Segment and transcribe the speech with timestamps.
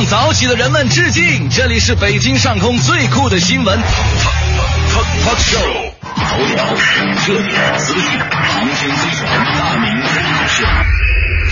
[0.00, 1.50] 向早起的人们致敬！
[1.50, 5.60] 这里是北京上空最酷的新闻 talk talk show，
[6.16, 6.64] 头条、
[7.26, 9.28] 热点、资讯，航天飞船，
[9.58, 10.04] 大明人
[10.48, 10.64] 事。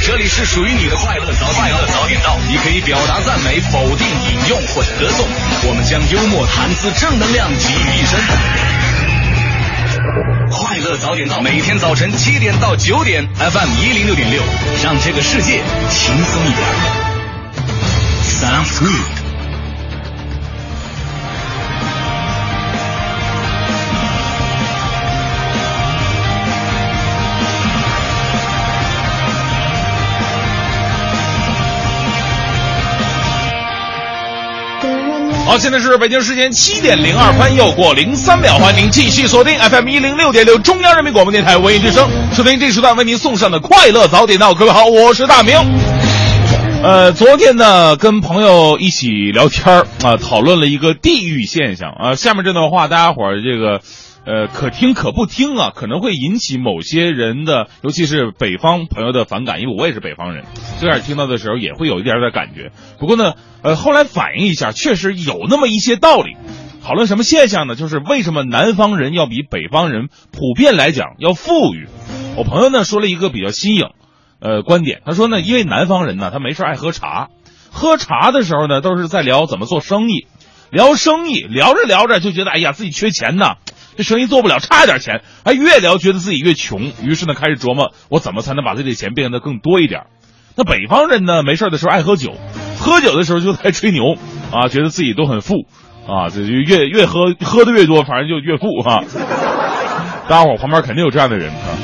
[0.07, 5.27] 这里是属于你的快乐早快乐早点到，你可以表达赞美、否定、引用或者歌颂，
[5.69, 8.19] 我们将幽默、谈资、正能量集于一身。
[10.51, 14.43] 快乐早点到，每天早晨七点到九点，FM 一零六点六，
[14.83, 17.08] 让这个世界轻松一点。
[18.39, 18.93] Sounds good。
[35.45, 44.55] 好，现在是北京时间七点零二分，又过零三秒，欢迎您继续锁定 FM 一零六点六中央人民广播电台文艺之声，收听这时段为您送上的快乐早点到。
[44.55, 45.98] 各位好，我是大明。
[46.81, 52.15] 呃，昨天呢，跟朋友一起聊天啊，讨论了一个地域现象啊。
[52.15, 53.81] 下面这段话，大家伙儿这个。
[54.27, 60.45] 呃，可听可不听啊，可能会引起某些人的，尤其是北方朋友的反感，因为我也是北方人，
[60.79, 62.71] 最开始听到的时候也会有一点点感觉。
[62.99, 66.37] 不过呢，呃，后来反映一下，确实有那么一些道理。
[66.85, 67.75] 讨论什么现象呢？
[67.75, 71.89] 就是为什么南方人要比北方人普遍来讲要富裕？
[72.37, 73.89] 我朋友呢说了一个比较新颖，
[74.41, 75.01] 呃，观点。
[75.05, 77.29] 他说呢，因为南方人呢，他没事爱喝茶，
[77.71, 80.27] 喝茶的时候呢，都是在聊怎么做生意，
[80.71, 83.55] 聊生意，聊着聊着就觉得，哎呀，自己缺钱呐。
[83.97, 90.03] 这生意做不了，差点钱，还越聊觉得自己越穷，于是呢开始琢磨我怎么才能把自己的钱变得更多一点。
[90.55, 92.33] 那北方人呢，没事的时候爱喝酒，
[92.79, 94.15] 喝酒的时候就在吹牛
[94.53, 95.67] 啊，觉得自己都很富
[96.07, 99.03] 啊，这就越越喝喝的越多，反正就越富哈。
[100.29, 101.75] 大家伙旁边肯定有这样的人啊，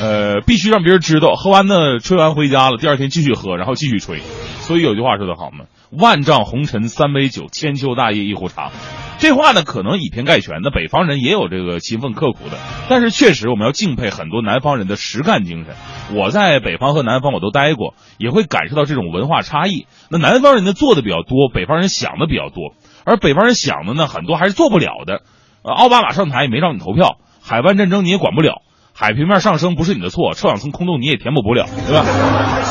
[0.00, 4.20] 呃，必须让别人知道，喝完呢吹完回家了，第二天继续喝，然后继续吹。
[4.60, 8.70] 所以有句话说得好嘛，万丈红尘三杯酒，千秋大业一壶茶。
[9.18, 10.60] 这话呢，可能以偏概全。
[10.62, 12.58] 那北方人也有这个勤奋刻苦的，
[12.90, 15.74] 但是确实我们要敬佩很多南方人的实干精神。
[16.14, 19.86] 我在北方和南方我都待过，也会感受到这种文化差异。
[20.10, 25.22] 那南方人呢做的比较多，北方人想的比较多，而北方人想的呢很多还是做不了的。
[25.62, 28.60] 呃，奥巴马上台也没让你投票，海湾战争你也管不了。
[28.98, 32.06] 海平面上升不是你的错，臭氧层空洞你也填补不了，对吧？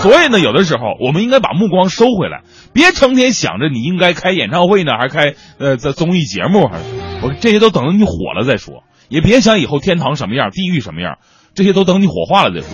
[0.02, 2.42] 所以呢，有的时候我们应该把目光收回来，
[2.74, 6.84] 别成天想着你应该开演唱会呢，还开呃在综艺节目，还是
[7.22, 8.84] 我这些都等着你火了再说。
[9.08, 11.20] 也别想以后天堂什么样，地狱什么样，
[11.54, 12.70] 这些都等你火化了再说。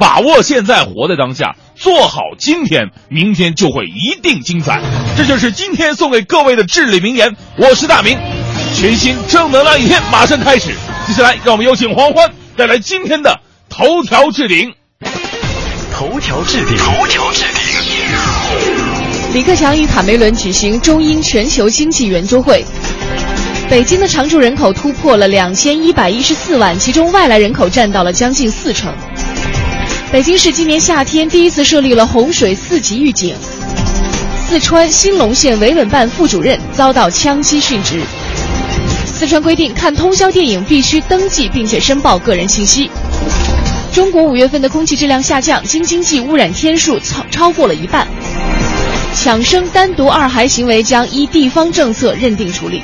[0.00, 4.80] 把握现在，活在当下，做好今天，明天就会一定精彩。
[5.16, 7.36] 这就是今天送给各位的至理名言。
[7.58, 8.18] 我是大明，
[8.74, 10.74] 全新正能量一天马上开始。
[11.06, 14.74] 接下来，让我们有请黄欢带来今天的头条置顶。
[15.92, 16.76] 头条置顶。
[16.76, 17.62] 头条置顶。
[19.32, 22.64] 李克强与卡梅伦举行中英全球经济圆桌会。
[23.70, 28.92] 北京的常住人口突破了两千一百一十四万，其中外来人口占到了将近四成。
[30.10, 33.36] 北京市今年夏天第一次设立了洪水四级预警。
[34.46, 38.02] 四川兴隆县维稳办副主任遭到枪击殉职。
[39.14, 42.90] 四川规定，看通宵电影必须登记并且申报个人信息。
[43.92, 48.06] 中国五月份的空气质量下降，京津冀污染天数超超过了一半。
[49.14, 52.82] 抢生单独二孩行为将依地方政策认定处理。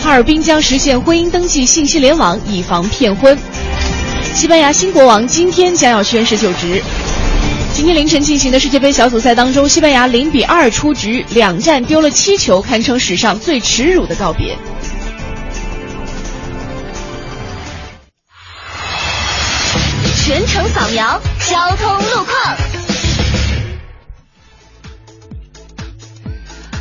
[0.00, 3.36] 哈尔滨将实现婚姻登记信息联网，以防骗婚。
[4.32, 6.80] 西班牙新国王今天将要宣誓就职。
[7.74, 14.56] 今天凌晨进行的世界杯小组赛当中，西班牙零比二出局，两战丢了七球，堪称史上最耻辱的告别。
[20.68, 22.75] 扫描交通路况。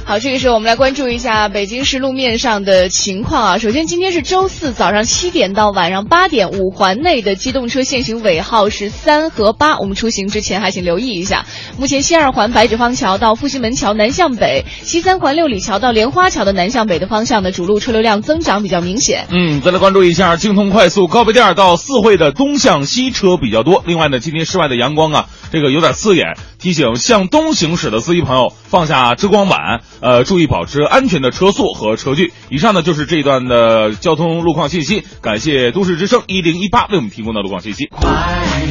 [0.08, 3.58] 好，这个时候我们来关注一下北京市路面上的情况啊。
[3.58, 11.48] 首先，今天是周四早上七点到晚上八点，五环内的机动车限行尾号是三和八，我们出行之前还请留意一下。
[11.80, 19.26] 目前西二环白纸坊桥到复兴门桥南向北，西三环六里桥到莲花桥的南向北的方向的主路车流量增长比较明显。
[19.32, 23.84] 嗯，再来关注一下京通快速高碑店到四惠的东向西车比较多。
[23.88, 29.82] 另外呢，今天室外的阳光啊，这个有点刺眼，提醒向东行驶的司机朋友放下遮光板。
[30.02, 32.34] 呃，注意保持安全的车速和车距。
[32.50, 35.04] 以上呢就是这一段的交通路况信息。
[35.22, 37.88] 感谢都市之声一零一八为我们提供的路况信息。
[37.92, 38.08] 快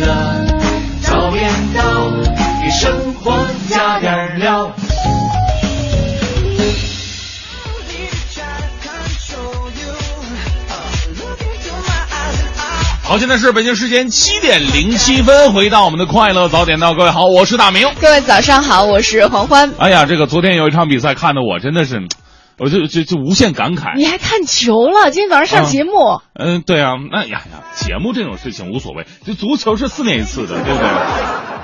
[0.00, 0.06] 乐
[1.02, 1.82] 早点到，
[2.62, 3.32] 给生活
[3.68, 4.70] 加点料。
[13.06, 17.86] 好好，现在是北京时间七点零七分，回到我们的快乐早点到，各位好，我是大明。
[18.00, 19.70] 各位早上好，我是黄欢。
[19.78, 22.02] 哎呀，这个昨天有一场比赛，看的我真的是，
[22.58, 23.96] 我就就就无限感慨。
[23.96, 25.10] 你还看球了？
[25.10, 25.92] 今天早上上节目。
[26.34, 30.88] 嗯，对啊，那呀呀，节目这种事情无所谓，就足球是四年一次的，对不对？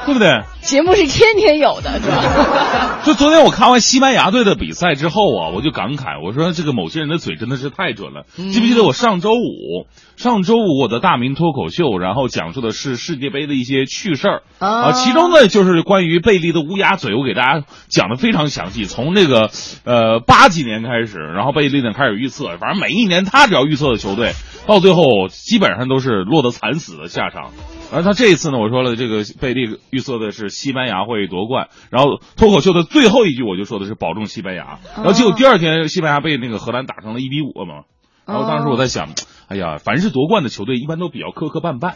[0.07, 0.43] 对不对？
[0.63, 3.01] 节目是天天有的，是吧？
[3.05, 8.25] 就昨天我看完西班牙队的比赛之后啊，我就感慨，我说这个某些人的嘴真的是太准了。
[8.37, 9.87] 记不记得我上周五？
[10.17, 19.51] 上周五我的大明脱口秀，然后讲述的是世界杯的一些趣事儿啊，其中呢就是关于贝利的乌鸦嘴，我给大家讲的非常详细，从这个
[19.85, 24.33] 呃八几年开始，然后贝利呢开始预测，反正每一年他只要预测的球队，
[24.67, 27.53] 到最后基本上都是落得惨死的下场。
[27.93, 37.85] 而他这一次呢，我说了，这个贝利预测的是西班牙会夺冠，然后脱口秀的最后一句我就说的是保重西班牙，然后结果第二天西班牙被那个荷兰打成了一比五嘛，
[38.27, 39.09] 然后当时我在想，
[39.49, 41.95] 哎呀，凡是夺冠的球队一般都比较磕磕绊绊，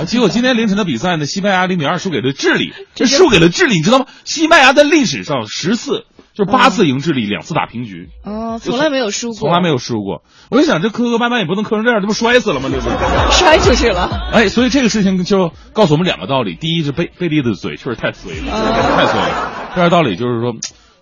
[0.00, 4.06] 啊，结果今天凌晨的比赛呢，西班牙零比二输给了智利，这输给了智利，你知道吗？
[4.24, 6.06] 西班牙在历史上十次。
[6.36, 8.10] 就是八次赢智利，两次打平局。
[8.22, 10.22] 哦，从来没有输过，从来没有输过。
[10.50, 12.68] 我就想，这磕磕绊绊也不能磕成这样，这不摔死了吗？
[12.70, 12.90] 这不
[13.32, 14.28] 摔出去了。
[14.32, 20.54] 哎，所以这个事情就告诉我们两个道理：第一是贝贝利的嘴确实太碎了，太碎了；第二道理就是说，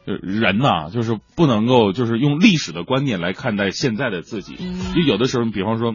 [0.05, 4.55] 人呐，就是不能够就是用历史的观念来看待现在的自己。
[4.95, 5.95] 就有的时候，比方说，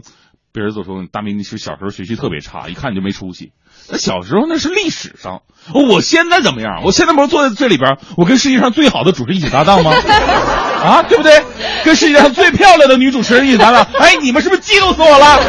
[0.52, 3.54] 别人总说大明你是小时候学习特别差，一看你就没出息。
[3.92, 5.42] 那 小时候那是历史上，
[5.74, 6.82] 我现在怎么样？
[6.86, 9.92] 我现在不是坐在这里边，我跟世界上最好的主持人一起搭档吗？
[10.84, 11.44] 啊，对不对？
[11.84, 15.40] 跟世界上最漂亮的女主持人一起搭档，哎，你们是不是嫉妒死我了？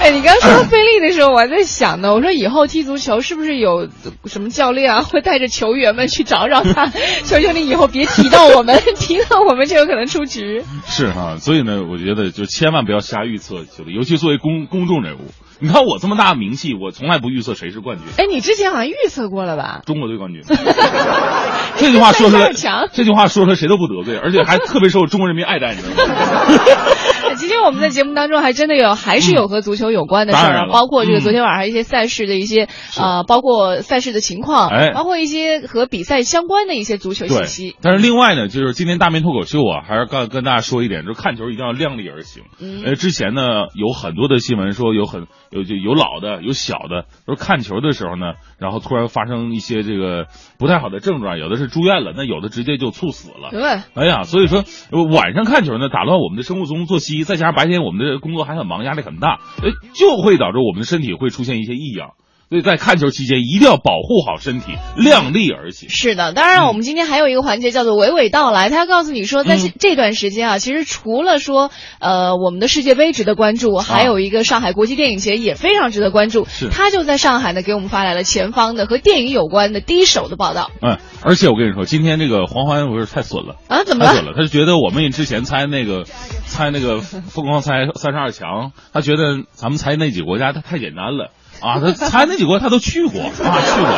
[0.00, 2.14] 哎，你刚说费力的时候，我还在想呢。
[2.14, 3.86] 我说以后踢足球是不是有
[4.24, 6.86] 什么教练啊，会带着球员们去找找他？
[7.24, 10.64] 求求你以后别提到我们，提到我们就有可能出局。
[10.86, 15.20] 是哈，所以呢，我觉得就千万不要瞎预测球队，尤其作为公公众人物。
[15.62, 18.06] 你看我这么大名气，我从来不预测谁是冠军。
[18.16, 19.82] 哎，你之前好像预测过了吧？
[19.84, 20.42] 中国队冠军。
[21.76, 22.50] 这句话说出来，
[22.94, 26.14] 这句话说出来谁都不得罪，而且还特别受中国人民爱戴，你知道吗？
[27.38, 32.68] 今天我们在节目当中还真的有，还是有和足球有关的事儿，包括这个昨天晚上一些赛事的一些
[32.98, 37.76] 啊，包括赛事的情况，哎，包括一些和比赛相关的一些足球信息。
[37.80, 42.44] 但是另外呢，就是今天大明脱口秀啊，还是跟跟大家说一点，就是看球一定要量力而行。
[42.84, 43.42] 呃，之前呢
[43.74, 50.26] 有很多的新闻说有很有就有老的有小的，说看球的时候呢，然后突然发生一些这个
[50.58, 53.50] 不太好的症状，有的是住院了，那有的直接就猝死了。
[53.50, 53.62] 对，
[53.94, 54.64] 哎呀，所以说
[55.12, 57.24] 晚上看球呢，打乱我们的生物钟作息。
[57.24, 62.12] 再加上白天我们的工作还很忙，压力很大，呃，就会导致我们的身体会出现一些异样。
[62.50, 65.88] 所以在看球期间一定要保护好身体，量力而行。
[65.88, 71.70] 是的，当然我们今天还有一个环节叫做娓娓道来，他要告诉你说，在这段时间啊，其实除了说
[72.00, 76.44] 呃我们的世界杯值得关注，还有一个上海国际电影节也非常值得关注。
[76.46, 80.72] 是，他就在上海呢，给我们发来了前方的和电影有关的第一手的报道。
[80.82, 83.84] 嗯，而且我跟你说，今天这个黄欢不是太损了啊？
[83.84, 84.10] 怎么了？
[84.10, 84.32] 太损了？
[84.34, 86.02] 他就觉得我们之前猜那个
[86.46, 91.30] 猜那个疯狂猜 三十二强，他觉得咱们猜那几个国家他太简单了。
[91.62, 93.90] 啊，他猜那几国他都去过啊，去过，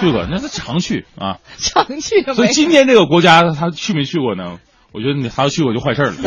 [0.00, 2.22] 去过，那他常去啊， 常去。
[2.34, 4.58] 所以今天这个国家他去没去过呢？
[4.92, 6.14] 我觉得你还要去过就坏事了，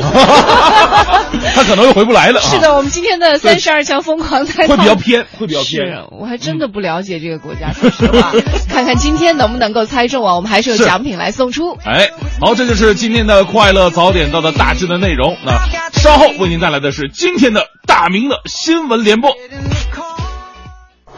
[1.55, 2.39] 他可能又回不来了。
[2.39, 6.05] 是的，我们今天的三十二强疯狂猜会比较偏，会比较偏。
[6.11, 8.31] 我还真的不了解这个国家，说实话，
[8.69, 10.35] 看看今天能不能够猜中啊？
[10.35, 11.75] 我们还是有奖品来送出。
[11.83, 15.35] 哎，好，这就是今天的快乐早点到的大致的内容。
[15.43, 15.57] 那
[15.93, 19.31] 稍后为您带来的是今天的大明的新闻联播。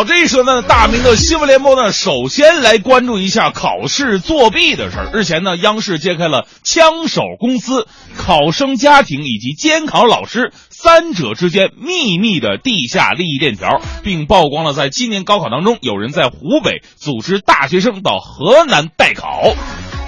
[0.00, 5.10] 好，这一时呢，大明的新闻联播呢，首先来关注一下考试作弊的事儿。
[5.12, 19.52] 日前呢，央视揭开了枪手公司、考生家庭以及监考老师三者之间秘密的地下利益链条，并曝光了在今年高考当中，有人在湖北组织大学生到河南代考。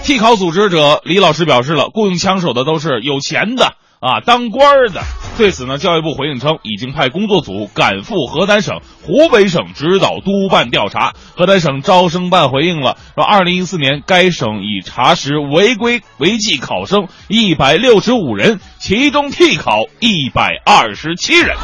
[0.04, 3.74] 替考组织者李老师表示了，雇佣枪手的都是有钱的。
[4.02, 5.00] 啊，当官的。
[5.38, 11.14] 对此呢，教育部回应称，已经派工作组赶赴河南省、湖北省指导督办调查。
[11.36, 21.56] 河南省招生办回应了，说，二零一四年该省已查实违规违纪考生一百六十五人，其中替考一百二十七人。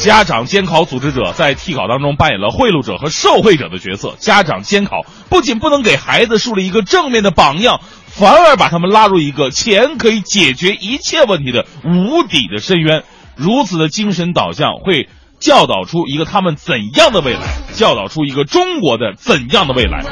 [0.00, 4.16] 家长监考组织者在替考当中扮演了贿赂者和受贿者的角色。
[4.18, 4.96] 家长监考
[5.30, 7.80] 不仅不能给孩子树立一个正面的榜样，
[8.16, 13.02] 反而把他们拉入一个钱可以解决一切问题的无底的深渊。
[13.36, 15.08] 如此的精神导向会
[15.40, 17.40] 教导出一个他们怎样的未来，
[17.72, 20.04] 教导出一个中国的怎样的未来，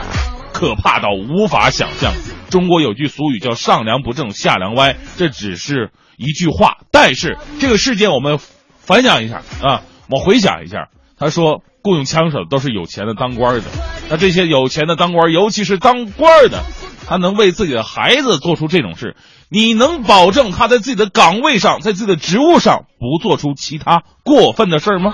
[0.52, 2.12] 可怕到无法想象。
[2.50, 8.38] 中国有句俗语叫“上梁不正下梁歪”，这只是一句话，但是这个事件我们
[8.80, 13.64] 反想一下啊，我回想一下，他说雇佣枪手都是有钱的当官的，
[14.10, 16.62] 那这些有钱的当官，尤其是当官的，
[17.06, 19.16] 他能为自己的孩子做出这种事，
[19.48, 25.12] 你能保证他在自己的岗位上，在自己的职务上不做出其他过分的事儿吗？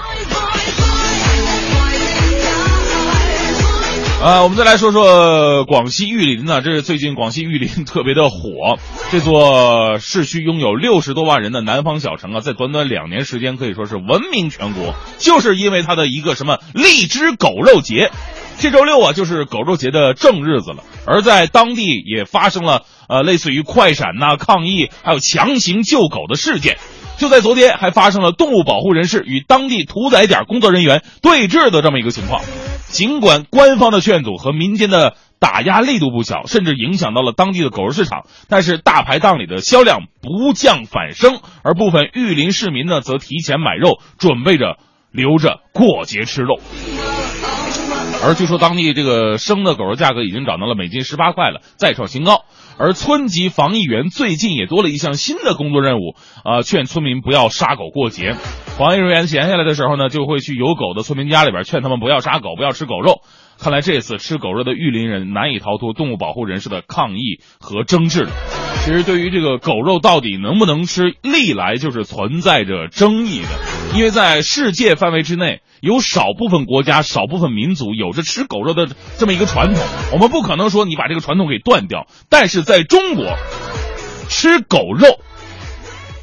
[4.21, 8.76] 啊，我们再来说说广西玉林呢，这是最近广西玉林特别的火。
[9.12, 18.11] 这座市区拥有六十多万人的南方小城啊，在短短两年时间可以说是闻名全国，就是因为它的一个什么荔枝狗肉节。
[18.60, 26.76] 这周六啊，就是狗肉节的正日子了，而在当地也发生了呃类似于快闪呐、抗议，还有强行救狗的事件。
[27.18, 32.42] 就在昨天，还发生了动物保护人士与当地屠宰点工作人员对峙的这么一个情况。
[32.88, 44.78] 尽管官方的劝阻和民间的打压力度不小，甚至影响到了当地的狗肉市场，但是大排档里的销量不降反升，而部分玉林市民呢，则提前买肉，准备着
[45.12, 46.60] 留着过节吃肉。
[48.20, 52.44] 而据说当地这个生的狗肉价格已经涨到了每斤十八块了，再创新高。
[52.76, 58.34] 而村级防疫员最近也多了一项新的工作任务，啊，劝村民不要杀狗过节。
[58.78, 63.23] 防疫人员闲下来的时候呢，就会去有狗的村民家里边，劝他们不要杀狗，不要吃狗肉。
[63.58, 68.30] 看来这次吃狗肉的玉林人难以逃脱动物保护人士的抗议和争执了。
[68.85, 73.49] 其实，对于这个狗肉到底能不能吃，历来就是存在着争议的，
[73.99, 75.61] 因为在世界范围之内。
[75.80, 79.80] 有少部分国家、少部分民族有着吃狗肉的这么一个传统，
[80.12, 82.08] 我们不可能说你把这个传统给断掉。
[82.28, 83.25] 但是在中国，
[84.28, 85.20] 吃狗肉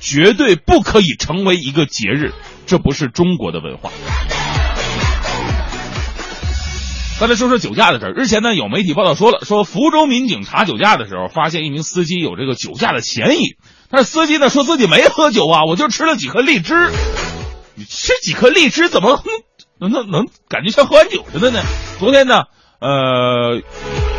[0.05, 2.31] 绝对不可以成为一个节日，
[2.67, 3.89] 这不是中国的文化。
[7.19, 8.13] 再来说说酒驾的事儿。
[8.13, 13.55] 日前呢，有媒体报道说了，说福州民警查酒驾的时候，发现一名司机有这个酒驾的嫌疑，
[13.89, 16.75] 但是司机呢说自己没喝酒啊，我就吃了几颗荔枝。
[17.73, 19.23] 你吃几颗荔枝怎么
[19.79, 21.63] 能能能感觉像喝完酒似的呢？
[21.97, 22.43] 昨天呢，
[22.85, 23.61] 呃，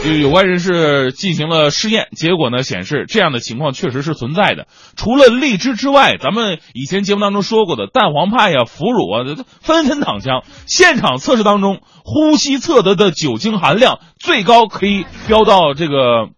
[0.05, 4.67] 有有关人士进行了试验，结果呢显示这样的情况确实是存在的。
[4.97, 9.23] 除了荔枝之外，咱们以前节目当中说过的蛋黄派呀、腐乳啊，
[9.61, 10.43] 纷纷躺枪。
[10.67, 16.31] 现场测试当中，呼吸测得的酒精含量最高可以飙到这个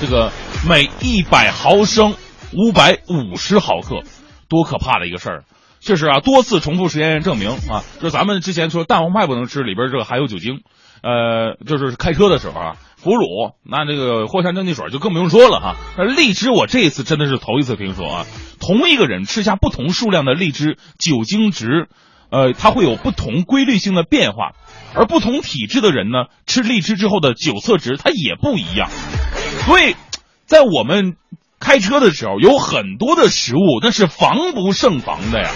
[0.00, 0.32] 这个
[0.68, 2.14] 每一百毫升
[2.54, 4.02] 五百五十毫克，
[4.48, 5.44] 多可怕的一个事儿！
[5.80, 10.62] 确实啊，多次重复实验证明啊，就是咱们之前说蛋黄派不能吃，里边这个含有酒精，
[11.02, 13.26] 呃，就是开车的时候啊，腐乳
[13.64, 15.76] 那这个藿香正气水就更不用说了哈。
[15.98, 18.26] 那荔枝我这一次真的是头一次听说啊，
[18.60, 21.88] 同一个人吃下不同数量的荔枝，酒精值，
[22.30, 24.52] 呃，它会有不同规律性的变化，
[24.94, 28.88] 而不同体质的人呢，吃荔枝之后的酒测值它也不一样，
[29.66, 29.94] 所以
[30.46, 31.16] 在我们。
[31.60, 35.50] 开车的时候有很多的食物，那是防不胜防的呀，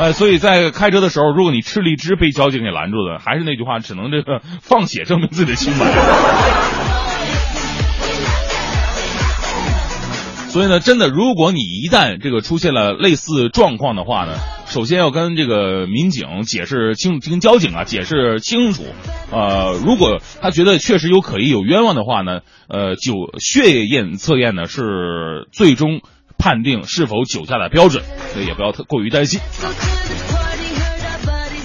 [0.00, 5.84] 哎，所以在开车的时候，如果你吃荔枝被交警给拦住了，还是那句话，只能这个 放血证明自己的清白。
[10.48, 14.32] 所以呢，真的，如果你一旦这个出现了类似状况的话呢，
[14.64, 18.84] 首先要跟这个民警解释清，跟交警啊解释清楚。
[19.30, 26.00] 呃，如果他觉得确实有可疑、有冤枉的话呢，呃，酒血验测验呢是最终
[26.40, 29.38] 判定是否酒驾的标准，所以也不要特过于担心。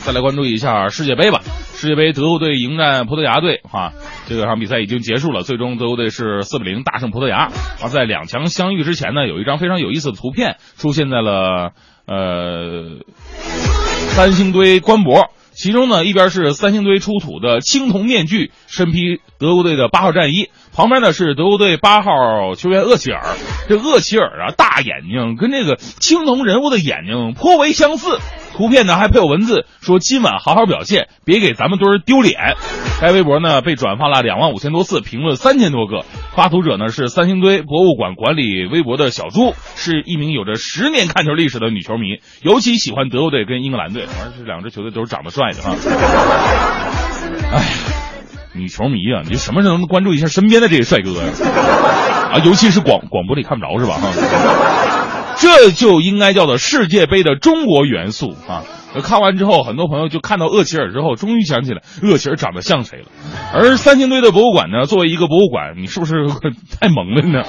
[0.05, 1.41] 再来关注一下世界杯吧。
[1.77, 3.91] 世界杯德国队迎战葡萄牙队，哈，
[4.27, 7.51] 这个场比赛已经结束了，最终德国队是四比零大胜葡萄牙。
[7.81, 11.71] 而在两强相遇之前呢，有一张非常有意思的图片出现在了
[12.05, 12.99] 呃
[14.15, 22.11] 三星堆官博，其中呢一边是三星堆出土的青铜面具，身披德国队的八号战衣，旁边呢是德国队八号
[22.55, 23.21] 球员厄齐尔。
[23.69, 28.19] 这厄齐尔啊，大眼睛跟这个青铜人物的眼睛颇为相似。
[28.57, 32.55] 图片呢还配有文字，说今晚好好表现，别给咱们堆儿丢脸。
[33.01, 36.05] 该微博呢被转发了两万五千多次，评论三千多个。
[36.35, 45.75] 发图者呢是三星堆博物馆管理微博的小朱，是一名有着十年看球历史的女球迷，尤其喜欢德国队跟英格兰队，反正这两支球队都是长得帅的啊。
[47.51, 47.63] 哎，
[48.55, 51.29] 女球迷啊，你什么时候能关注一下身边的这些帅哥呀？
[52.33, 53.97] 啊，尤其是广广播里看不着是吧？
[54.01, 54.11] 哈。
[55.37, 58.63] 这就应该叫做世界杯的中国元素啊！
[59.03, 63.07] 看完之后，很多朋友就看到厄齐尔之后，终于想起来厄齐尔长得像谁了。
[63.53, 66.13] 而三星堆的博物馆呢，作为一个博物馆，你是不是
[66.79, 67.43] 太萌了呢？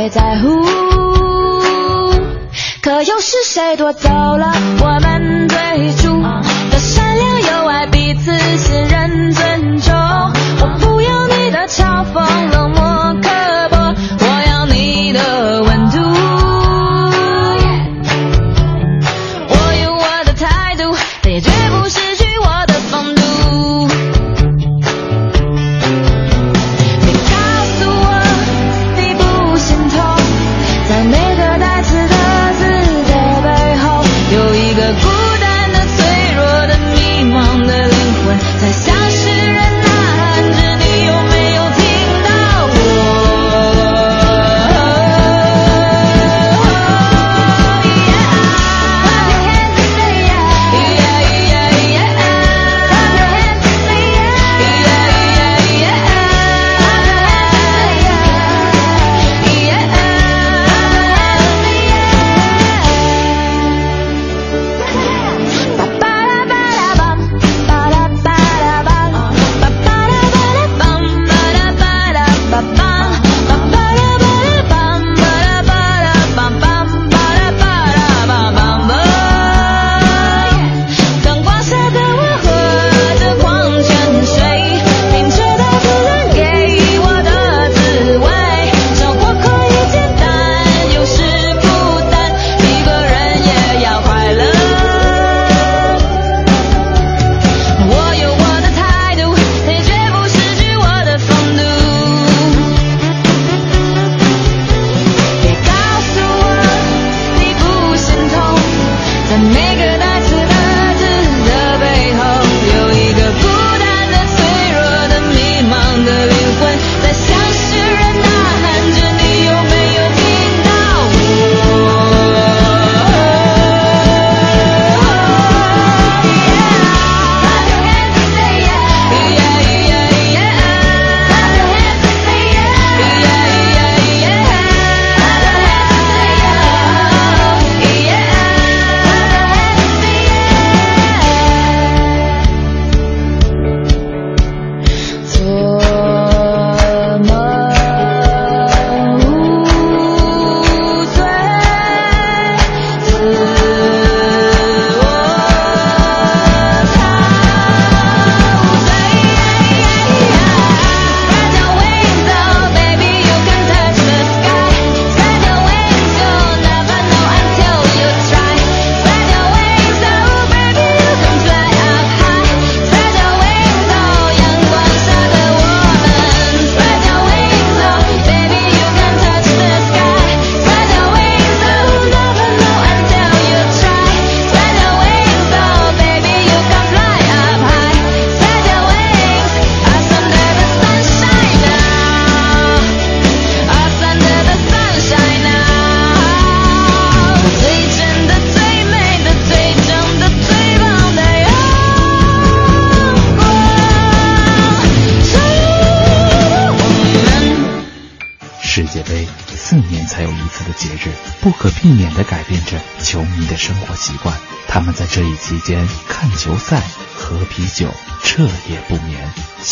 [0.00, 0.48] 别在乎。
[2.80, 6.22] 可又是谁夺走了我们最初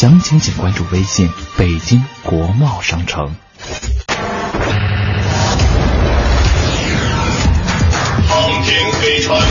[0.01, 3.35] 详情请关注微信“北京国贸商城”。
[8.29, 9.43] 航天飞船。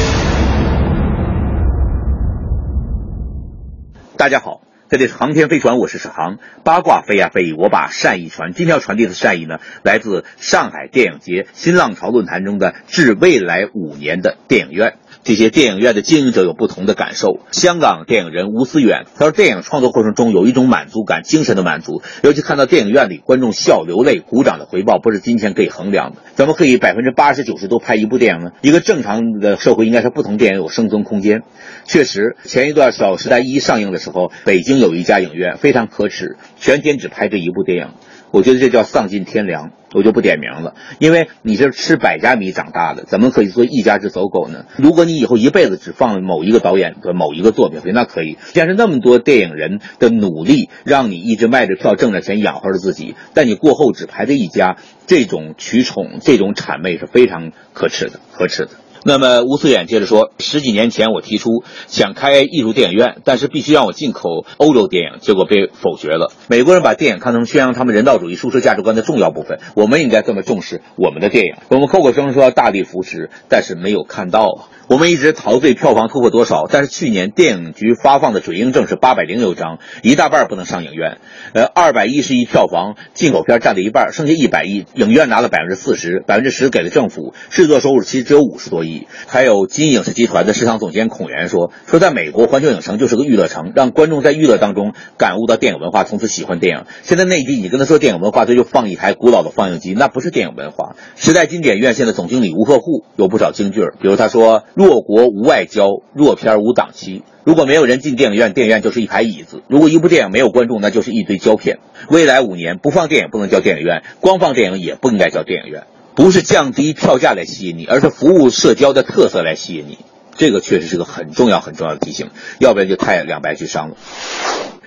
[4.15, 6.38] 大家好，这里是航天飞船，我是史航。
[6.63, 8.53] 八卦飞呀飞，我把善意传。
[8.53, 14.97] 今天要传递的善意呢，来自上海电影节新浪潮论坛中的致未来五年的电影院。
[15.27, 17.41] 这些电影院的经营者有不同的感受。
[17.51, 26.19] 香港电影人吴思远他说，电影创作过程中有一种满足感，精神的满足，尤其看到电影院里观众笑、流泪、鼓掌的回报，不是金钱可以衡量的。
[26.35, 28.51] 怎么可以百分之八十九十都拍一部电影呢？
[28.61, 31.41] 一个正常的社会应该是不同电影有生存空间。
[31.83, 37.89] 确实，前一段《小时代一》上映的时候，北京有一家影院非常可耻，全天只拍这一部电影。
[38.31, 44.65] 我觉得这叫丧尽天良，我就不点名了，因为你是吃百家米长大的，怎么可以做一家之走狗呢？
[44.77, 48.37] 如果你以后一辈子只放某一个导演的某一个作品，那可以。
[48.53, 58.71] 但是那么多电影人的努力，让你一直卖着票挣着钱养活着自己，但你过后只排在一家，这种取宠、这种谄媚是非常可耻的，可耻的。
[59.03, 66.31] 那么吴思远接着说，十几年前我提出想开艺术电影院，但是必须让我进口欧洲电影，结果被否决了。
[66.47, 71.55] 美国人把电影看成宣扬他们人道主义、输出价值观的重要部分，我们应该这么重视我们的电影。
[71.69, 74.60] 我们口口声声说要大力扶持，但是没有看到啊。
[74.88, 81.17] 我们一直陶醉票房突破多少，但是去年电影局发放的准映证是八百零六张，一大半不能上影院。
[81.53, 88.87] 呃，二百一十亿票房，进口片占了一半，剩下一百亿，影院拿了百分之四十，百分之十给了政府，制作收入其实只有五十多亿。
[89.28, 96.86] 还有金影视集团的市场总监孔元说，说在美国环球影城就是个娱乐城，让观众在娱乐当中感悟到电影文化，从此喜欢电影。
[97.04, 100.95] 现在内地你跟他说电影文化，他就放一台古老的放映机，那不是电影文化。
[101.15, 104.63] 时代经典院线的总经理吴鹤户有不少金句，比如他说。
[104.73, 107.23] 弱国无外交，弱片无档期。
[107.43, 111.80] 如果没有人进电影院，电影院就是一排椅子；如果一部电影没有观众，那就是一堆胶片。
[112.10, 115.84] 未来五年不放电影不能叫电影院，光放电影也不应该叫电影院。
[116.17, 119.99] 不是降低票价来吸引你，而是服务社交的特色来吸引你。
[120.36, 123.97] 这个确实是个很重要很重要的提醒，要不然就太两败俱伤了。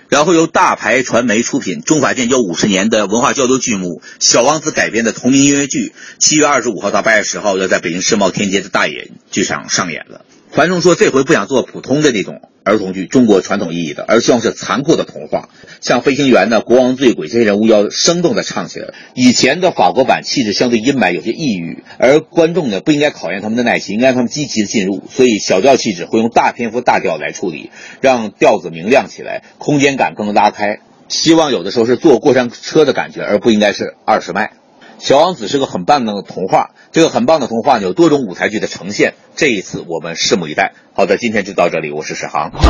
[0.09, 3.87] 然后由大牌传媒出品、中法建交五十年的文化交流剧目
[4.19, 10.23] 《小王子》改编的同名音乐剧，七月二十五号到八月十号要在北京世贸天阶的大演剧场上演了。
[10.53, 15.49] 樊仲说，这回不想做普通的那种儿童剧，中国传统意义的，而希望是残酷的童话。
[15.81, 18.89] 像飞行员呢、国王醉鬼这些人物要生动的唱起来。
[19.15, 25.05] 以前的法国版气质相对阴霾，有些抑郁，而观众呢不应该考验他们的耐心，应该让他们积极的进入。
[25.09, 30.81] 所以小调气质会用大篇幅大调来处理，让调子明亮起来，空间感更拉开。
[31.09, 34.53] 希望有的时候是坐过山车的感觉，而不应该是二十迈。
[35.01, 39.15] 小王子是个很棒的童话，这个很棒的童话有多种舞台剧的呈现。
[39.35, 40.75] 这一次我们拭目以待。
[40.95, 42.51] 好的，今天就到这里，我是史航。
[42.51, 42.69] 快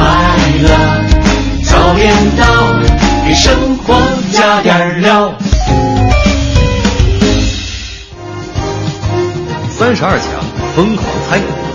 [0.63, 0.69] 乐
[1.65, 4.01] 早点到，给生活
[4.33, 5.35] 加点料。
[9.69, 10.41] 三十二强
[10.77, 11.70] 疯狂猜。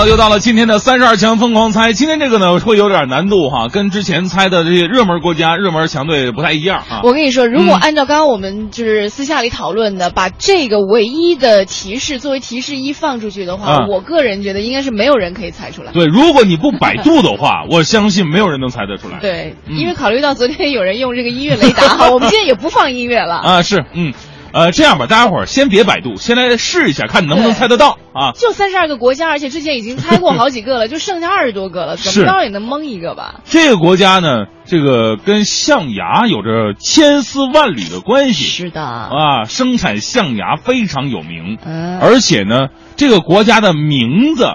[0.00, 1.92] 好，又到了今天的三十二强疯狂猜。
[1.92, 7.02] 今天这个呢会有点难度哈，跟之前猜的这些热门国家、热门强队不太一样啊。
[7.04, 15.92] 我跟你说，如果按照刚刚我们就是私下里讨论的，把这个唯一的提示作为提示一放出去的话，啊我个人觉得应该是没有人可以猜出来。
[15.92, 19.18] 对，如果你不百度的话，我相信没有人能猜得出来。
[19.20, 23.34] 对，嗯因为考虑到昨天有人用这个音乐雷达哈， 我们今天也不放音乐了。
[23.34, 24.14] 啊，是，嗯，
[24.52, 28.32] 呃，这样吧，大家伙儿先别百度，先来试一下，看能不能猜得到啊。
[28.34, 33.40] 就三十二个国家，而且之前已经猜过好几个了， 就剩下二十多个了，怎么着也能蒙一个吧？
[33.44, 38.44] 这个国家呢，这个跟象牙有着千丝万缕的关系。
[38.44, 44.54] 是的，啊，生产象牙非常有名，嗯而且呢，这个国家的名字，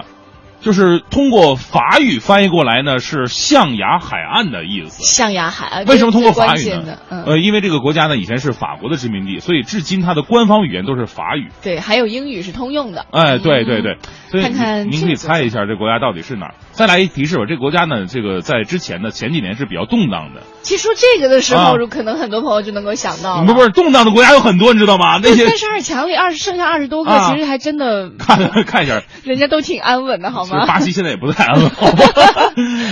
[0.66, 5.04] 就是通过法语翻译过来呢，是象牙海岸的意思。
[5.04, 11.50] 象牙海岸为什么通过法语呢呃，因为这个国家呢以前是法国的殖民地，所以至今它的官方语言都是法语。
[11.62, 13.06] 对，还有英语是通用的。
[13.12, 13.98] 哎，对对对，
[14.28, 16.54] 所以看看您您可以猜一下这国家到底是哪儿。
[16.72, 20.42] 再来一提示吧，这个国家呢，这个在之前呢前几年是比较动荡的。
[20.62, 23.44] 其实说这个的时啊候，可能很多朋友就能够想到。
[23.44, 25.20] 不不是动荡的国家有很多，你知道吗？
[25.22, 30.55] 那些三十二强里二十剩下二十多个，啊其实还真的看看一下，人家都挺安稳的，好吗？
[30.64, 32.02] 巴西现在也不太安稳， 好吧？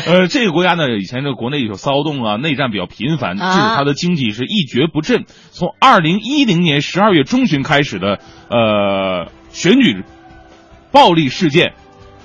[0.06, 5.24] 呃，这个国家呢，以前这个国内有骚动啊，内战比较频繁，致啊使它的经济是一蹶不振。
[5.52, 8.18] 从二零一零年十二月中旬开始的
[8.50, 10.02] 呃选举
[10.90, 11.72] 暴力事件。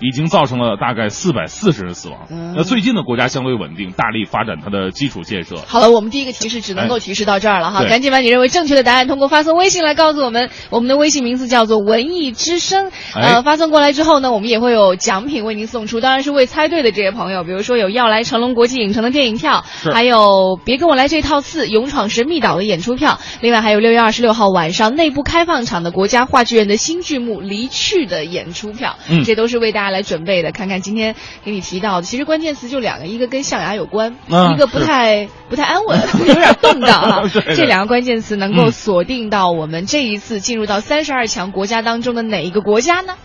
[0.02, 2.28] 已经造成了大概四百四十人死亡。
[2.30, 5.58] 嗯那最近的国家相对稳定，大力发展它的基础建设。
[5.68, 12.92] 好了，我们第一个提示只能够提示到这儿了哈，哎赶紧把你认为正确的答案通过发送微信来告诉我们，我们的微信名字叫做文艺之声。
[13.14, 32.04] 哎呃，发送过来之后呢，我们也会有奖品为您送出，当然是为猜对的这些朋友，比如说有要来成龙国际影城的电影票，还有别跟我来这套四勇闯神秘岛的演出票，另外还有六月二十六号晚上内部开放场的国家话剧院的新剧目《离去》的演出票，嗯这都是为大家来准备的看看今天给你提到的。
[32.04, 34.16] 其实关键词就两个一个跟象牙有关
[34.54, 37.22] 一个不太不太安稳 有点动荡啊。
[37.56, 43.16] 这两个关键词能够锁定到我们这一次进入到三十二强国家当中的哪一个国家呢？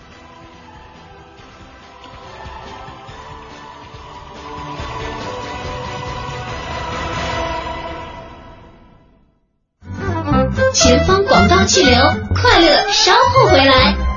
[10.75, 11.97] 前方广告气流
[12.35, 14.14] 快乐稍后回来。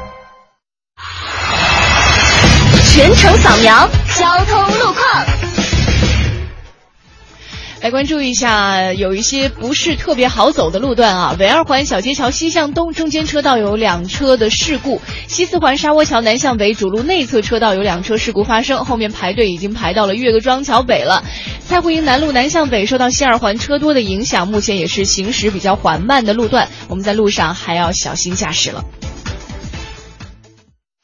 [2.98, 5.26] 全程扫描交通路况。
[7.84, 11.36] 来关注一下，有一些不是特别好走的路段啊。
[11.38, 21.24] 北二环小街桥西向东中间车道有两车的事故，西四环沙窝桥南向北主路内侧车道有两车事故发生，后面排队已经排到了岳各庄桥北了。
[21.68, 28.84] 蔡胡营南路南向北受到西二环车多的影响，目前也是行驶比较缓慢的路段，我们在路上还要小心驾驶了。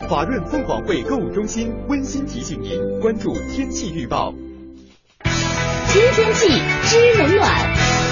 [0.10, 4.34] 华润凤凰汇购物中心温馨提醒您关注天气预报。
[5.88, 6.48] 知天气，
[6.84, 8.03] 知冷暖。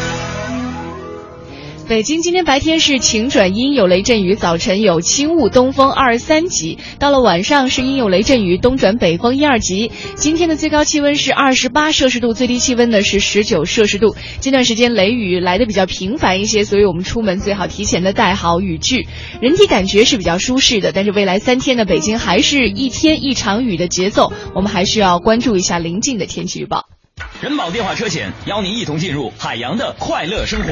[1.87, 6.77] 北京今天白天是晴转阴，有雷阵雨，早晨有轻雾，东风二三级。
[6.99, 9.91] 到了晚上是阴有雷阵雨，东转北风一二级。
[10.15, 14.15] 今天的最高气温是二十八摄氏度，最低气温呢是十九摄氏度。
[14.39, 19.07] 这段时间雷雨来的比较频繁一些，所以我们出门最好提前的带好雨具。
[19.41, 26.85] 人体感觉是比较舒适的，但是未来三天呢，北京还是一天一场雨的节奏，我们还需要关注一下临近的天气预报。
[27.41, 30.71] 人保电话车险邀您一同进入海洋的快乐生活。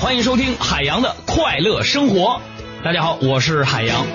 [0.00, 2.40] 欢迎收听海洋的快乐生活。
[2.82, 4.06] 大家好，我是海洋。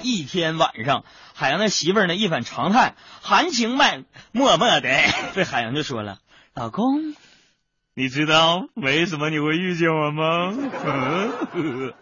[0.00, 4.88] 一天晚上，海洋的媳妇儿呢一反常态，含情脉脉脉的
[5.34, 6.20] 对海洋就说了
[6.54, 7.16] ：“老公，
[7.92, 10.54] 你知道为什么你会遇见我吗？”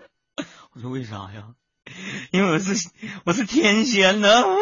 [0.74, 1.54] 我说：“为啥呀？
[2.30, 2.90] 因为我是
[3.24, 4.44] 我是天仙呢。”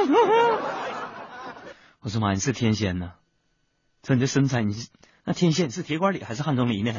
[1.99, 3.15] 我说：“妈，你是天仙呢？
[4.03, 4.89] 这你这身材，你是
[5.25, 6.93] 那天仙是铁管里还是汉钟离呢？”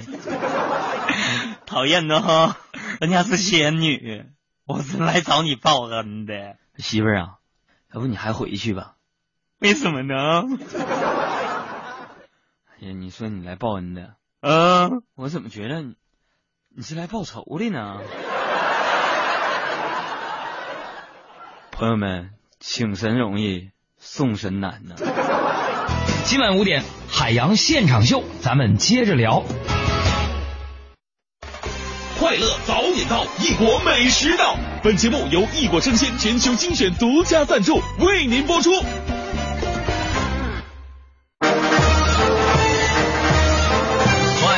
[1.65, 2.57] 讨厌的哈，
[3.01, 4.25] 人家是仙女，
[4.65, 6.57] 我是来找你报恩的。
[6.77, 7.37] 媳妇儿啊，
[7.93, 8.95] 要不你还回去吧？
[9.59, 10.43] 为什么呢？
[12.79, 15.95] 哎呀，你说你来报恩的，嗯，我怎么觉得你
[16.69, 17.99] 你是来报仇的呢？
[21.71, 24.95] 朋友们，请神容易送神难呢。
[26.25, 29.43] 今晚五点，海洋现场秀，咱们接着聊。
[32.17, 34.55] 快乐早点到，异国美食到。
[34.81, 38.71] 本节目由异国生鲜全球精选独家赞助，为您播出。
[41.41, 41.51] 快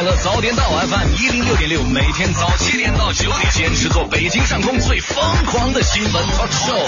[0.03, 6.85] 乐早点到 FM 一零六点六，每天早七点到九点，坚持做北京上空最疯狂的新闻 talk show。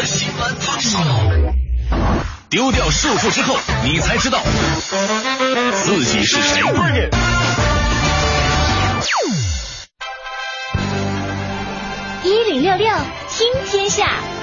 [2.50, 4.42] 丢掉束缚之后，你才知道
[5.74, 6.62] 自己是谁。
[12.24, 12.88] 一零六六
[13.30, 14.37] 听天下。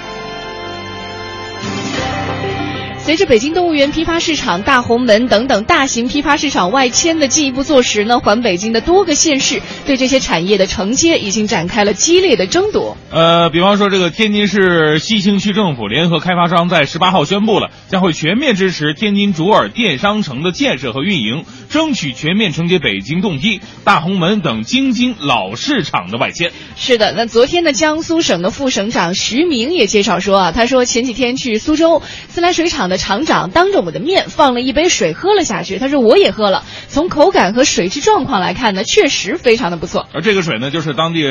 [3.05, 12.97] 随着北京动物园批发市场、大红门等等大型批发市场外迁的进一步坐实呢，环北京的多个县市对这些产业的承接已经展开了激烈的争夺。
[13.11, 26.53] 呃，比方说这个天津市西青区政府联合开发商在十八号宣布了，将会全面支持天津卓尔电商城的建设和运营，争取全面承接北京动批、大红门等京津老市场的外迁。
[26.77, 40.09] 是的，那昨天呢，江苏省的副省长徐明也介绍说啊，他说前几天去苏州自来水厂的厂长当着我的面放了一杯水喝了下去，他说我也喝了，从口感和水质状况来看呢，确实非常的不错。
[40.15, 41.25] 而这个水呢，就是当地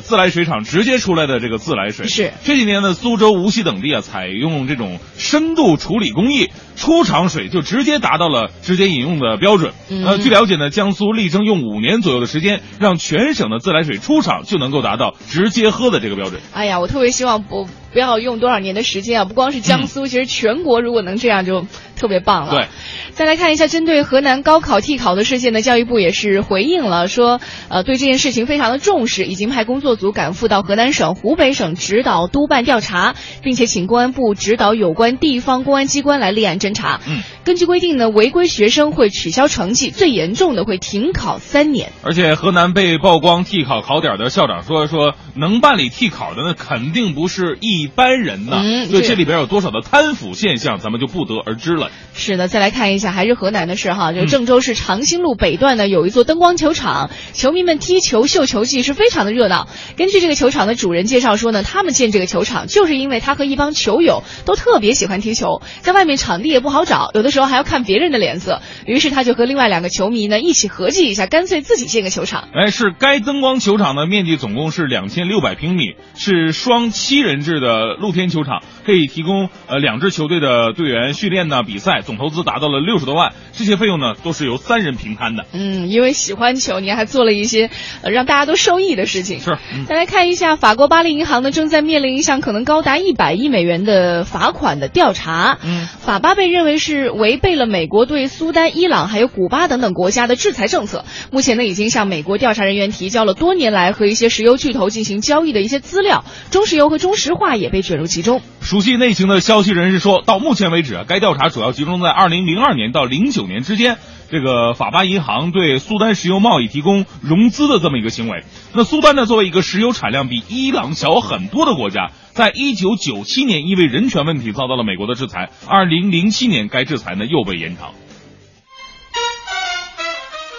[0.00, 2.08] 自来水厂直接出来的这个自来水。
[2.08, 9.74] 是这几年呢，苏州、无锡等地啊，采用这种深度处理工艺，出厂水就直接达到了直接饮用的标准。
[9.88, 16.40] 嗯呃，据了解呢，江苏力争用五年左右的时间，让全省的自来水出厂就能够达到直接喝的这个标准。
[16.52, 19.24] 哎呀，我特别希望不不要用多少年的时间啊！
[19.24, 22.52] 不光是江苏，其实全国如果能这样就特别棒了。
[22.52, 22.68] 对，
[23.12, 37.00] 再来看一下针对河南高考替考的事件呢，教育部也是回应了，说呃对这件事情非常的重视，已经派工作组赶赴到河南省、湖北省指导督办调查，并且请公安部指导有关地方公安机关来立案侦查。
[37.06, 41.92] 嗯，根据规定呢，违规学生会取消成绩，最严重的会停考三年。
[42.02, 48.60] 而且河南被曝光替考考点的校长说说，能办理替考的那，肯定不是一一般人呢？
[48.62, 51.90] 嗯这所以这里边有多少的贪腐现象，咱们就不得而知了。
[52.14, 54.12] 是的，再来看一下，还是河南的事哈。
[54.12, 59.68] 就嗯郑州市长兴路北段呢，有一座灯光球场，球迷们踢球秀球技是非常的热闹。
[59.96, 68.60] 根据这个球场的主人介绍说呢，他们建这个球场就是因为他和一帮球友都特别喜欢踢球，在外面场地也不好找，有的时候还要看别人的脸色。
[68.86, 72.48] 于是他就和另外两个球迷呢一起合计一下，干脆自己建个球场。
[72.54, 85.46] 哎，是该灯光球场的面积总共是两千六百平米，是双七人制的露天球场，可以提供呃两支球队的队员训练呢比赛，总投资达到了六十多万，这些费用呢都是由三人平摊的。
[85.52, 87.70] 嗯，因为喜欢球，您还做了一些
[88.02, 89.40] 呃让大家都受益的事情。
[89.40, 95.58] 是，嗯再来看一下，法国巴黎银行呢正在面临一项可能高达一百亿美元的罚款的调查。
[95.64, 101.04] 嗯，法巴被认为是违背了美国对苏丹、伊朗还有古巴等等国家的制裁政策。
[101.30, 108.40] 目前呢，已经向美国调查人员提交了多年来和一些石油巨头进行交易的一些资料，中石油和中石化也被卷入其中。
[108.60, 113.98] 熟悉内情的消息人士说，到目前为止啊，该调查主要集中在二零零二年到零九年之间，
[114.30, 118.44] 这个法巴银行对苏丹石油贸易提供融资的这么一个行为。
[118.72, 127.92] 那苏丹呢，作为一个石油产量比伊朗小很多的国家，在一九九七年因为人权问题遭到了美国的制裁，二零零七年该制裁呢又被延长。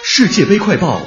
[0.05, 1.01] 世界杯快报，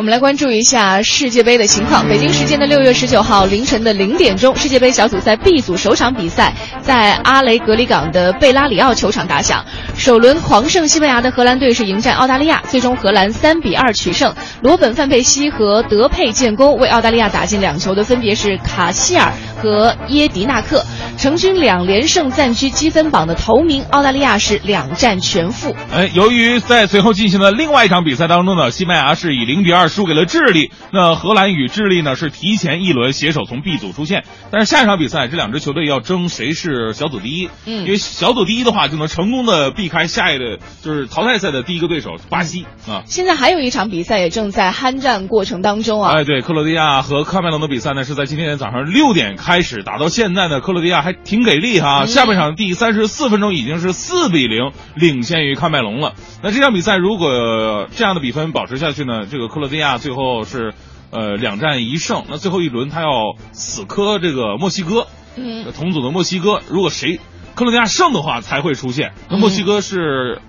[0.00, 2.08] 我们来关注一下世界杯的情况。
[2.08, 9.62] 北京时间的六月十九号凌晨的零点钟，世界杯小组赛 B 组首场比赛在阿雷格里港的贝拉里奥球场打响。
[9.98, 14.34] 首轮狂胜西班牙的荷兰队是迎战澳大利亚，最终荷兰三比二取胜。
[14.62, 20.82] 罗本范佩西和德佩建功，为澳大利亚打进两球的分别是卡希尔和耶迪纳克，
[21.18, 23.84] 成军两连胜，暂居积分榜的头名。
[23.90, 25.76] 澳大利亚是两战全负。
[25.92, 30.70] 哎，由于在随后进行的另外一场比赛当中呢，西班牙是以零比二输给了智利。
[30.90, 37.50] 那荷兰与智利呢是提前一轮携手从 B 组出线，但是下一场比赛这两支球队要争谁是小组第一。
[37.66, 43.02] 嗯因为小组第一的话就能成功的避开下一个就是淘汰赛的第一个对手巴西啊。
[43.04, 46.12] 现在还有一场比赛也正在酣战过程当中啊。
[46.14, 52.04] 哎，对，克罗地亚和喀麦隆的比赛呢是在今天早上六点开始，打到现在呢，克罗地亚还挺给力哈。
[52.04, 56.14] 嗯下半场第三十四分钟已经是四比零领先于喀麦隆了。
[56.42, 60.74] 那这场比赛如果这样的比分保持下去呢，这个克罗地亚最后是
[61.10, 67.18] 呃两战一胜，那最后一轮他要死磕这个墨西哥，嗯，同组的墨西哥，如果谁
[67.54, 69.12] 克罗地亚胜的话才会出现。
[69.28, 70.40] 那墨西哥是，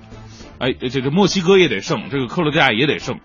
[0.60, 3.20] 哎，这个墨西哥也得胜，这个克罗地亚也得胜。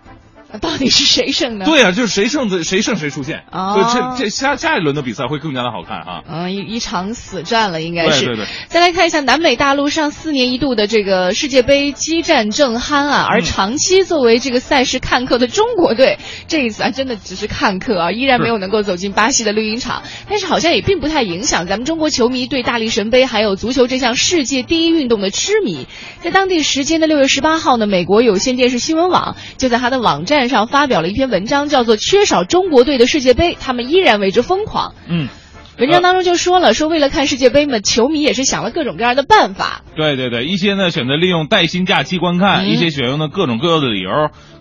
[0.61, 1.65] 到底是谁胜呢？
[1.65, 3.85] 对啊，就是谁胜的谁胜谁出现，哦所以
[4.17, 6.23] 这这下下一轮的比赛会更加的好看啊。
[6.27, 8.25] 嗯，一一场死战了，应该是。
[8.25, 20.03] 对对对再来看一下南美大陆上四年一度的这个世界杯激战正酣啊，而嗯长期作为这个赛事看客的中国队，这一次啊真的只是看客啊，依然没有能够走进巴西的绿茵场。
[20.29, 25.87] 但是好像也并不太影响咱们中国球迷对大力神杯还有足球这项世界第一运动的痴迷。
[26.21, 34.89] 在当地时间的六月十八号呢，美国有线电视新闻网就在它的网站上发表了一篇文章，叫做《缺少中国队的世界杯，他们依然为之疯狂》。
[35.07, 35.27] 嗯，
[35.77, 39.83] 文章当中就说了，说为了看世界杯嘛，球迷也是想了各种各样的办法。
[39.95, 44.09] 对对对，一些呢选择利用带薪假期观看，嗯一些选用的各种各样的理由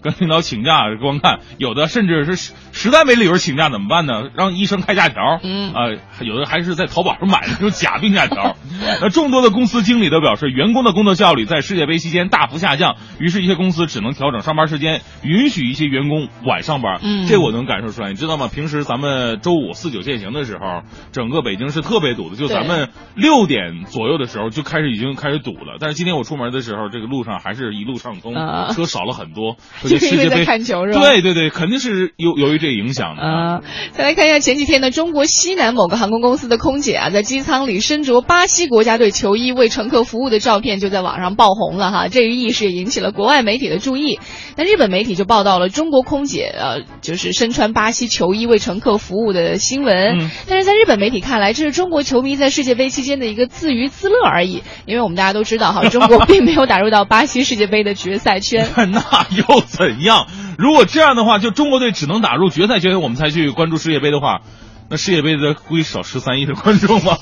[0.03, 4.25] 跟领导请假观看，有的甚至是实实在没理由请假怎么办呢？
[4.35, 5.89] 让医生开假条，嗯啊、
[6.21, 8.55] 有的还是在淘宝上买的这种假病假条。
[9.01, 17.01] 那众多的公司经理都表示，员工的工作效率在世界杯期间大幅下降，于是，一些公司只能调整上班时间，允许一些员工晚上班。
[17.03, 18.49] 嗯这我能感受出来，你知道吗？
[18.53, 25.79] 平时咱们周五四九限行的时候，整个北京是特别堵的，就咱们六点左右的时候就开始已经开始堵了。
[25.81, 29.57] 但是今天我出门的时候，这个路上还是一路畅通，啊车少了很多。
[29.89, 33.23] 就是因为在看球是吧对对对，肯定是由由于这个影响的。
[33.23, 33.61] 啊，
[33.93, 44.19] 再来看一下前几天呢，中国西南某个航空公司的空姐啊，在机舱里身着巴西国家队球衣为乘客服务的照片就在网上爆红了哈，这一意识也引起了国外媒体的注意。
[44.57, 50.19] 那日本媒体就报道了中国空姐呃，就是身穿巴西球衣为乘客服务的新闻。
[50.21, 58.69] 嗯但是在日本媒体看来，这是中国球迷在世界杯期间的一个自娱自乐而已，因为我们大家都知道哈， 中国并没有打入到巴西世界杯的决赛圈。
[58.91, 60.27] 那又怎样？
[60.59, 64.41] 如果这样的话，就中国队只能打入决赛圈，我们才去关注世界杯的话，
[64.89, 67.19] 那世界杯的估计少十三亿的观众吧。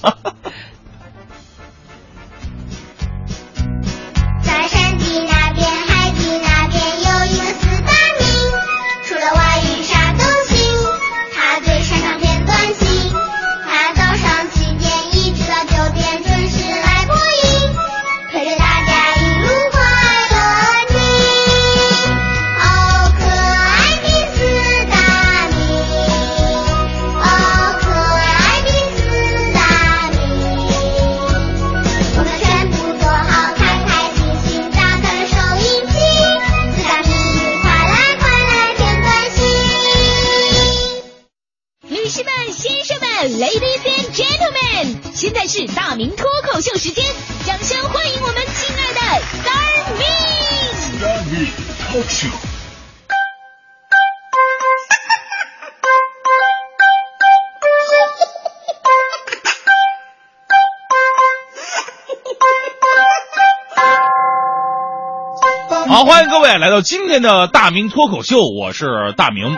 [67.14, 69.56] 天的大明脱口秀，我是大明。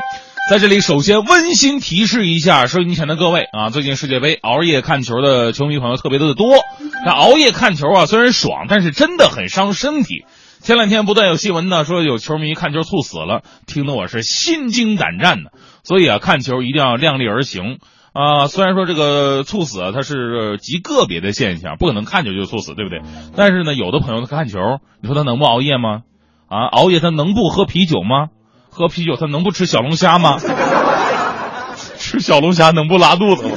[0.51, 6.49] 在这里，首先温馨提示一下收音机前的各位啊，最近世界杯熬夜看球的球迷朋友特别的多。
[7.07, 10.27] 那熬夜看球啊，虽然爽，但是真的很伤身体。
[10.61, 15.53] 前两天不断有新闻呢，说有球迷看球猝死了，听得我是心惊胆战的。
[15.83, 17.79] 所以啊，看球一定要量力而行
[18.13, 18.49] 啊。
[18.49, 23.01] 虽然说这个猝死啊，它是极个别的现象，不可能看球就猝死，对不对？
[23.35, 24.59] 但是呢，有的朋友他看球，
[25.01, 26.03] 你说他能不熬夜吗？
[26.49, 28.29] 啊，熬夜他能不喝啤酒吗？
[28.71, 30.39] 喝啤酒他能不吃小龙虾吗？
[31.99, 33.57] 吃小龙虾能不拉肚子吗？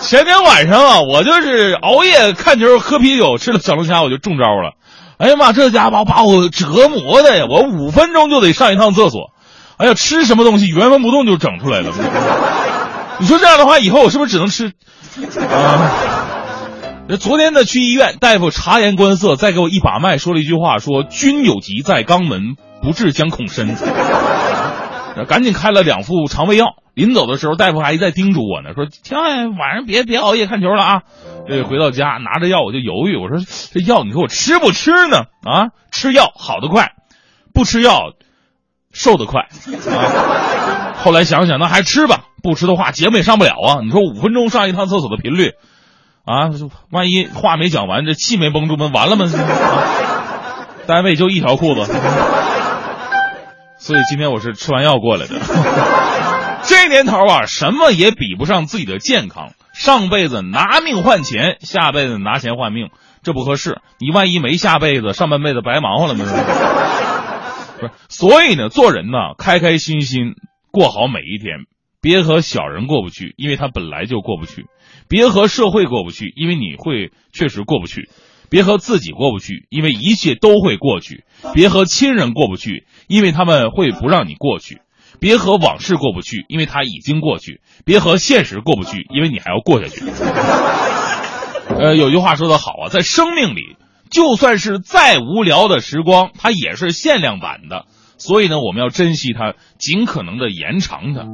[0.00, 4.72] 前天晚上啊，我就是熬夜看球喝啤酒，吃了小龙虾我就中招了。
[5.18, 7.44] 哎呀妈，这家伙把我折磨的呀！
[7.50, 9.32] 我五分钟就得上一趟厕所。
[9.76, 11.92] 哎呀，吃什么东西原封不动就整出来了。
[13.18, 14.72] 你说这样的话，以后我是不是只能吃？
[15.50, 16.19] 啊！
[17.16, 23.74] 昨天呢，去医院，大夫察言观色，再给我一把脉，说了一句话，说“君有疾在肛门，不治将恐深”。
[25.26, 26.76] 赶紧开了两副肠胃药。
[26.94, 31.02] 临走的时候，大夫还一再叮嘱我呢，说：“千万晚上别别熬夜看球了啊！”
[31.48, 33.38] 这回到家拿着药，我就犹豫，我说
[33.72, 35.24] ：“这药你说我吃不吃呢？
[35.44, 36.92] 啊，吃药好得快，
[37.52, 38.12] 不吃药
[38.92, 39.48] 瘦得快。”，
[40.96, 43.80] 后来想想，那还吃吧，不吃的话节目也上不了啊。
[43.82, 45.52] 你说五分钟上一趟厕所的频率。
[46.30, 46.50] 啊，
[46.90, 49.26] 万一话没讲完，这气没绷住，不完了吗？
[49.26, 51.84] 啊、 单位就一条裤子，
[53.78, 55.34] 所以今天我是吃完药过来的。
[56.62, 59.52] 这年头啊，什么也比不上自己的健康。
[59.72, 62.90] 上辈子拿命换钱，下辈子拿钱换命，
[63.22, 63.80] 这不合适。
[63.98, 66.24] 你万一没下辈子，上半辈子白忙活了吗？
[67.80, 70.34] 不是，所以呢，做人呢，开开心心
[70.70, 71.60] 过好每一天，
[72.00, 74.66] 别和小人过不去，因为他本来就过不去。
[75.08, 78.02] 别和社会过不去，因为你会确实过不去；
[78.48, 84.76] 别和自己过不去，因为一切都会过去；别和亲人过不去，因为他们会不让你过去；
[85.20, 90.04] 别和往事过不去，因为它已经过去；别和现实过不去，因为你还要过下去。
[91.78, 93.76] 呃，有句话说得好啊，在生命里，
[94.10, 97.86] 就算是再无聊的时光，它也是限量版的。
[98.20, 101.24] 所以呢，我们要珍惜它，尽可能的延长它。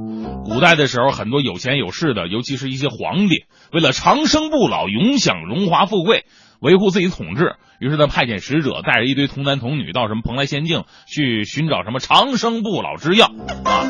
[0.44, 6.26] 古代的时候，很多有钱有势的，尤其是一些皇帝，为了长生不老、永享荣华富贵，
[6.60, 13.26] 维护自己统治，于是他，派遣使者带着一堆童男童女到什么蓬莱仙境去寻找什么长生不老之药
[13.64, 13.82] 啊。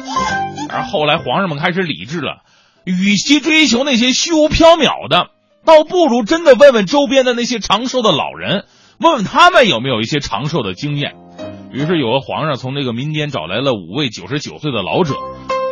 [0.71, 2.45] 而后来皇上们开始理智了，
[2.87, 5.29] 与其追求那些虚无缥缈的，
[5.67, 8.65] 倒不如真的问问周边的那些长寿的老人，
[8.99, 11.15] 问问他们有没有一些长寿的经验。
[11.77, 15.15] 于是有个皇上从这个民间找来了五位九十九岁的老者，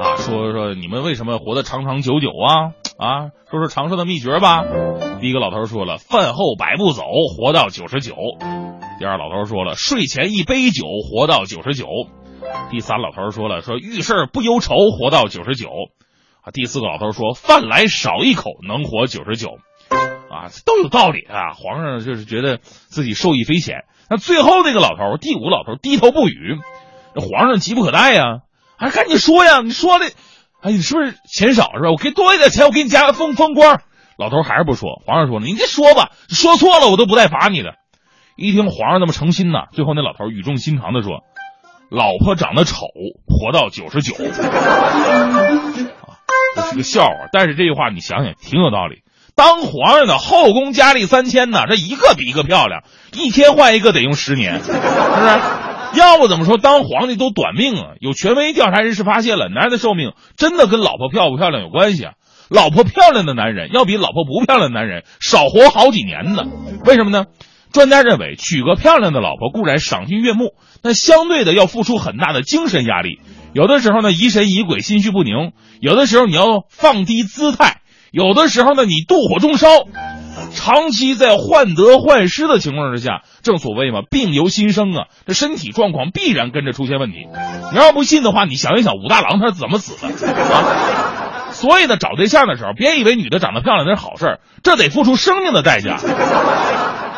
[0.02, 2.76] 啊，说说你们为什么活得长长久久啊？
[2.98, 4.64] 啊，说说长寿的秘诀吧。
[5.22, 8.14] 第一个老头说了，饭后百步走，活到九十九。
[8.98, 11.86] 第二老头说了，睡前一杯酒，活到九十九。
[12.70, 15.70] 第三老头说了，说遇事不忧愁，活到九十九。
[16.42, 19.56] 啊，第四个老头说，饭来少一口，能活九十九。
[20.28, 21.54] 啊，都有道理啊。
[21.54, 23.84] 皇上就是觉得自己受益匪浅。
[24.10, 26.58] 那最后那个老头，第五老头低头不语，
[27.14, 28.40] 皇上急不可待呀，
[28.76, 30.06] 还赶紧说呀，你说的，
[30.60, 31.90] 哎，你是不是钱少是吧？
[31.90, 33.82] 我给多一点钱，我给你加个封封官。
[34.16, 37.74] 老头还是不说，皇上说了，你这说吧，说错了我都不带罚你的。
[38.36, 41.20] 一听皇上那么诚心呢，最后那老头语重心长的说
[41.88, 42.86] ：“老婆长得丑，
[43.28, 44.16] 活到九十九。
[44.26, 44.26] ”啊，
[46.56, 49.03] 这是个笑话，但是这句话你想想挺有道理。
[49.36, 55.98] 当皇上的后宫佳丽三千呢，这一个比一个漂亮，一天换一个得用十年，是不是？
[55.98, 57.94] 要不怎么说当皇帝都短命啊？
[58.00, 62.12] 有权威调查人士发现了，男人的寿命真的跟老婆漂不漂亮有关系啊。
[62.48, 66.44] 老婆漂亮的男人要比老婆不漂亮的男人少活好几年呢。
[66.84, 67.26] 为什么呢？
[67.72, 73.18] 专家认为，娶个漂亮的老婆固然赏心悦目，但相对的要付出很大的精神压力。
[73.52, 77.80] 有的时候呢，疑神疑鬼、心绪不宁；有的时候你要放低姿态。
[78.14, 79.66] 有的时候呢，你妒火中烧，
[80.52, 87.26] 长期在患得患失的情况之下，正所谓嘛，病由心生啊，这身体状况必然跟着出现问题。
[87.72, 91.50] 你要不信的话，你想一想武大郎他是怎么死的啊？
[91.50, 95.96] 所以呢，找对象的时候，别以为女的长得漂亮那是好事这得付出生命的代价。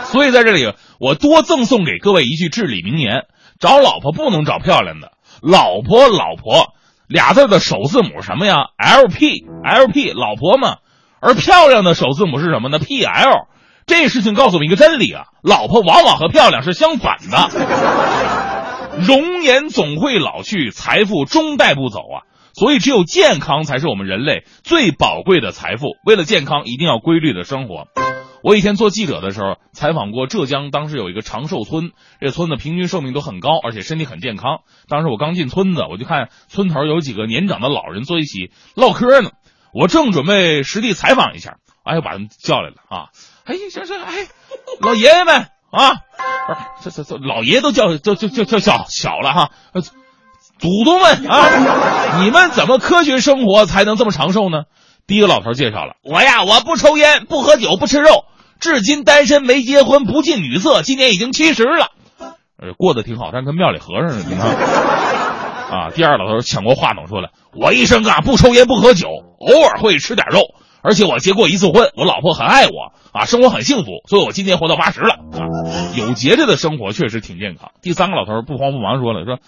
[0.05, 3.27] 所以在这里，我多赠送给各位一句至理名言：
[3.61, 6.73] 找老婆不能找漂亮的，老婆老婆
[7.07, 10.77] 俩字的首字母什么呀？L P L P，老婆嘛。
[11.21, 13.49] 而漂亮的首字母是什么呢？P L。
[13.87, 18.99] 这事情告诉我们一个真理啊，老婆往往和漂亮是相反的。
[19.07, 22.27] 容颜总会老去，财富终带不走啊。
[22.53, 25.89] 所以，只有健康才是我们人类最宝贵的财富。
[26.05, 27.87] 为了健康，一定要规律的生活。
[28.43, 34.61] 我以前做记者的时候，采访过浙江，当时有一个长寿村，这村子平均寿命都很高，而且身体很健康。
[34.89, 39.31] 当时我刚进村子，我就看村头有几个年长的老人坐一起唠嗑呢。
[39.79, 43.13] 我正准备实地采访一下，哎，把他们叫来了啊！
[43.45, 44.27] 哎，这这哎，
[44.81, 45.97] 老爷爷们啊，
[46.49, 54.63] 不是这这这老爷都叫叫叫叫叫小小了哈，呃祖宗们啊，你们怎么科学生活才能这么长寿呢？
[55.07, 58.25] 第一个老头介绍了，我呀，我不抽烟，不喝酒，不吃肉，
[58.59, 65.26] 至今单身，没结婚，不近女色，今年已经七十了，呃，过得挺好，但跟庙里和尚似的，你看。
[65.71, 69.09] 啊，第二老头抢过话筒说了，我一生啊不抽烟不喝酒，
[69.39, 75.43] 偶尔会吃点肉，而且我结过一次婚，我老婆很爱我啊，生活很幸福，所以我今年活到八十了啊，
[75.97, 77.71] 有节制的生活确实挺健康。
[77.83, 79.39] 第三个老头不慌不忙说了，说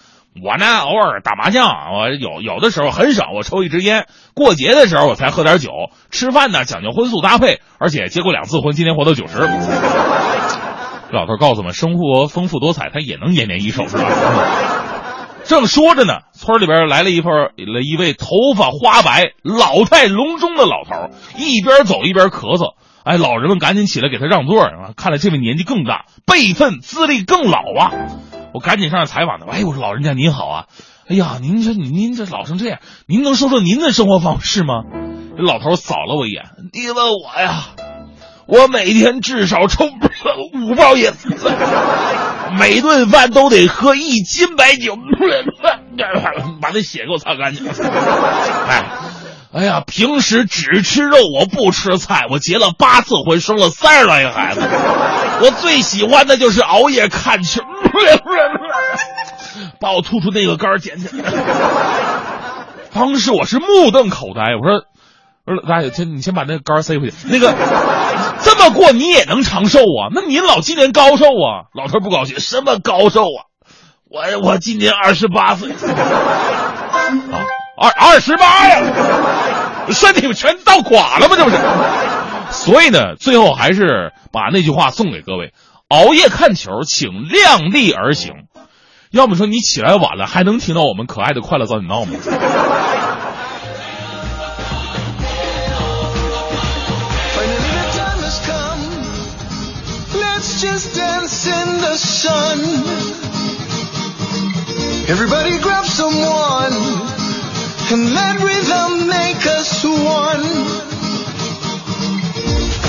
[0.43, 4.05] 我呢偶尔打麻将，我有有的时候很少，我抽一支烟，
[4.35, 5.69] 过节的时候我才喝点酒，
[6.11, 9.39] 吃饭呢讲究荤素搭配，而且结过两次婚，今年活到九十。
[11.11, 14.03] 老头告诉我们，生活丰富多彩，他也能延年益寿，是吧？
[15.49, 22.75] 正说着呢，村里边来了一份一位头发花白、老态龙钟的老头，一边走一边咳嗽。
[23.03, 24.93] 哎，老人们赶紧起来给他让座啊！
[24.95, 27.91] 看来这位年纪更大，辈分资历更老啊！
[28.53, 29.47] 我赶紧上来采访他。
[29.47, 30.65] 哎，我说老人家您好啊！
[31.09, 34.83] 哎呀，您这您这老成这样，您能说说您的生活方式吗？
[35.35, 36.43] 老头扫了我一眼，
[36.73, 37.69] 你问我呀？
[38.49, 41.13] 我每天至少抽五包烟，
[42.59, 44.97] 每顿饭都得喝一斤白酒，
[46.59, 47.67] 把那血给我擦干净。
[47.69, 48.85] 哎，
[49.53, 52.25] 哎呀，平时只吃肉，我不吃菜。
[52.31, 54.61] 我结了八次婚，生了三十来个孩子。
[54.61, 57.61] 我最喜欢的就是熬夜看球，
[59.79, 61.31] 把我吐出那个肝捡起来。
[62.91, 64.85] 当时我是目瞪口呆，我说。
[65.45, 67.15] 我说大爷，先你先把那个肝塞回去。
[67.23, 67.47] 那个
[68.41, 70.09] 这么过你也能长寿啊？
[70.13, 71.69] 那您老今年高寿啊？
[71.73, 73.47] 老头不高兴，什么高寿啊？
[74.09, 75.75] 我我今年二十八岁，啊，
[77.77, 78.81] 二二十八呀，
[79.91, 81.35] 身体全倒垮了吗？
[81.37, 81.57] 这不是？
[82.51, 85.53] 所以呢，最后还是把那句话送给各位：
[85.89, 88.33] 熬夜看球，请量力而行。
[89.11, 92.13] 要么说你起来晚了，还能听到我们可爱的快乐早点闹吗？
[101.39, 102.59] Dance in the sun.
[105.07, 106.73] Everybody grab someone
[107.91, 110.45] and let rhythm make us one.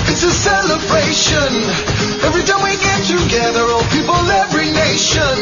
[0.09, 1.51] It's a celebration.
[2.23, 5.37] Every time we get together, all people, every nation.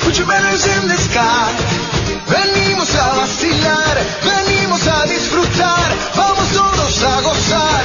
[0.00, 1.86] Put your banners in the sky.
[2.26, 5.88] Venimos a vacilar, venimos a disfrutar.
[6.14, 7.84] Vamos todos a gozar,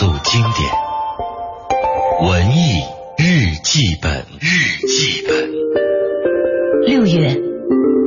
[0.00, 0.72] 录经典，
[2.22, 2.80] 文艺
[3.18, 4.24] 日记本。
[4.40, 5.50] 日记本。
[6.86, 7.38] 六月，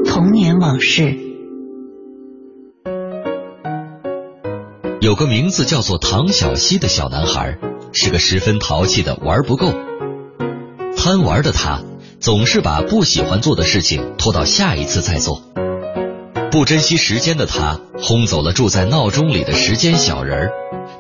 [0.04, 1.16] 童年往事。
[5.02, 7.60] 有个名字叫做唐小希的小男孩，
[7.92, 9.72] 是个十分淘气的玩不够。
[10.98, 11.84] 贪玩的他，
[12.20, 15.44] 总是把不喜欢做的事情拖到下一次再做。
[16.50, 20.52] 不珍惜时间的他，轰走了住在闹钟里的时间小人儿，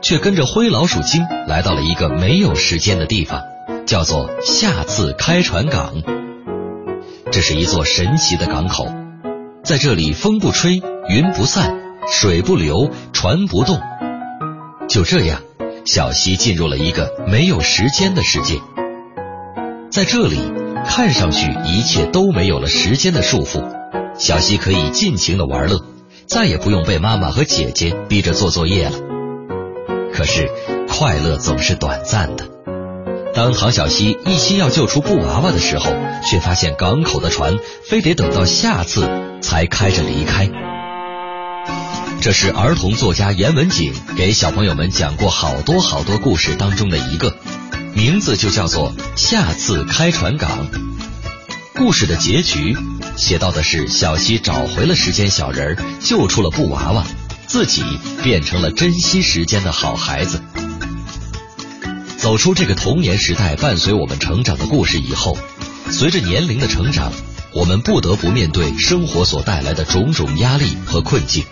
[0.03, 3.41] 却跟着灰老鼠精来到了一个没有时间的地方，
[3.87, 5.93] 叫做下次开船港。
[7.31, 8.85] 这是一座神奇的港口，
[9.63, 11.73] 在这里风不吹，云不散，
[12.11, 13.79] 水不流，船不动。
[14.89, 15.41] 就这样，
[15.85, 18.59] 小溪进入了一个没有时间的世界。
[19.89, 20.37] 在这里，
[20.85, 23.63] 看上去一切都没有了时间的束缚，
[24.19, 25.79] 小溪可以尽情的玩乐，
[26.27, 28.97] 再也不用被妈妈和姐姐逼着做作业了。
[30.13, 30.49] 可是，
[30.87, 32.47] 快乐总是短暂的。
[33.33, 35.91] 当唐小溪一心要救出布娃娃的时候，
[36.23, 37.57] 却发现港口的船
[37.89, 39.09] 非得等到下次
[39.41, 40.49] 才开着离开。
[42.21, 47.35] 这是儿童作家严文景给小朋友们讲过好多好多故事当中的一个，
[47.95, 50.67] 名字就叫做《下次开船港》。
[51.75, 52.77] 故事的结局
[53.17, 57.03] 写到的是小溪找回了时间小人儿，救出了布娃娃，
[57.53, 57.83] 自己
[58.23, 60.41] 变成了珍惜时间的好孩子。
[62.17, 65.37] 走出这个童年时代伴随我们成长的故事以后，
[65.91, 67.13] 随着年龄的成长，
[67.53, 71.43] 我们不得不面对生活所带来的种种压力和困境。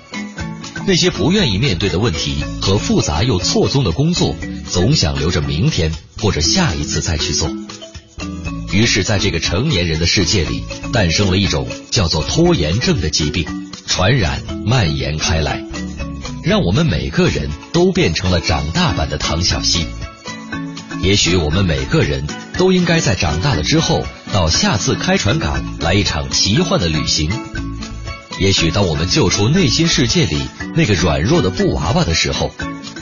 [0.88, 4.36] 那些不愿意面对的问题和复杂又错综的工作，
[4.68, 7.48] 总想留着明天或者下一次再去做。
[8.72, 13.46] 于是，在这个成年人的世界里，诞生了一种叫做拖延症的疾病，
[13.86, 15.64] 传染蔓延开来，
[16.44, 19.86] 让我们每个人都变成了长大版的唐小溪。
[21.02, 22.26] 也许我们每个人
[22.58, 27.32] 都应该在长大了之后，到下次开船港来一场奇幻的旅行。
[28.40, 32.52] 也许当我们救出内心世界里那个软弱的布娃娃的时候，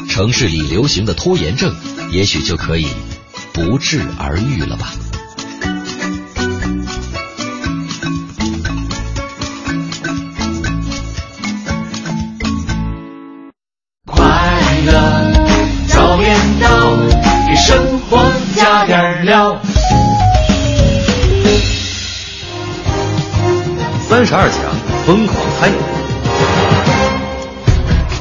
[0.09, 1.73] 城市里流行的拖延症，
[2.11, 2.87] 也许就可以
[3.53, 4.93] 不治而愈了吧。
[18.09, 19.55] 生活加点料。
[23.99, 24.63] 三十二强
[25.05, 25.69] 疯狂猜，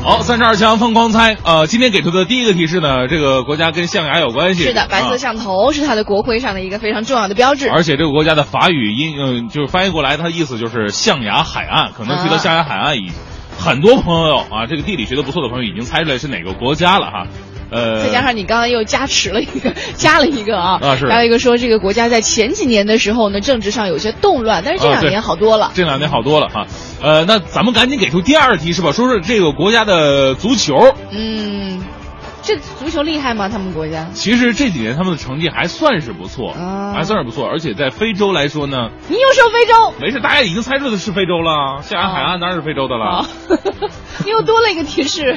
[0.05, 1.39] 好，三十二强疯狂猜。
[1.43, 4.65] 呃，今天给出的第一个提示呢，这个国家跟象牙有关系。
[4.65, 7.71] 是的，白色啊象头是它的国徽上的一个非常重要的标志。
[7.71, 11.93] 而且这个国家的法语音，嗯、就是翻译过来，它的意思就是象牙海岸。
[11.93, 13.11] 可能提到象牙海岸已，
[13.59, 17.27] 很多朋友啊，这个地理学的不错的朋友已经猜出来是哪个国家了哈。
[17.71, 25.73] 呃，再加上你刚刚又加持了一个，加了一个啊，啊是还有一个说这个国家在前几年的时候呢，政治上有些动乱，但是这两年好多了。
[25.75, 26.67] 这两年好多了哈。
[27.03, 30.75] 呃，那咱们赶紧给出第二题是吧，说说这个国家的足球。
[31.11, 31.85] 嗯，
[32.49, 33.47] 这足球厉害吗？
[33.51, 34.07] 他们国家？
[34.15, 43.27] 其实这几年他们的成绩还算是不错，啊还算是不错，而且在非洲来说呢，你又说非洲，没事，大家已经猜出的是非洲了，象牙海岸当然是非洲的了。
[44.25, 45.37] 你 又多了一个提示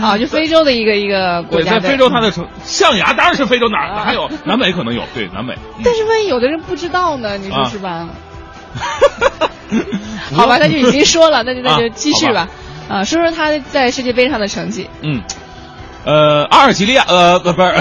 [0.00, 1.80] 啊， 就非洲的一个一个国，家对。
[1.80, 5.54] 在非洲它的成象牙当然是非洲哪儿哪还有南美可能有，对南美。
[5.76, 7.36] 嗯但是万一有的人不知道呢？
[7.38, 8.08] 你说啊是吧？
[10.34, 12.48] 好吧，那就已经说了，那就那就啊继续吧。
[12.88, 14.88] 啊，说说他在世界杯上的成绩。
[15.02, 15.22] 嗯，
[16.04, 17.68] 呃，阿尔及利亚，呃，不不是，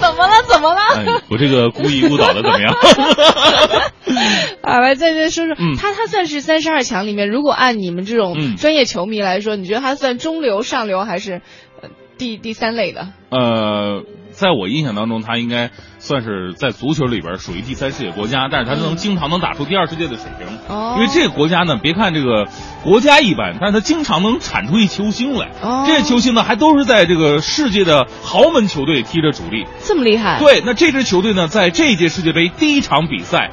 [0.00, 0.42] 怎么了？
[0.48, 0.80] 怎么了？
[0.96, 2.74] 哎，我这个故意误导的怎么样？
[4.62, 11.40] 啊，来再再说说，嗯他他算是三十二强里面，如果按你们这种嗯专业球迷来说，你觉得他算中流、上流还是
[11.82, 11.88] 呃
[12.18, 13.08] 第第三类的？
[13.30, 14.02] 呃，
[14.38, 20.46] 在我印象当中，他应该算是在足球里边属于第三世界国家，但是他能经常能打出第二世界的水平。
[20.68, 22.46] 哦因为这个国家呢，别看这个
[22.84, 25.50] 国家一般，但是他经常能产出一球星来。
[25.60, 29.66] 哦这些球星呢，还都是在这个世界的豪门球队踢着主力。
[29.82, 33.50] 这么厉害？，对，那这支球队呢，在这一届世界杯第一场比赛，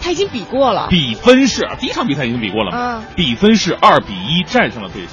[0.00, 2.78] 他已经比过了，比分是第一场比赛已经比过了嘛？
[2.78, 5.10] 嗯比分是二比一战胜了对手。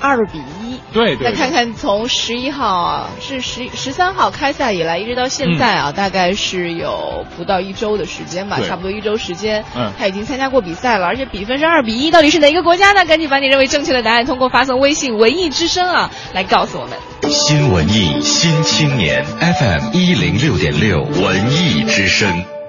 [0.00, 0.59] 二比一。
[0.92, 9.64] 对对再看看从十一号啊，是十十三号开赛以来，一直到现在啊，大概是有不到一周的时间吧，差不多一周时间。
[9.76, 13.04] 嗯他已经参加过比赛了，而且比分是二比一，到底是哪个国家呢？
[13.04, 16.96] 赶紧把你认为正确的答案通过发送微信“文艺之声”啊来告诉我们。
[17.30, 22.59] 新文艺新青年 FM 一零六点六文艺之声。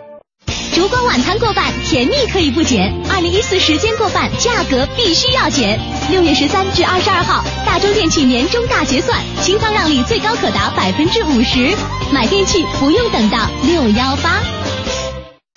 [0.82, 2.92] 烛光晚餐过半，甜蜜可以不减。
[3.08, 5.80] 二零一四时间过半，价格必须要减。
[6.10, 11.78] 六月十三至二十二号，大中电器年终大结算，清仓让利最高可达百分之五十，
[12.12, 14.42] 买电器不用等到六幺八。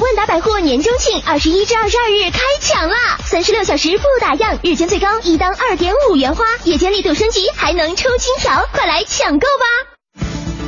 [0.03, 3.18] 万达百货年终庆二十一至二十二日开抢啦！
[3.25, 9.93] 三十六小时不打烊，日间最高一单二点五元花，夜间力度升级，还能抽金条，快来抢购吧！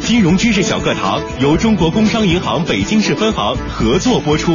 [0.06, 4.52] 金融知识小课堂由中国工商银行北京市分行合作播出。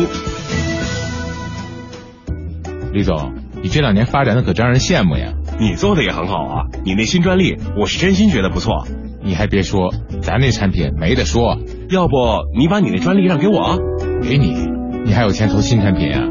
[2.94, 5.34] 李总，你这两年发展的可真让人羡慕呀！
[5.60, 8.88] 你做的也很好啊，你那新专利，我是真心觉得不错。
[9.22, 11.58] 你还别说，咱那产品没得说。
[11.90, 12.14] 要不
[12.58, 13.78] 你把你那专利让给我啊？
[14.24, 14.56] 给你，
[15.04, 16.24] 你还有钱投新产品啊？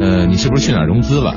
[0.00, 1.36] 呃，你是不是去哪儿融资了？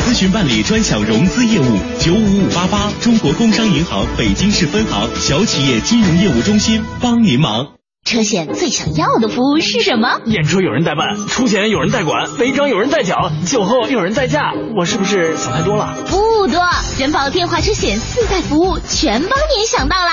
[0.00, 7.72] 咨询办理专享融资业务，九五五八八，中国工商银行北京市分行小企业金融业务中心帮您忙。
[8.04, 10.20] 车险最想要的服务是什么？
[10.24, 14.52] 验车有人代办，出险有人代管，违章有人代缴，酒后有人代驾。
[14.76, 15.96] 我是不是想太多了？
[16.08, 16.60] 不多，
[16.98, 20.10] 人保电话车险四代服务全帮您想到了。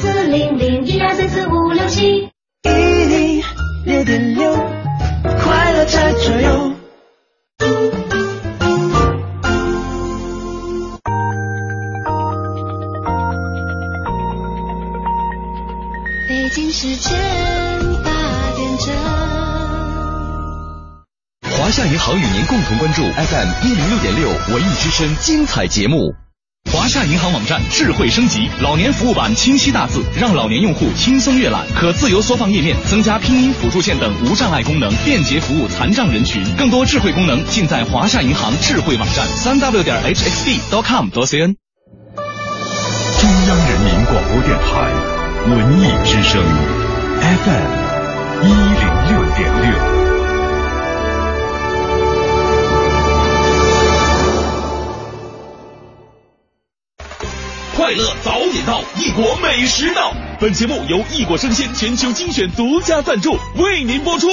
[0.00, 2.28] 四零零一二三四五六七，
[2.64, 3.42] 一零
[3.86, 4.54] 六点六，
[5.42, 6.36] 快乐在左
[16.54, 17.18] 京时间
[18.04, 18.10] 八
[18.54, 18.94] 点整。
[21.50, 26.12] 华夏银行与您共同关注 FM 一零六点六文艺之声精彩节目。
[26.70, 36.44] 华夏银行网站智慧升级，老年服务版清晰大字，让老年用户轻松阅览，可自由缩放页面，增加拼音辅助线等无障碍功能，便捷服务残障人群。
[36.56, 41.54] 更多智慧功能尽在华夏银行智慧网站，三 w 点 hxd.com.cn。
[43.20, 46.40] 中央人民广播电台文艺之声
[47.20, 47.70] FM
[48.44, 49.66] 一零六点六。
[57.74, 60.12] 快乐早点到，异国美食到。
[60.38, 64.28] 本节目由异国生鲜全球精选独家赞助，为您播出。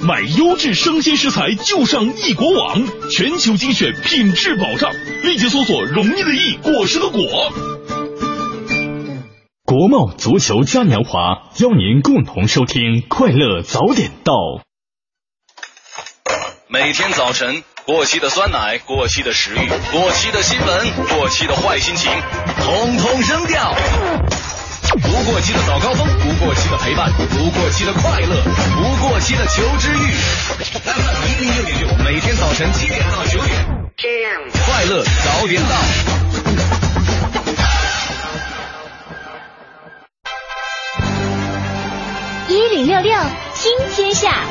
[0.00, 4.92] 买优质生鲜食材就上异国网，全球精选，品质保障。
[5.22, 7.20] 立即搜索“容易的易，果实的果”。
[9.78, 14.32] 国贸足球嘉年华邀您共同收听《快乐早点到》。
[16.66, 22.10] 每天早晨，过期的酸奶，过期的食欲，过期的新闻，过期的坏心情，
[22.56, 23.74] 统统扔掉。
[25.02, 28.42] 不过期的早高峰，不过期的陪伴，不过期的快乐，
[28.80, 30.10] 不过期的求知欲。
[30.72, 33.62] FM 一零六点六，每天早晨七点到九点，
[34.64, 36.25] 快乐早点到。
[42.56, 43.12] 一零六六
[43.54, 44.42] 听天下。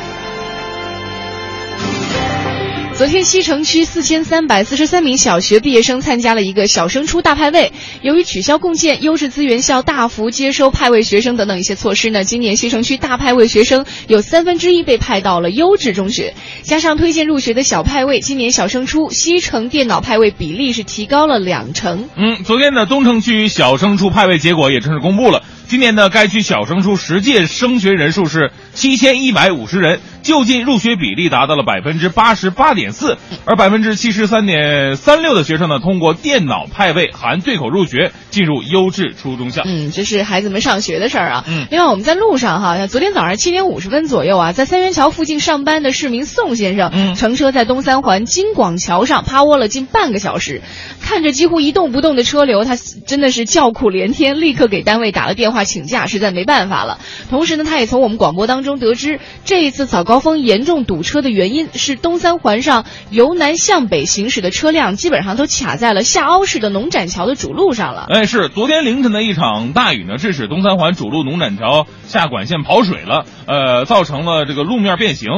[2.96, 7.74] 昨天，西城区四千三百四十三名小学毕业生参加了一个小升初大派位。
[8.04, 16.36] 由于取消共建、优质资源校大幅接收派位学生等等一些措施呢，今年西城区大派位学生有三分之一被派到了优质中学。
[16.62, 22.08] 加上推荐入学的小派位，今年小升初西城电脑派位比例是提高了两成。
[22.16, 25.42] 嗯，昨天呢，东城区小升初派位结果也正式公布了。
[25.68, 39.64] 今年呢，该区小升初实践升学人数是七千一百五十人，就近入学比例达到了百分之八十八点四，而百分之七十三点三六的学生呢，通过电脑派位含对口入学，进入优质初中校。
[39.66, 41.44] 嗯，这是孩子们上学的事儿啊。
[41.48, 50.62] 嗯，另外我们在路上哈，像昨天早上七点五十分左右啊，在三元桥附近上班的市民宋先生，嗯，乘车在东三环金广桥上趴窝了近半个小时，
[51.02, 57.00] 看着几乎一动不动的车流，他真的是叫苦连天，立刻给单位打了电话请假，实在没办法了。
[57.30, 68.08] 同时呢，他也从我们广播当中得知，这一次早高峰严重堵车的原因是东三环上由南向北行驶的车辆基本上都卡在了下凹式的农展桥的主路上了。
[68.10, 75.30] 哎，是昨天凌晨的一场大雨呢，致使东三环主路农展桥下管线跑水了，呃，造成了这个路面变形。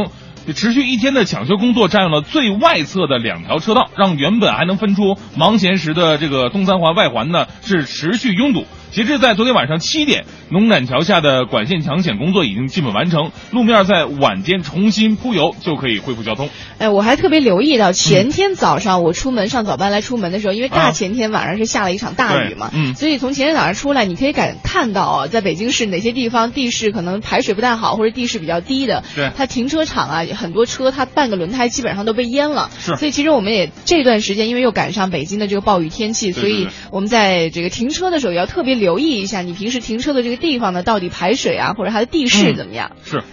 [0.56, 8.66] 持续一天的抢修工作占用了最外侧的两条车道，让原本还能分出忙闲时的这个东三环外环呢是持续拥堵。
[8.92, 16.50] 截至在昨天晚上七点，农展桥下的管线抢险工作已经基本完成，路面在晚间重新铺油就可以恢复交通。
[16.80, 42.92] 哎，我还特别留意到前天早上我出门上早班来出门的时候，因为大前天晚上是下了一场大雨嘛，嗯，所以从前天早上出来，你可以感看到啊，在北京市哪些地方地势可能排水不太好，或者地势比较低的，对，它停车场啊，很多车它半个轮胎基本上都被淹了，是，所以其实我们也这段时间因为又赶上北京的这个暴雨天气，所以我们在这个停车的时候也要特别留意一下你平时停车的这个地方呢，到底排水啊，或者它的地势怎么样。
[43.04, 43.24] 是。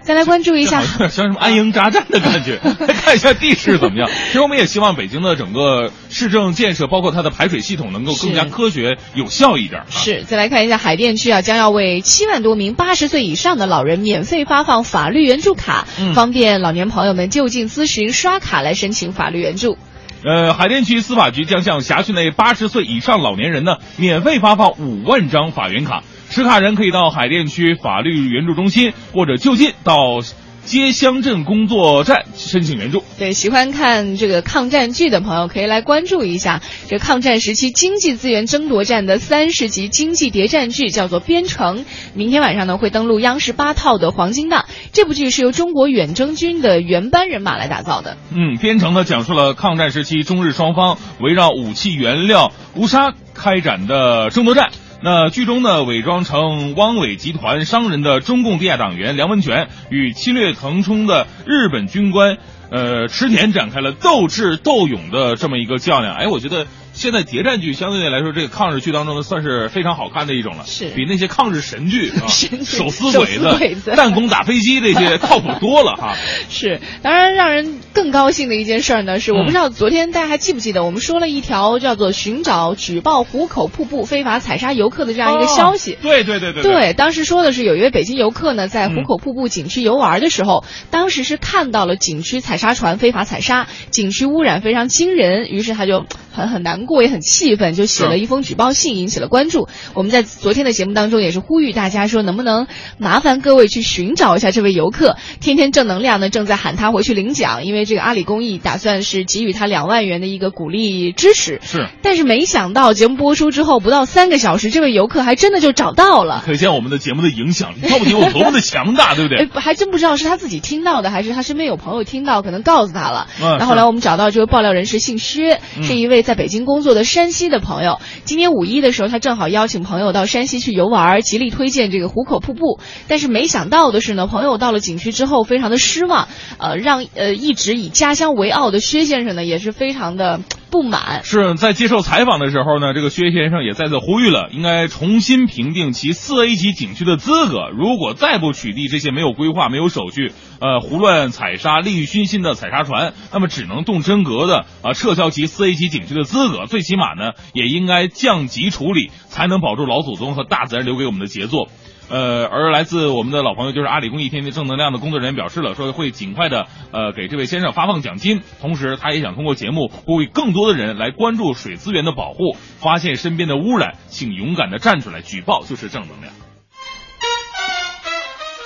[0.00, 4.08] 再来关注一下像像什么安营扎寨的感觉，来看一下地势怎么样。
[4.08, 9.82] 其实我们也希望北京的整个市政建设，包括它的排水系统，能够更加科学有效一点。
[9.90, 19.76] 是，再来看一下海淀区啊，将要为七万多名八十岁以上的老人免费发放法律援助卡，嗯方便老年朋友们就近咨询刷卡来申请法律援助。
[20.24, 26.02] 呃，海淀区司法局将向辖区内八十岁以上老年人呢，免费发放五万张法援卡。
[26.30, 30.20] 持卡人可以到海淀区法律援助中心或者就近到
[30.64, 33.02] 街乡镇工作站申请援助。
[33.18, 41.84] 对，喜欢看这个抗战剧的朋友可以来关注一下这抗战时期经济资源争夺战的三十集经济谍战剧，叫做《边城》。
[42.14, 44.66] 明天晚上呢会登陆央视八套的黄金档。
[44.92, 48.16] 这部剧是由中国远征军的原班人马来打造的。
[48.34, 54.70] 嗯，编程呢讲述了抗战时期中日双方围绕武器原料乌沙开展的争夺战。
[55.00, 62.38] 那剧中呢，伪装成汪伪集团商人的中共地下党员梁文全与侵略腾冲的日本军官，
[62.70, 66.16] 呃，池田展开了斗智斗勇的这么一个较量。
[66.16, 66.66] 哎，我觉得
[66.98, 70.88] 现在谍战剧相对来说，这个抗日剧当中呢，算是非常好看的一种了，是。
[70.88, 72.10] 比那些抗日神剧
[72.66, 76.16] 手撕鬼子弹弓打飞机这些 靠谱多了哈。
[76.50, 85.92] 是，当然让人更高兴的一件事儿呢，是我不知道昨天大家还记不记得，我们说了一条叫做寻找举报壶口瀑布非法采砂游客的这样一个消息。
[85.92, 86.62] 哦对对对对。
[86.64, 99.68] 对，当时说的是有一位北京游客呢，在壶口瀑布景区游玩的时候，当时是看到了景区采砂船非法采砂，景区污染非常惊人，于是他就很很难过，也很气愤，就写了一封举报信，引起了关注。
[99.94, 102.66] 我们在昨天的节目当中也是呼吁大家说，能不能
[102.98, 105.16] 麻烦各位去寻找一下这位游客？
[105.40, 111.60] 天天正能量呢正在喊他回去领奖，因为这个阿里公益打算是给予他两万元的一个鼓励支持。
[111.62, 116.42] 是，但是没想到节目播出之后不到三个小时，这位游客还真的就找到了。
[116.44, 119.60] 可见我们的节目的影响力到底有多么的强大，对不 哎，对？
[119.60, 123.26] 还真不知道是他自己听到的，还是他身边有朋友听到，可能告诉他了。
[123.42, 127.98] 嗯然后后来我们找到这位爆料人士姓薛，嗯是一位在北京工工作的山西的朋友。
[128.22, 132.78] 今年五一的时候，他正好邀请朋友到山西去游玩，极力推荐这个壶口瀑布。
[133.08, 140.38] 但是没想到的是呢，朋友到了景区之后非常的失望，呃，让呃一直以家乡为傲的薛先生呢也是非常的
[140.70, 141.24] 不满。
[141.24, 147.70] 是在接受采访的时候呢，这个薛先生也再次呼吁了，应该重新评定其四 A 级景区的资格。
[147.70, 156.66] 如果再不取缔这些没有规划、没有手续、呃胡乱采沙、利欲熏心的采沙船，那么只能动真格的啊、撤销其四 A 级景区的资格。
[156.66, 161.68] 最起码呢，也应该降级处理，才能保住老祖宗和大自然留给我们的杰作。
[162.10, 176.32] 呃，而来自我们的老朋友，就是阿里公益天天正能量的工作人员表示了，说会尽快的呃给这位先生发放奖金，同时他也想通过节目呼吁更多的人来关注水资源的保护，发现身边的污染，请勇敢的站出来举报，就是正能量。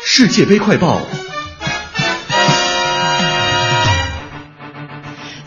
[0.05, 1.01] 世界杯快报，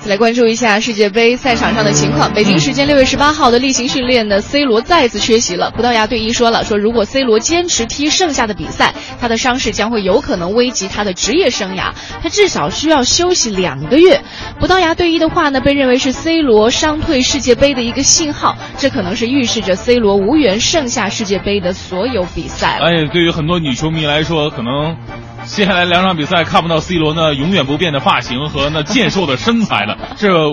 [0.08, 2.34] 来关注一下世界杯赛场上的情况。
[2.34, 5.72] 北京时间六月十八号的例行训练呢，C 罗再次缺席了。
[5.72, 14.22] 葡萄牙队医说了，说如果 C 罗坚持踢剩下的比赛，他的伤势将会有可能危及他的职业生涯，他至少需要休息两个月。
[14.60, 22.78] 葡萄牙队医的话呢，被认为是 C 罗伤退世界杯的一个信号，这可能是预示着 C 罗无缘剩下世界杯的所有比赛。
[22.82, 24.98] 哎，对于很多女球迷来说，可能
[25.46, 30.52] 接下来两场比赛看不到 C 罗那永远不变的发型和那健硕的身材了，这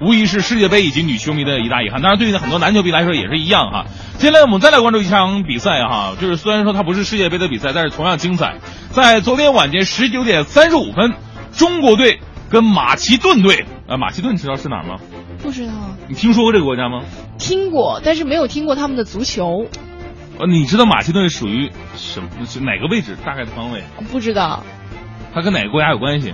[0.00, 2.02] 无疑是世界杯以及女球迷的一大遗憾。
[2.02, 3.86] 当然，对于很多男球迷来说也是一样哈。
[4.18, 8.58] 接下来我们再来关注一场比赛哈，就是虽然说它不是世界杯的比赛，但是同样精彩。
[8.90, 11.14] 在昨天晚间十九点三十五分，
[11.52, 12.20] 中国队
[12.50, 14.96] 跟马其顿队，呃，马其顿你知道是哪儿吗？
[15.42, 15.72] 不知道，
[16.08, 17.02] 你听说过这个国家吗？
[17.38, 19.66] 听过，但是没有听过他们的足球，
[20.38, 22.28] 呃，你知道马其顿属于什么？
[22.46, 23.16] 是哪个位置？
[23.24, 23.82] 大概的方位？
[24.10, 24.64] 不知道。
[25.34, 26.32] 它跟哪个国家有关系？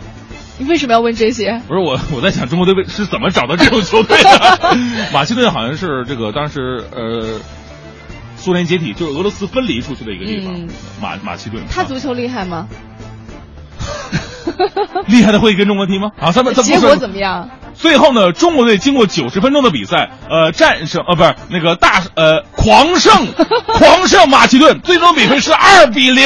[0.59, 1.61] 你为什么要问这些？
[1.69, 4.77] 不是我，我在想中国队是怎么找到这种球队的？
[5.15, 7.39] 马其顿好像是这个当时呃，
[8.37, 10.55] 苏联解体，就是俄罗斯分离出去的一个地方。
[10.55, 10.69] 嗯
[11.01, 12.67] 马马其顿，他足球厉害吗？
[15.07, 16.11] 厉害的会跟中国踢吗？
[16.19, 17.49] 啊，咱们咱们结果怎么样？
[17.79, 23.29] 最后呢，中国队经过九十分钟的比赛，呃，战胜呃不是那个大呃狂胜
[23.73, 26.25] 狂胜马其顿，最终比分是二比零。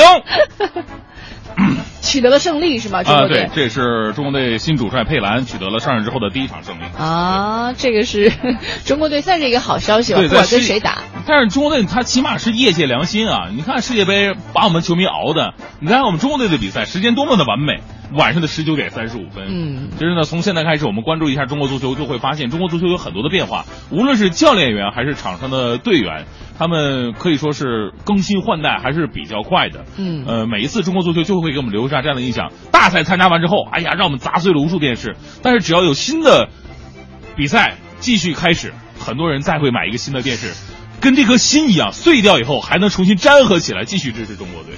[2.01, 3.05] 取得了胜利是吗？
[3.05, 6.83] 中啊，国队对，这是中国队新主帅佩兰取得了上任之后的第一场胜利。
[6.99, 8.33] 啊，这个是
[8.85, 10.99] 中国队算是一个好消息吧，不管跟谁打。
[11.27, 13.49] 但是中国队他起码是业界良心啊！
[13.55, 17.81] 你看世界杯把我们球迷熬的，你看我们中国队的比赛时间多么的完美，
[18.15, 19.45] 晚上的十九点三十五分。
[19.49, 26.27] 嗯，其实呢，从现在开始，我们关注一下中国足球，就会发现中国足球有很多的变化，无论是教练员还是场上的队员，
[26.59, 29.85] 他们可以说是更新换代还是比较快的。
[29.97, 32.53] 嗯呃，每一次中国足球就会给我们留下这样的印象。
[32.71, 35.17] 大赛参加完之后，哎呀，让我们砸碎了无数电视。
[35.43, 36.49] 但是只要有新的
[37.37, 40.53] 比赛继续开始，很多人再会买一个新的电视，
[41.01, 44.75] 跟这颗心一样，碎掉以后还能重新粘合起来，继续支持中国队。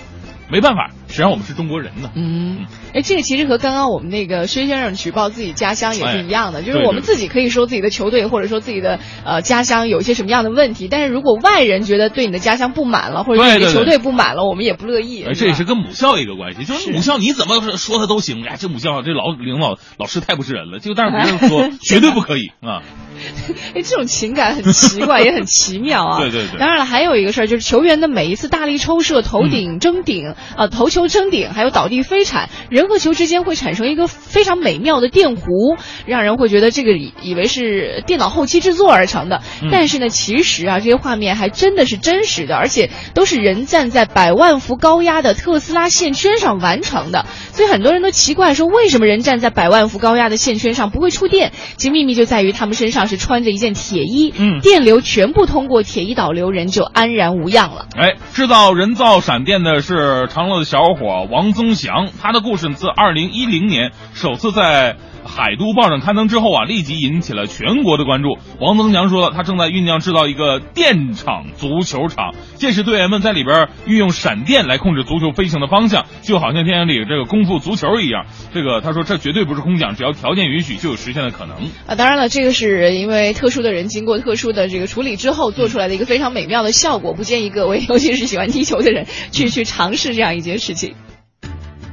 [0.50, 2.10] 没办法，谁让我们是中国人呢？
[2.14, 15.24] 嗯，哎，这个其实和刚刚我们那个薛先生举报自己家乡也是一样的，哎就是我们自己可以说自己的球队或者说自己的呃家乡有一些什么样的问题，但是如果外人觉得对你的家乡不满了，或者对球队不满了，我们也不乐意。
[15.24, 22.82] 哎，这也是跟母校一个关系，就是是母校你怎么说他都行，哎，这母校这老领导老师太不是人了，就但是别人说 绝对不可以啊。
[23.74, 26.18] 哎，这种情感很奇怪，也很奇妙啊。
[26.20, 39.42] 对对对当然了，还有一个事儿就是球员的每一次大力抽射、头顶争顶、呃头球争顶，还有倒地飞铲，人和球之间会产生一个非常美妙的电弧，让人会觉得这个以以为是电脑后期制作而成的。
[39.62, 47.26] 嗯但是呢，其实啊，这些画面还真的是真实的，而且都是人站在百万伏高压的特斯拉线圈上完成的。
[47.52, 51.52] 所以很多人都奇怪说，为什么人站在百万伏高压的线圈上不会触电？
[51.76, 57.86] 其秘密就在于他们身上是穿着一件铁衣，嗯电流全部通过铁衣导流，人就安然无恙了。
[57.96, 64.96] 哎，制造人造闪电的是长乐的小伙王宗祥，他的故事自二零一零年首次在。
[65.24, 68.38] 海都报上刊登之后啊，立即引起了全国的关注。
[68.60, 78.26] 王增强说了，他正在酝酿制造一个电场足球场，届时队员们在里边运用闪电来控制足球飞行的方向，就好像电影里这个功夫足球一样。
[78.52, 81.56] 这个他说这绝对不是空想，只要条件允许就有实现的可能。
[81.86, 90.94] 啊，当然了，这个是因为特殊的人经过特殊的这个处理之后做出来的一个非常美妙的效果，不建议各位，尤其是喜欢踢球的人去去尝试这样一件事情。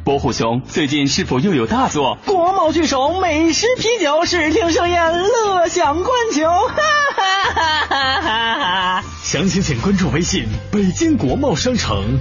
[0.04, 2.18] 伯虎兄，最近是否又有大作？
[2.26, 6.76] 国贸巨首，美食啤酒，视听盛宴，乐享观球，哈
[7.14, 9.04] 哈哈哈哈哈！
[9.24, 12.18] 详情请关注微信“北京国贸商城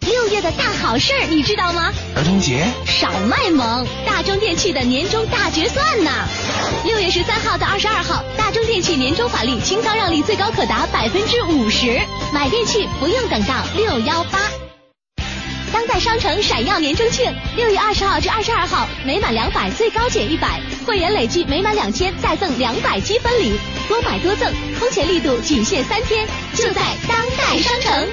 [0.00, 1.90] 六月的大好事儿你知道吗？
[2.14, 6.10] 儿童节少卖萌，大中电器的年终大决算呢！
[6.84, 11.98] 六月十三号到二十二号，大中电器年终返利清仓让利最高可达百分之五十，
[12.34, 14.38] 买电器不用等到六幺八。
[15.72, 23.58] 当代商城闪耀年终庆，六月二十号至二十二号，每满两百最高减一百，会员累计每满两千再赠两百积分礼，
[23.88, 28.08] 多买多赠，空前力度仅限三天，就在当代商城。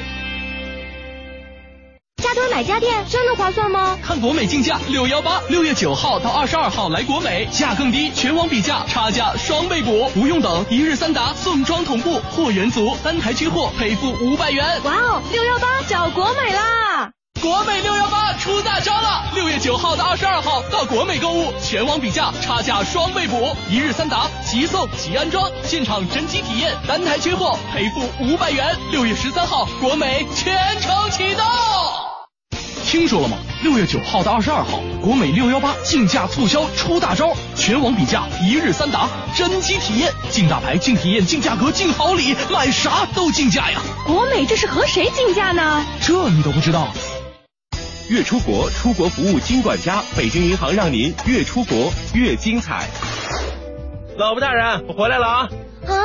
[2.24, 3.98] 加多买家电真的划算吗？
[4.02, 14.66] 看国美竞价六幺八，六月九号到二十二号来国美，价更低，全网比价，差价双倍补，不用等，一日三达，送装同步，货源足，单台缺货赔付五百元。
[14.86, 17.12] 哇哦，六幺八找国美啦！
[17.42, 19.24] 国美六幺八出大招了！
[19.34, 28.76] 六月九号到二十二号到国美购物，全网比价，差价双倍补，一日三达，即送即安装，现场真机体验，单台缺货赔付五百元。
[28.92, 31.46] 六月十三号，国美全程启动。
[32.86, 33.38] 听说了吗？
[33.64, 43.80] 六月九号到二十二号，国美六幺八竞价促销出大招，全网比价，一日三达，真机体验，竞大牌、竞体验、竞价格、竞好礼，买啥都竞价呀！
[44.06, 45.86] 国美这是和谁竞价呢？
[46.02, 46.90] 这你都不知道？
[48.10, 52.90] 越出国，出国服务金管家，北京银行让您越出国越精彩。
[54.18, 55.50] 老婆大人，我回来了啊！
[55.86, 55.96] 啊，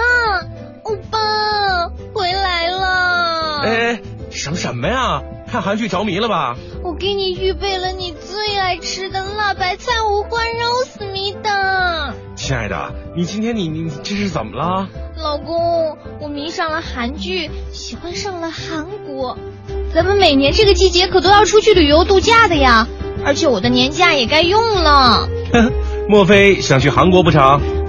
[0.82, 3.62] 欧巴回来了！
[3.62, 5.22] 哎，想什么呀？
[5.50, 6.56] 看韩剧着迷了吧？
[6.82, 12.12] 我给你预备了你最爱吃的辣白菜五花肉思密达。
[12.36, 14.86] 亲爱的，你今天你你这是怎么了？
[15.16, 19.38] 老公，我迷上了韩剧，喜欢上了韩国。
[19.94, 22.86] 咱们每年这个季节可都要出去旅游度假的呀，
[23.24, 25.28] 而且我的年假也该用了。
[26.08, 27.40] 莫非想去韩国不成？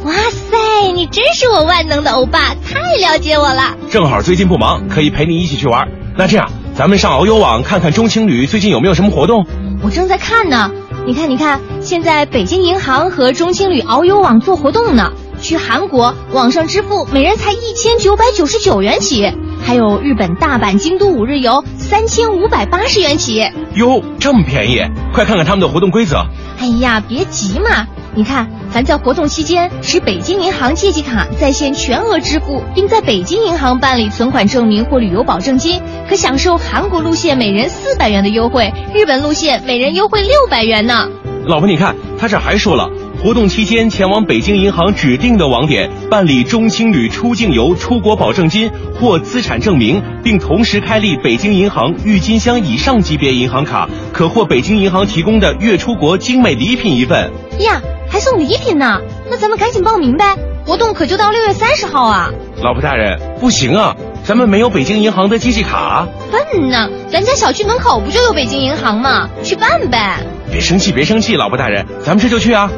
[0.05, 3.75] 哇塞，你真是我万能的欧巴，太了解我了。
[3.89, 5.87] 正好最近不忙，可以陪你一起去玩。
[6.15, 9.45] 那这样，咱们上遨游网看看中青旅最近有没有什么活动。
[9.81, 10.71] 我正在看呢，
[11.07, 15.11] 你看，你看，现在北京银行和中青旅遨游网做活动呢。
[15.45, 19.31] 去韩国网上支付每人才一千九百九十九元起，
[19.63, 23.47] 还有日本大阪、京都五日游三千五百八十元起。
[23.75, 24.81] 哟，这么便宜！
[25.13, 26.25] 快看看他们的活动规则。
[26.59, 27.85] 哎呀，别急嘛，
[28.15, 35.79] 你看，咱在活动期间持北京银行借记卡在线全额支付，并在北京银行办理存款证明或旅游保证金，
[36.09, 41.07] 可享受韩国路线每人四百元的优惠，日本路线每人优惠六百元呢。
[41.45, 42.89] 老婆，你看他这还说了，
[43.25, 57.31] 活动期间前往北京银行指定的网点办理中青旅出境游出国保证金或资产证明，并同时开立北京银行郁金香以上级别银行卡，可获北京银行提供的月出国精美礼品一份。
[57.61, 59.01] 呀，还送礼品呢！
[59.27, 62.29] 那咱们赶紧报名呗，活动可就到六月三十号啊！
[62.61, 66.07] 老婆大人，不行啊，咱们没有北京银行的机器卡。
[66.31, 69.27] 笨呢，咱家小区门口不就有北京银行吗？
[69.41, 70.19] 去办呗！
[70.51, 72.69] 别生气，别生气，老婆大人，咱们这就去啊！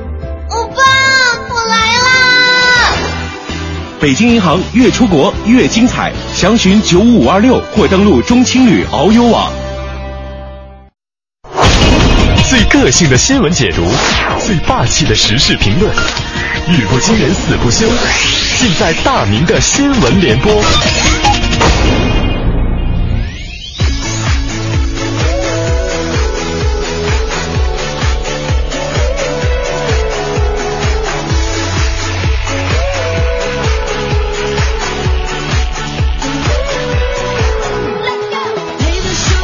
[0.50, 0.82] 欧巴，
[1.50, 2.94] 我来啦！
[4.00, 9.52] 北京银行越出国越精彩，详询九五五二六或登录中青旅遨游网。
[12.50, 13.84] 最个性的新闻解读，
[14.40, 15.94] 最霸气的时事评论，
[16.70, 17.86] 语不惊人死不休，
[18.58, 20.52] 尽在大明的新闻联播。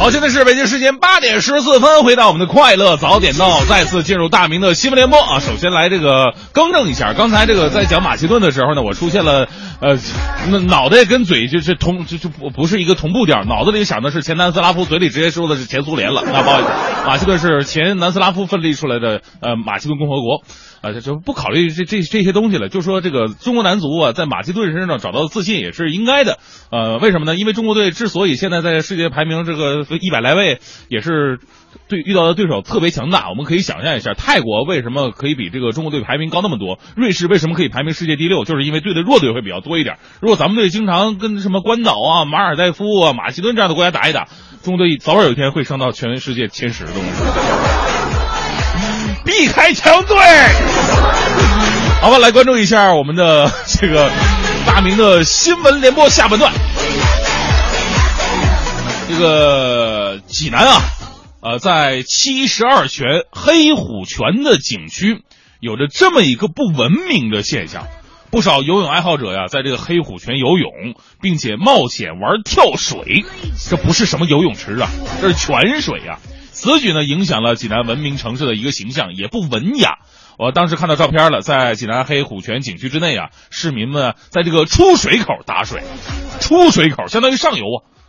[0.04, 5.40] 好，现在是北京时间八点十四分，回到我们的快乐早点到，再次进入大明的新闻联播啊。
[5.40, 9.48] 首先来这个更正一下，刚才这个在讲马其顿的时候呢，我出现了
[9.80, 9.96] 呃，
[10.50, 16.22] 那脑袋跟嘴就是同就就不不是一个同步调，脑子里想的是前南斯拉夫，嘴里直接说的是前苏联了。
[16.26, 16.68] 那不好意思，
[17.06, 20.42] 马其顿是前南斯拉夫分离出来的呃马其顿共和国。
[20.84, 26.38] 啊，就不考虑这这这些东西了，就说这个中国男足啊，在马其顿身上找到自信也是应该的。
[26.70, 27.36] 呃，为什么呢？
[27.36, 31.38] 因为中国队之所以现在在世界排名这个一百来位，也是
[31.88, 33.30] 对遇到的对手特别强大。
[33.30, 36.78] 我们可以想象一下，泰国为什么可以比这个中国队排名高那么多？
[36.96, 38.44] 瑞士为什么可以排名世界第六？
[38.44, 39.96] 就是因为队的弱队会比较多一点。
[40.20, 44.28] 如果咱们队经常跟什么关岛啊、马尔代夫啊、马其顿这样的国家打一打，
[44.62, 47.93] 中国队早晚有一天会升到全世界前十的。
[49.24, 50.16] 避开强队。
[52.00, 54.10] 好吧，来关注一下我们的 这个
[54.66, 56.52] 大明的新闻联播下半段。
[59.08, 60.82] 这个济南啊，
[61.40, 65.22] 呃，在七十二泉黑虎泉的景区，
[65.60, 67.86] 有着这么一个不文明的现象。
[68.30, 73.24] 不少游泳爱好者呀，在这个黑虎泉游泳，并且冒险玩跳水，
[73.70, 74.88] 这不是什么游泳池啊，
[75.22, 76.18] 这是泉水啊。
[76.64, 79.98] 此举呢，影响了济南文明城市的一个形象，也不文雅。
[80.38, 85.82] 我当时看到照片了，在济南黑虎泉景区之内啊，市民们在这个出水口打水，
[86.40, 87.64] 出水口相当于上游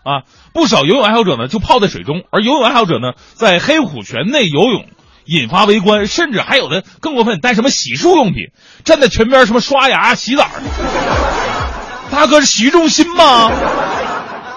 [0.05, 4.85] 啊啊，不少游泳爱好者呢就泡在水中，而游泳爱好者呢在黑虎泉内游泳，
[5.25, 8.51] 引发围观，甚至还有的更过分，带什么洗漱用品，
[8.85, 10.47] 站在泉边什么刷牙、洗澡。
[12.09, 13.51] 大哥是洗浴中心吗？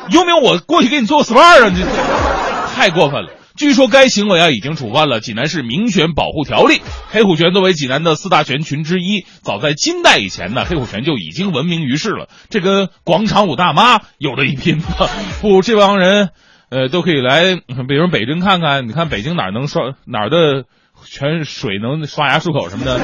[0.09, 1.70] 有没有我过去给你做个 SPA 啊？
[1.70, 3.30] 这太过分了。
[3.59, 6.80] 据说该行为啊已经触犯了济南市明泉保护条例。
[7.11, 12.28] 黑虎泉作为济南的四大泉群之一，早在金代以前呢，黑虎泉就已经闻名于世了。
[12.50, 15.11] 这跟广场舞大妈有的一拼吧。
[15.42, 16.30] 不，这帮人，
[16.70, 17.56] 呃，都可以来，
[17.88, 18.86] 比如北京看看。
[18.86, 20.64] 你看北京哪能刷哪儿的
[21.04, 23.00] 泉水能刷牙漱口什么的，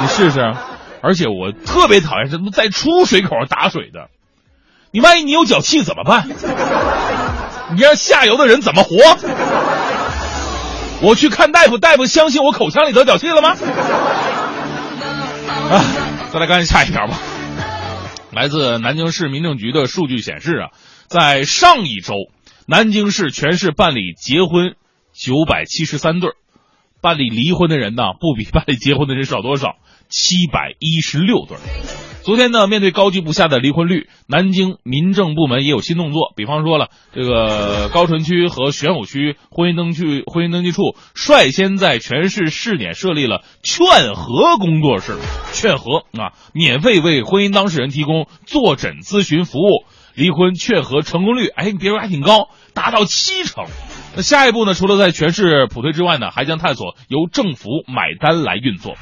[0.00, 0.40] 你试试。
[1.02, 4.08] 而且我特别讨厌什么在出水口打水的，
[4.90, 6.26] 你万一你有脚气怎么办？
[7.76, 8.96] 你让下游的人怎么活？
[11.00, 13.50] 我去看大夫，大夫相信我口腔里得脚气了吗？
[15.70, 15.84] 啊，
[16.32, 17.18] 再来看下一条吧。
[18.32, 20.70] 来自南京市民政局的数据显示啊，
[21.06, 22.14] 在上一周，
[22.66, 24.74] 南京市全市办理结婚
[25.12, 26.34] 九百七十三对儿，
[27.00, 29.76] 办理离婚的人呢，不比办理结婚的人少多少，
[30.08, 31.56] 七百一十六对。
[32.24, 36.34] 昨天呢，面对高居不下的离婚率，南京民政部门也有新动作。
[36.36, 45.16] 比方说了，这个高淳区和玄武区婚姻登记婚姻登记处率先在全市试点设立了劝和工作室，
[45.54, 53.64] 劝和啊，免费为婚姻当事人提供坐诊咨询服务，离婚劝和成功率，哎，你别说还挺高，达到七成。
[54.16, 58.96] 那下一步呢，除了在全市普推之外呢，还将探索由政府买单来运作。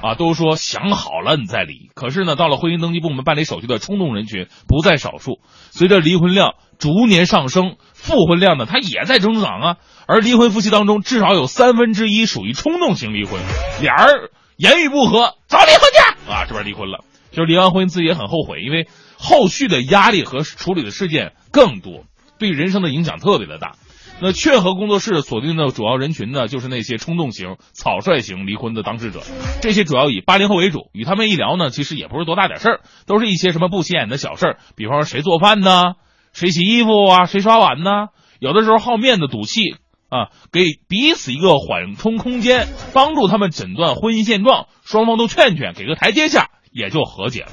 [0.00, 5.40] 啊，都说想好了你再离，可是呢，到了婚姻登记部门办理手续的冲动人群不在少数。
[5.70, 9.76] 随着离婚量逐年上升，复婚量呢它也在增长啊。
[10.06, 13.40] 而离婚夫妻当中，至少有三分之一属于冲动型离婚，
[13.82, 18.86] 俩人言语不合，早离婚去啊，这边离婚了，就是离完婚自己也很后悔，因为
[19.18, 22.04] 后续的压力和处理的事件更多，
[22.38, 23.72] 对人生的影响特别的大。
[24.20, 29.20] 那劝和工作室锁定的主要人群呢，就是那些冲动型、草率型离婚的当事者。
[29.62, 30.90] 这些主要以八零后为主。
[30.92, 35.94] 与他们一聊呢，其实也不是多大点事儿，都是一些什么不起眼的小事儿，比方说谁做饭呢，
[36.32, 38.08] 谁洗衣服啊，谁刷碗呢。
[38.40, 39.76] 有的时候好面子、赌气，
[40.08, 47.52] 啊，给彼此一个缓冲空间，帮助他们诊断婚姻现状，双方都劝劝，给个台阶下，也就和解了。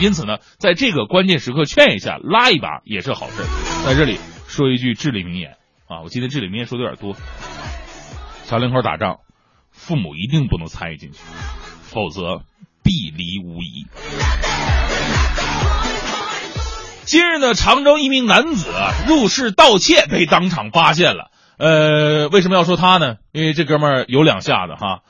[0.00, 3.42] 因此呢，在这个关键时刻劝一下、拉一把也是好事。
[3.84, 4.16] 在这里
[4.46, 5.56] 说一句至理名言
[5.94, 7.16] 啊，我今天这里面说的有点多。
[8.44, 9.18] 小两口打仗，
[9.70, 11.18] 父母一定不能参与进去，
[11.82, 12.42] 否则
[12.82, 13.86] 必离无疑。
[17.04, 18.66] 今日呢，常州一名男子
[19.06, 21.30] 入室盗窃被当场发现了。
[21.58, 23.16] 呃，为什么要说他呢？
[23.30, 25.02] 因为这哥们儿有两下子哈，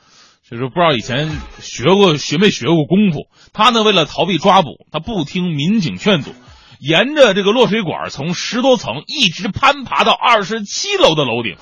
[0.47, 3.27] 就是不知道以前学过学没学过功夫。
[3.53, 6.31] 他呢，为了逃避抓捕，他不听民警劝阻，
[6.79, 11.55] 沿着这个落水管从十多层一直攀爬到二十七楼的楼顶。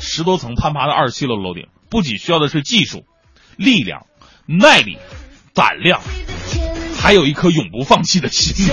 [0.00, 3.04] 十多层攀爬到二十七楼的楼顶，不仅需要的是技术、
[3.56, 4.06] 力量、
[4.46, 4.98] 耐力、
[5.54, 6.00] 胆量，
[6.98, 8.66] 还有一颗永不放弃的心！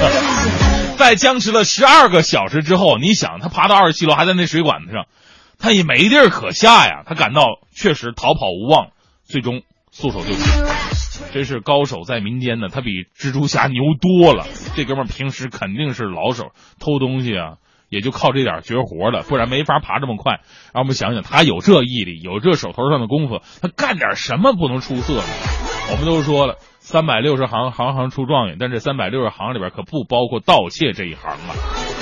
[0.98, 5.06] 在僵持了十二个小时之后，你想他爬到二十七楼，还在那水管子上，
[5.60, 7.04] 他也没地儿可下呀。
[7.06, 7.44] 他感到
[7.74, 8.88] 确实逃跑无望，
[9.24, 9.62] 最终
[9.92, 10.99] 束手就擒。
[11.32, 14.46] 真是高手在民间呢，他比蜘蛛侠牛多了。
[14.76, 17.58] 这哥们儿平时肯定是老手，偷东西啊，
[17.90, 20.42] 也就靠这点绝活了，不然没法爬这么快。
[20.74, 25.24] 让我们想想，他有这毅力，有这手头上的功夫，他干点什么不能出色呢？
[25.92, 31.56] 我们都说了，三百六十行，行行出状元，但这三百六十行里边可不包括盗窃这一行啊。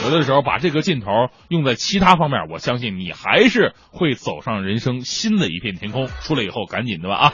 [0.04, 1.08] 有的时候把这个劲头
[1.48, 6.08] 用在其他方面，我相信你还是会走上人生新的一片天空。
[6.22, 7.34] 出来以后赶紧的吧啊！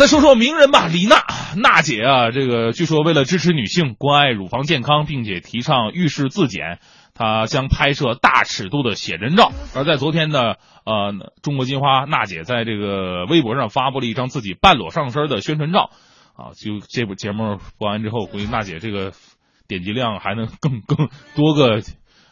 [0.00, 1.26] 再说说名人吧，李娜
[1.58, 6.78] 娜姐啊，这个据说为了支持女性关爱乳房健康，并且提倡浴室自检，
[7.12, 9.52] 她将拍摄大尺度的写真照。
[9.76, 10.54] 而在昨天呢，
[10.86, 11.12] 呃，
[11.42, 15.90] 中国金花娜姐在这个微博上发布了一张自己半裸上身的宣传照，
[16.34, 19.12] 啊，就这部节目播完之后，估计娜姐这个
[19.68, 21.82] 点击量还能更更多个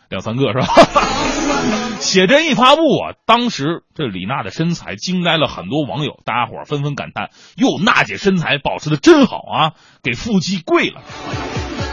[0.08, 0.66] 两三个是吧？
[2.00, 9.72] 写真一发布啊，当时这李娜的身材惊呆了很多网友，大家伙纷纷感叹：“哟，娜姐身材保持的真好啊，
[10.02, 11.02] 给腹肌跪了。”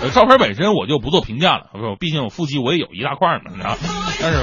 [0.01, 3.75] 呃，照片本身我就不做评价了，不，毕竟我腹肌我也有一大块嘛，
[4.21, 4.39] 但是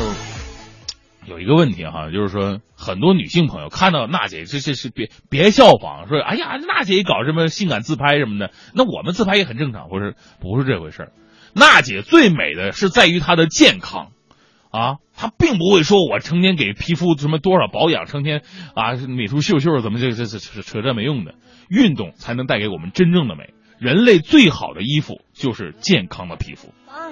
[1.27, 11.12] 有一个问题哈，就是说很多女性朋友看到娜姐，这这是别别效仿，说哎呀，娜姐搞什么性感自拍什么的，那我们自拍也很正常，不是不是这回事儿。
[11.55, 14.09] 娜姐最美的是在于她的健康。
[14.70, 18.43] 啊，她并不会说我成天给皮肤什么多少保养，成天
[18.74, 21.35] 啊美图秀秀怎么这这这扯这没用的，
[21.69, 23.53] 运动才能带给我们真正的美。
[23.79, 26.73] 人类最好的衣服就是健康的皮肤。
[26.89, 27.03] 我。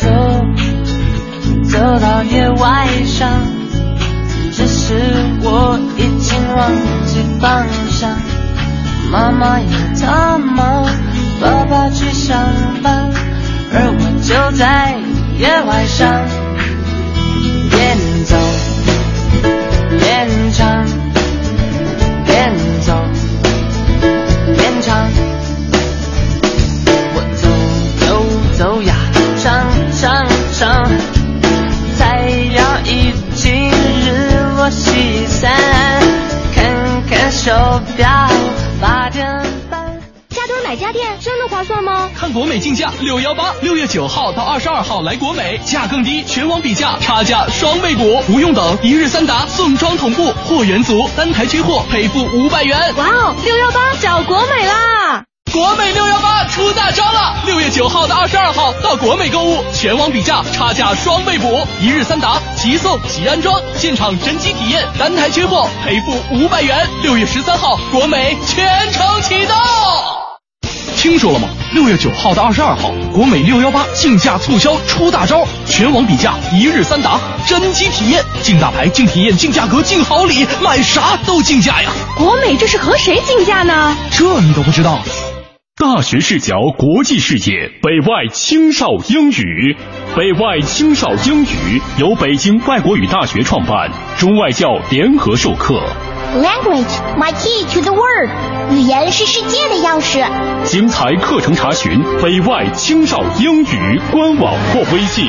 [0.00, 0.08] 走
[1.64, 3.42] 走到夜晚上，
[4.52, 4.94] 只是
[5.42, 6.15] 我一
[6.54, 6.72] 忘
[7.06, 8.10] 记方向。
[9.10, 10.84] 妈妈也特忙，
[11.40, 12.36] 爸爸去上
[12.82, 13.10] 班，
[13.72, 14.96] 而我就在
[15.38, 16.24] 野外上，
[41.56, 42.10] 划算吗？
[42.14, 52.94] 看国美竞价六幺八，六月九号到二十二号来国美，价更低，全网比价，差价双倍补，不用等，一日三达，送装同步，货源足，单台缺货赔付五百元。
[52.96, 55.24] 哇哦，六幺八找国美啦！
[55.50, 57.36] 国美六幺八出大招了！
[57.46, 66.86] 六月九号到二十二号到国美购物，全网比价，差价双倍补，一日三达，即送即安装，现场真机体验，单台缺货赔付五百元。
[67.02, 69.56] 六月十三号，国美全程启动。
[71.08, 71.48] 听说了吗？
[71.72, 81.92] 六月九号到二十二号，国美六幺八竞价促销出大招，全网比价，一日三达，真机体验，竞大牌、竞体验、竞价格、竞好礼，买啥都竞价呀！
[82.16, 83.96] 国美这是和谁竞价呢？
[84.10, 84.98] 这你都不知道？
[85.76, 89.76] 大学视角，国际视野，北外青少英语。
[90.16, 95.80] 北外青少英语由北京外国语大学创办，中外教联合授课。
[96.34, 98.30] Language, my key to the world。
[98.70, 100.26] 语言是世界的钥匙。
[100.64, 105.28] 精彩课程查询北外青少英语官网或微信。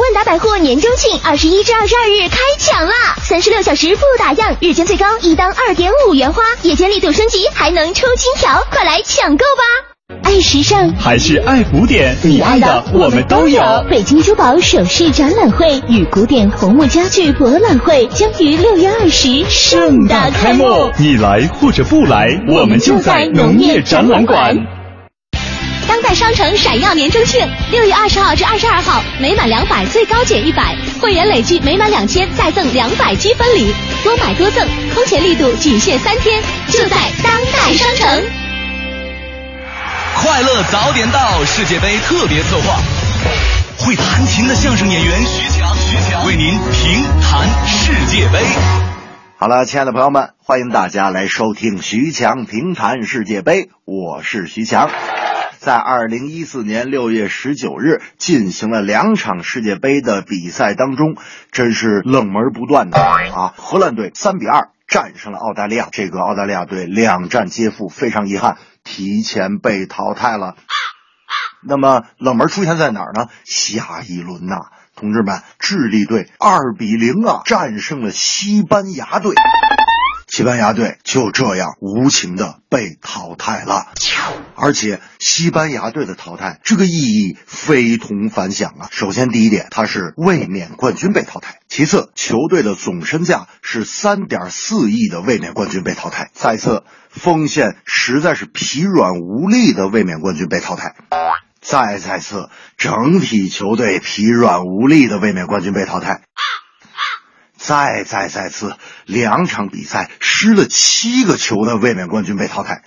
[0.00, 3.16] 万达百货年中庆二十一至二十二日开抢啦！
[3.22, 9.95] 三十六小时不打烊，日间最高一单二点五元花，夜间力度升级还能抽金条，快来抢购吧！
[10.22, 13.60] 爱时尚还是爱古典，你爱的我们都有。
[13.90, 20.64] 北京珠宝首饰展览会与古典红木家具博览会将于六月二十盛大开幕。
[20.96, 24.56] 你来或者不来，我们就在农业展览馆。
[25.88, 33.74] 当代商城闪耀年终庆，六月二十号至二十二号，每满两百最高减一百，会员累计每满两千再赠两百积分礼，
[34.04, 34.64] 多买多赠，
[34.94, 38.45] 空前力度仅限三天，就在当代商城。
[40.18, 42.78] 快乐早点到世界杯特别策划，
[43.78, 48.42] 会弹琴的相声演员徐强，徐强为您评弹世界杯。
[49.36, 54.90] 好了，亲爱的朋友们，欢迎大家来收听徐强评弹世界杯，我是徐强。
[55.58, 61.16] 在二零一四年六月十九日进行了两场世界杯的比赛当中，
[61.52, 63.52] 真是冷门不断的啊！
[63.56, 68.56] 荷兰队三比二战胜了澳大利亚，这个澳大利亚队两战皆负，非常遗憾，
[68.86, 70.56] 提前被淘汰了。
[71.68, 73.26] 那么冷门出现在哪儿呢？
[73.44, 74.54] 下一轮呐、
[74.94, 79.34] 同志们，智利队二比零啊战胜了西班牙队，
[80.26, 83.86] 西班牙队就这样无情的被淘汰了。
[84.56, 88.88] 而且西班牙队的淘汰，这个意义非同凡响啊！
[88.90, 100.94] 首先第一点，它是卫冕冠军被淘汰；其次，球队的总身价是三点四亿的卫冕冠军被淘汰；再次，锋线实在是疲软无力的卫冕冠军被淘汰。
[101.60, 106.22] 再再次，整体球队疲软无力的卫冕冠军被淘汰。
[107.66, 108.76] 再再再次，
[109.06, 112.80] 两场比赛失了七个球的卫冕冠军被淘汰。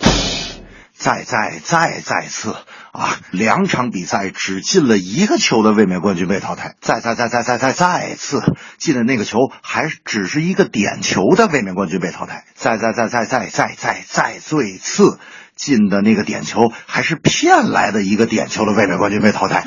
[0.94, 2.56] 再再再再次
[2.92, 6.76] 啊，两场比赛只进了一个球的卫冕冠军被淘汰。
[6.80, 8.42] 再再再再再再再次
[8.78, 12.44] 进的那个球还只是一个点球的卫冕冠军被淘汰。
[12.54, 15.18] 再再再再再再再再最次
[15.56, 19.62] 进的那个点球还是骗来的一个点球的卫冕冠军被淘汰。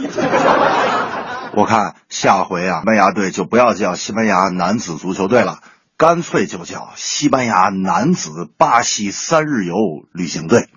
[1.55, 5.59] 我看下回啊，西班牙队就不要叫西班牙男子足球队了，
[5.97, 9.75] 干脆就叫西班牙男子巴西三日游
[10.11, 10.67] 旅行队。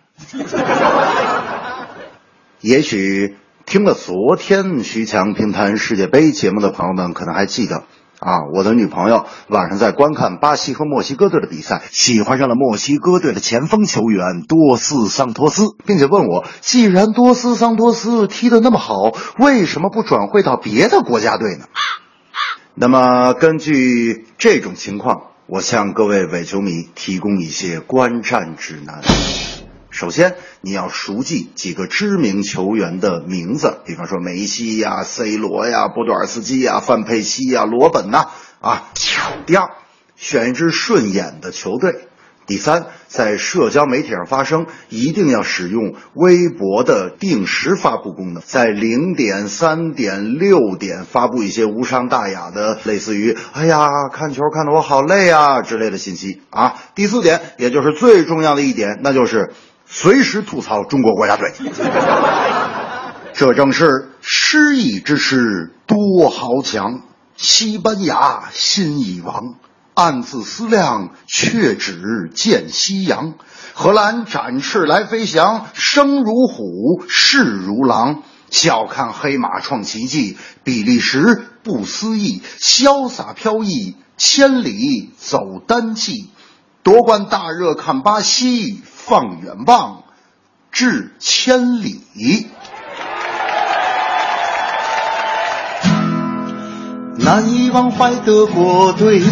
[2.60, 7.84] 也许听了昨天徐强评弹世界杯节目的朋友们，可能还记得。
[8.18, 18.94] 啊，我的女朋友晚上在观看巴西和墨西哥队的比赛，喜欢上了墨西哥队的前锋球员多斯桑托斯，并且问我，既然多斯桑托斯踢得那么好，
[19.38, 21.66] 为什么不转会到别的国家队呢？
[22.74, 29.02] 那么根据这种情况，我向各位伪球迷提供一些观战指南。
[29.96, 38.26] 首先，你要熟记几个知名球员的名字，比方说梅西呀、C 罗呀、波多尔斯基呀、范佩西呀、罗本呐
[38.60, 38.92] 啊。
[39.46, 39.70] 第二，
[40.14, 42.08] 选一支顺眼的球队。
[42.46, 56.76] 第三，在社交媒体上发声，一定要使用微博的定时发布功能，在零点、三点、六点发布一些无伤大雅的，类似于“哎呀，看球看得我好累啊”之类的信息啊。
[56.94, 59.52] 第四点，也就是最重要的一点，那就是
[59.86, 61.52] 随时吐槽中国国家队。
[63.32, 67.02] 这正是失意之师多豪强，
[67.36, 69.54] 西班牙心已亡。
[69.94, 73.34] 暗自思量，却只见夕阳。
[73.72, 78.22] 荷兰展翅来飞翔，生如虎，势如狼。
[78.50, 86.30] 笑看黑马创奇迹，比利时不思议，潇洒飘逸，千里走单骑。
[86.82, 90.02] 夺冠大热看巴西，放远望，
[90.72, 92.48] 至千里。
[97.18, 99.22] 难以忘怀德国队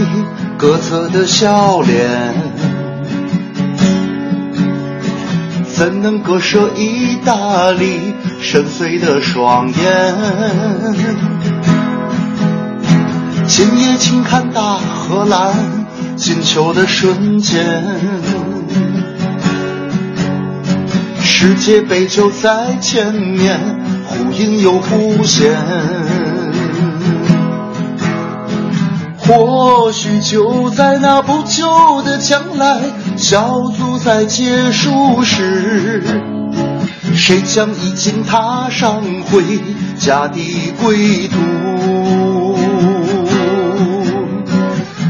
[0.57, 2.35] 各侧的笑脸，
[5.75, 10.15] 怎能割舍意大利深邃的双眼？
[13.49, 15.53] 今夜请看大荷兰
[16.17, 17.85] 进球的瞬间，
[21.37, 23.59] 世界杯就在前面，
[24.07, 25.51] 呼应又忽现。
[29.19, 32.79] 或许就在那不久的将来，
[33.17, 36.05] 小组赛结束时，
[37.17, 39.43] 谁将已经踏上回
[39.99, 40.41] 家的
[40.81, 42.57] 归途？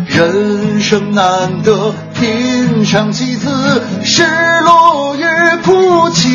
[0.07, 1.95] 人生难得
[2.75, 3.49] 品尝几次
[4.03, 4.25] 失
[4.65, 5.23] 落与
[5.63, 6.29] 哭泣，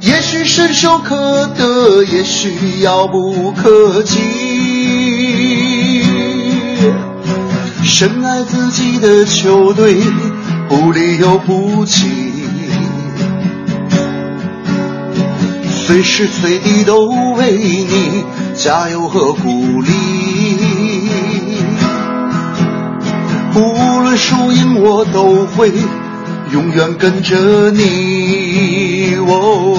[0.00, 4.20] 也许伸手可得，也许遥不可及。
[7.82, 9.96] 深爱自己的球队，
[10.68, 12.06] 不离又不弃，
[15.86, 18.24] 随时随地都为你
[18.54, 20.31] 加油和鼓励。
[24.22, 25.72] 输赢，我都会
[26.52, 29.16] 永远跟着你。
[29.26, 29.76] 哦，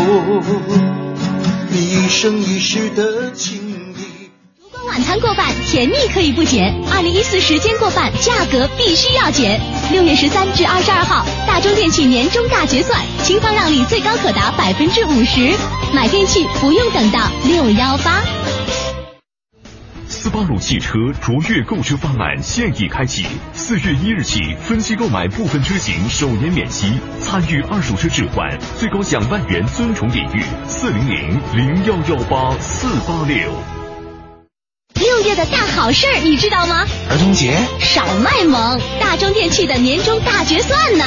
[1.71, 3.57] 一生一世的情
[3.97, 4.29] 谊。
[4.85, 6.75] 晚餐过半，甜蜜可以不减。
[6.91, 9.61] 二零一四时间过半，价格必须要减。
[9.93, 15.57] 六月十三至二十二号，大中电器年终大决算，清仓让利最高可达百分之五十，
[15.93, 18.21] 买电器不用等到六幺八。
[20.23, 30.41] 斯巴鲁汽车卓越购车方案现已开启，四月一日起分期购买部分车型首年免息，参与二手车置换，最高享万元尊崇礼遇。
[30.65, 33.51] 四零零零幺幺八四八六。
[34.95, 36.85] 六月的大好事儿你知道吗？
[37.09, 41.03] 儿童节少卖萌，大中电器的年终大决算呢！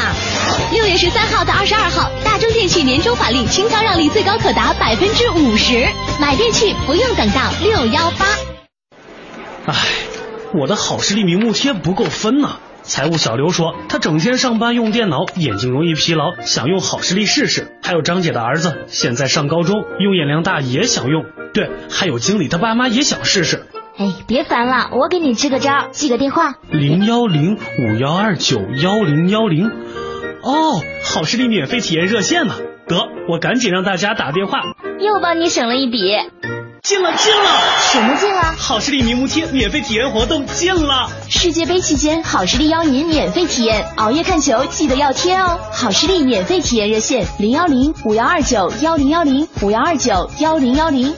[0.73, 5.89] 六月十三号到二十二号，大中电器年终返利清仓让利最高可达百分之五十，
[6.21, 8.27] 买电器不用等到六幺八。
[9.67, 9.75] 唉，
[10.55, 17.77] 我的好视力明目贴不够分呐、财务小刘说，他整天上班用电脑，眼睛容易疲劳，想用好视力试试。
[17.83, 21.25] 还有张姐的儿子现在上高中，用眼量大也想用。
[21.53, 23.67] 对，还有经理他爸妈也想试试。
[23.99, 26.55] 哎，别烦了，我给你支个招，记个电话。
[26.71, 29.67] 零幺零五幺二九幺零幺零，
[30.43, 32.55] 哦，好视力免费体验热线呢。
[32.87, 34.61] 得，我赶紧让大家打电话。
[35.01, 36.13] 又帮你省了一笔。
[36.87, 37.51] 进了进了，
[37.91, 38.55] 什么进了？
[38.57, 41.11] 好视力明目贴免费体验活动进了。
[41.29, 45.59] 世界杯期间，好视力邀您免费体验，熬夜看球记得要贴哦。
[45.73, 51.13] 好视力免费体验热线：零幺零五幺二九幺零幺零五幺二九幺零幺零。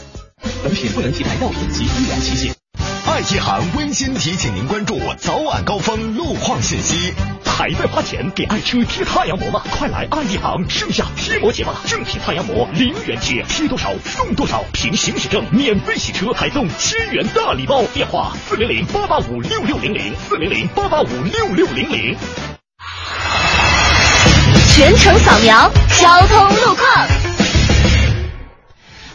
[0.64, 2.67] 本品不能替代药品及医疗器械。
[3.08, 7.14] 爱一行温馨提醒您关注早晚高峰路况信息。
[7.42, 9.62] 还在花钱给爱车贴太阳膜吗？
[9.70, 11.72] 快来爱一行盛夏贴膜节吧！
[11.86, 17.82] 正品太阳膜零元贴，贴多少送多少，凭行驶证免费洗车，还送千元大礼包。
[17.94, 22.14] 电话四零零八八五六六零零四零零八八五六六零零。
[24.68, 27.37] 全程扫描交通路况。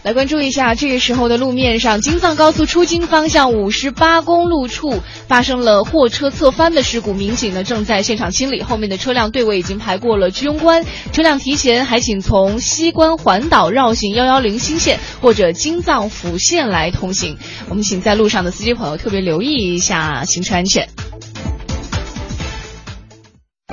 [0.03, 17.37] 来关注一下，这个时候的路面上，京藏高速出京方向五十八公路处发生了货车侧翻的事故，民警呢正在现场清理，后面的车辆队尾已经排过了居庸关，车辆提前还请从西关环岛绕行幺幺零新线或者京藏辅线来通行。
[17.69, 20.89] 我们请在路上的司机朋友特别留意一下行车安全。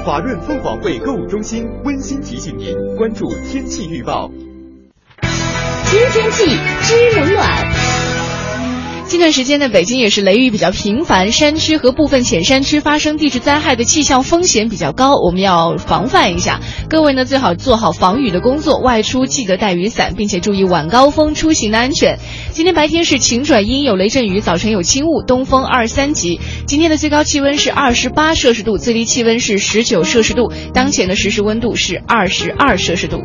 [0.04, 4.30] 华润凤凰汇购物中心温馨提醒您关注天气预报。
[5.90, 6.44] 知天气，
[6.82, 7.48] 知冷暖。
[9.08, 16.60] 近段时间呢，北京也是雷雨比较频繁，山区和部分浅山区发生地质灾害的气象风险比较高，我们要防范一下。
[16.88, 22.20] 各位呢，最好做好防雨的工作，外出记得带雨伞，并且注意晚高峰出行的安全。
[22.52, 26.38] 今天白天是晴转阴，有雷阵雨，早晨有轻雾，东风二三级。
[26.66, 33.24] 今天的最高气温是二十八摄氏度，最低气温是十九摄氏度，当前的实时温度是二十二摄氏度。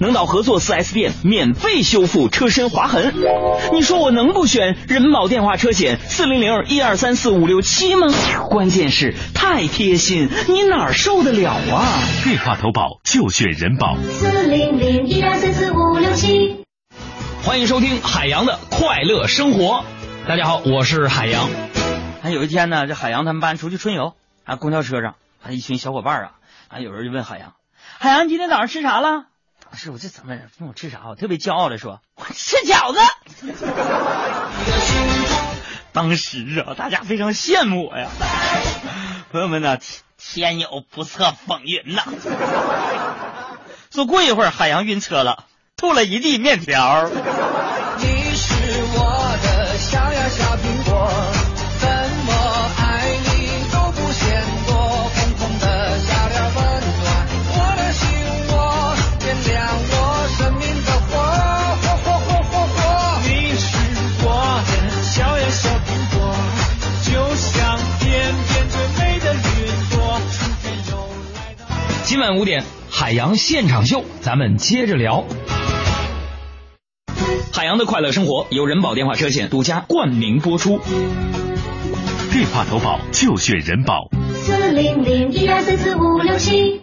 [0.00, 3.14] 能到合作 4S 店免费修复车身划痕。
[3.72, 8.08] 你说我能不选人保电话车险四零零一二三四五六七吗？
[8.48, 11.86] 关键是太贴心，你哪儿受得了啊？
[12.24, 13.96] 电话投保就选人保。
[14.10, 16.64] 四零零一二三四五六七。
[17.42, 19.84] 欢迎收听海洋的快乐生活。
[20.26, 21.48] 大家好，我是海洋。
[22.22, 24.14] 还有一天呢，这海洋他们班出去春游，
[24.44, 26.30] 啊，公交车上，啊，一群小伙伴啊，
[26.68, 27.52] 啊，有人就问海洋，
[27.98, 29.26] 海洋，你今天早上吃啥了？
[29.74, 31.00] 老师我这怎么问我吃啥？
[31.08, 33.00] 我特别骄傲的说，我吃饺子。
[35.90, 38.08] 当时啊，大家非常羡慕我呀。
[39.32, 39.76] 朋友们呢，
[40.16, 42.04] 天有不测风云呐。
[43.92, 45.44] 说过一会儿，海洋晕车了，
[45.76, 47.10] 吐了一地面条。
[72.24, 75.26] 晚五点，海洋现场秀，咱们接着聊。
[77.52, 80.80] 海洋的快乐生活由人保电话车险独家冠名播出。
[82.32, 84.08] 电话投保就选人保。
[84.36, 86.80] 四零零一二三四五六七。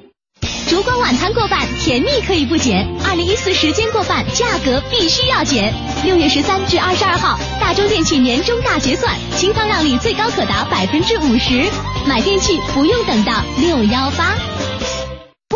[0.70, 5.74] 烛光晚餐过半，甜蜜可以不减；二零一四时间过半，价格必须要减。
[6.04, 11.68] 六月十三至二十二号，大中电器年终大结算，清仓让利最高可达百分之五十，
[12.08, 14.36] 买电器不用等到六幺八。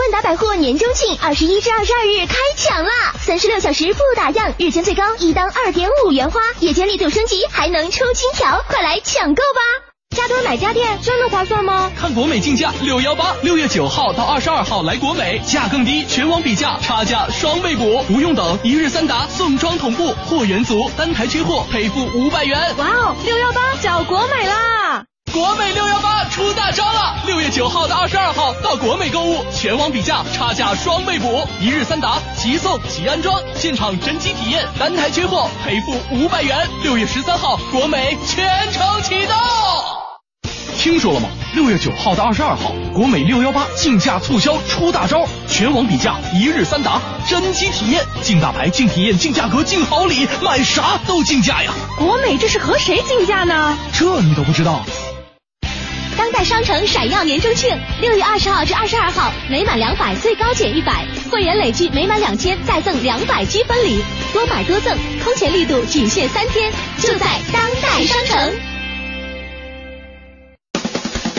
[0.05, 3.15] 万达百货年终庆二十一至二十二日开抢啦！
[3.19, 9.61] 三十六小时不打烊，日间最高一单二点五元花，夜间力度升级，还能抽金条，快来抢购吧！
[10.15, 11.91] 加多买家电真的划算吗？
[11.99, 22.75] 看国美竞价六幺八，六月九号到二十二号来国美，价更低，全网比价，差价双倍补，不用等，一日三达，送装同步，货源足，单台缺货赔付五百元。
[22.77, 25.05] 哇哦，六幺八找国美啦！
[25.35, 27.17] 国美六幺八出大招了！
[27.25, 36.65] 六月九号到二十二号到国美购物，全网比价，差价双倍补，一日三达，即送即安装，现场真机体验，单台缺货赔付五百元。
[36.83, 39.35] 六月十三号，国美全程启动。
[40.77, 41.27] 听说了吗？
[41.53, 51.73] 六月九号到二十二号，国美六幺八竞价促销出大招，全网比价，一日三达，真机体验，竞大牌、竞体验、竞价格、竞好礼，买啥都竞价呀！
[51.97, 53.77] 国美这是和谁竞价呢？
[53.91, 54.85] 这你都不知道？
[56.17, 64.01] 当代商城闪耀年终庆，六月二十号至二十二号，每满两百最高减一百，会员累计每满两千再赠两百积分礼，
[64.33, 68.53] 多买多赠，空前力度仅限三天，就在当代商城。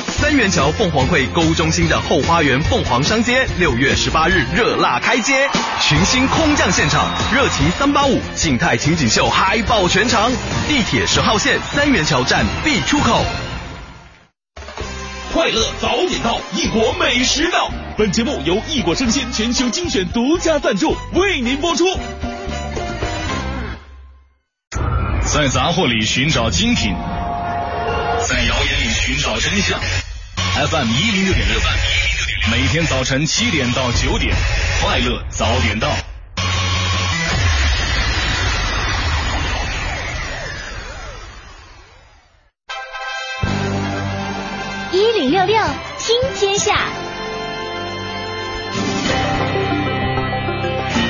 [0.08, 5.48] 三元桥凤凰汇购物中心的后花园凤凰商街，六月十八日热辣开街，
[5.80, 10.30] 群星空降现场，热情三八五静态情景秀嗨爆全场，
[10.68, 13.24] 地铁十号线三元桥站 B 出口。
[15.36, 17.70] 快乐早点到，异国美食到。
[17.98, 21.84] 本节目由异国生鲜全球精选独家赞助，为您播出。
[25.20, 26.94] 在杂货里寻找精品，
[28.26, 29.78] 在谣言里寻找真相。
[30.70, 31.60] FM 一零六点六，
[32.50, 34.34] 每天早晨七点到九点，
[34.80, 35.90] 快乐早点到。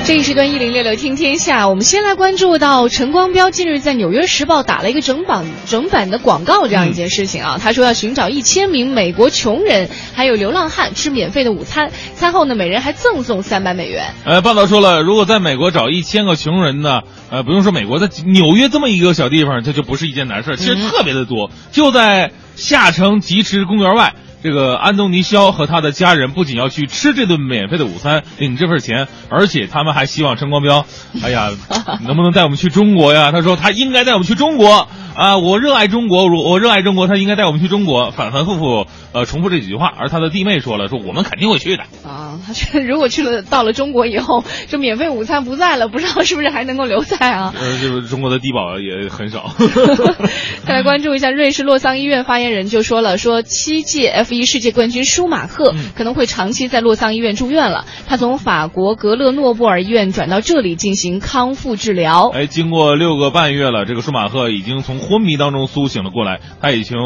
[0.07, 7.57] 这一时段一零六六听天下，我们先来关注到陈光标近日在《纽约时报》打了一个整版整版的广告这样一件事情啊。
[7.61, 14.13] 他说要寻找一千名美国穷人还有流浪汉吃免费的午餐，餐后呢每人还赠送三百美元。
[14.23, 21.51] 呃，报道说了，如果在美国找一千个穷人呢，呃，不用说美国，在纽约这么一个小地方，这就不是一件难事，其实特别的多。
[21.73, 30.85] 就在下城疾驰公园外，这个安东尼肖和他的家人不仅要去吃这顿免费的午餐，领这份钱，而且他们还希望陈光标，
[31.23, 31.49] 哎呀，
[32.05, 33.31] 能不能带我们去中国呀？
[33.31, 35.37] 他说他应该带我们去中国啊！
[35.37, 39.91] 我热爱中国，我我热爱中国，他应该带我们去中国，反反复复呃重复这几句话。
[39.97, 41.83] 而他的弟妹说了，说我们肯定会去的。
[42.07, 47.51] 啊，他 说如果去了到了中国以后，这免费午餐不在了，不知道是不是还能够留在啊？
[47.59, 49.55] 呃，这个中国的低保也很少。
[50.65, 57.85] 再来关注一下，瑞士洛桑医院发言人就说了，说七届 F 1世界冠军舒马赫可能会长期在洛桑医院住院了。
[58.05, 62.29] 他从法国格勒诺布尔医院转到这里进行康复治疗。
[62.29, 66.97] 哎，经过六个半月了，这个舒马赫已经从昏迷当中苏醒了过来，他已经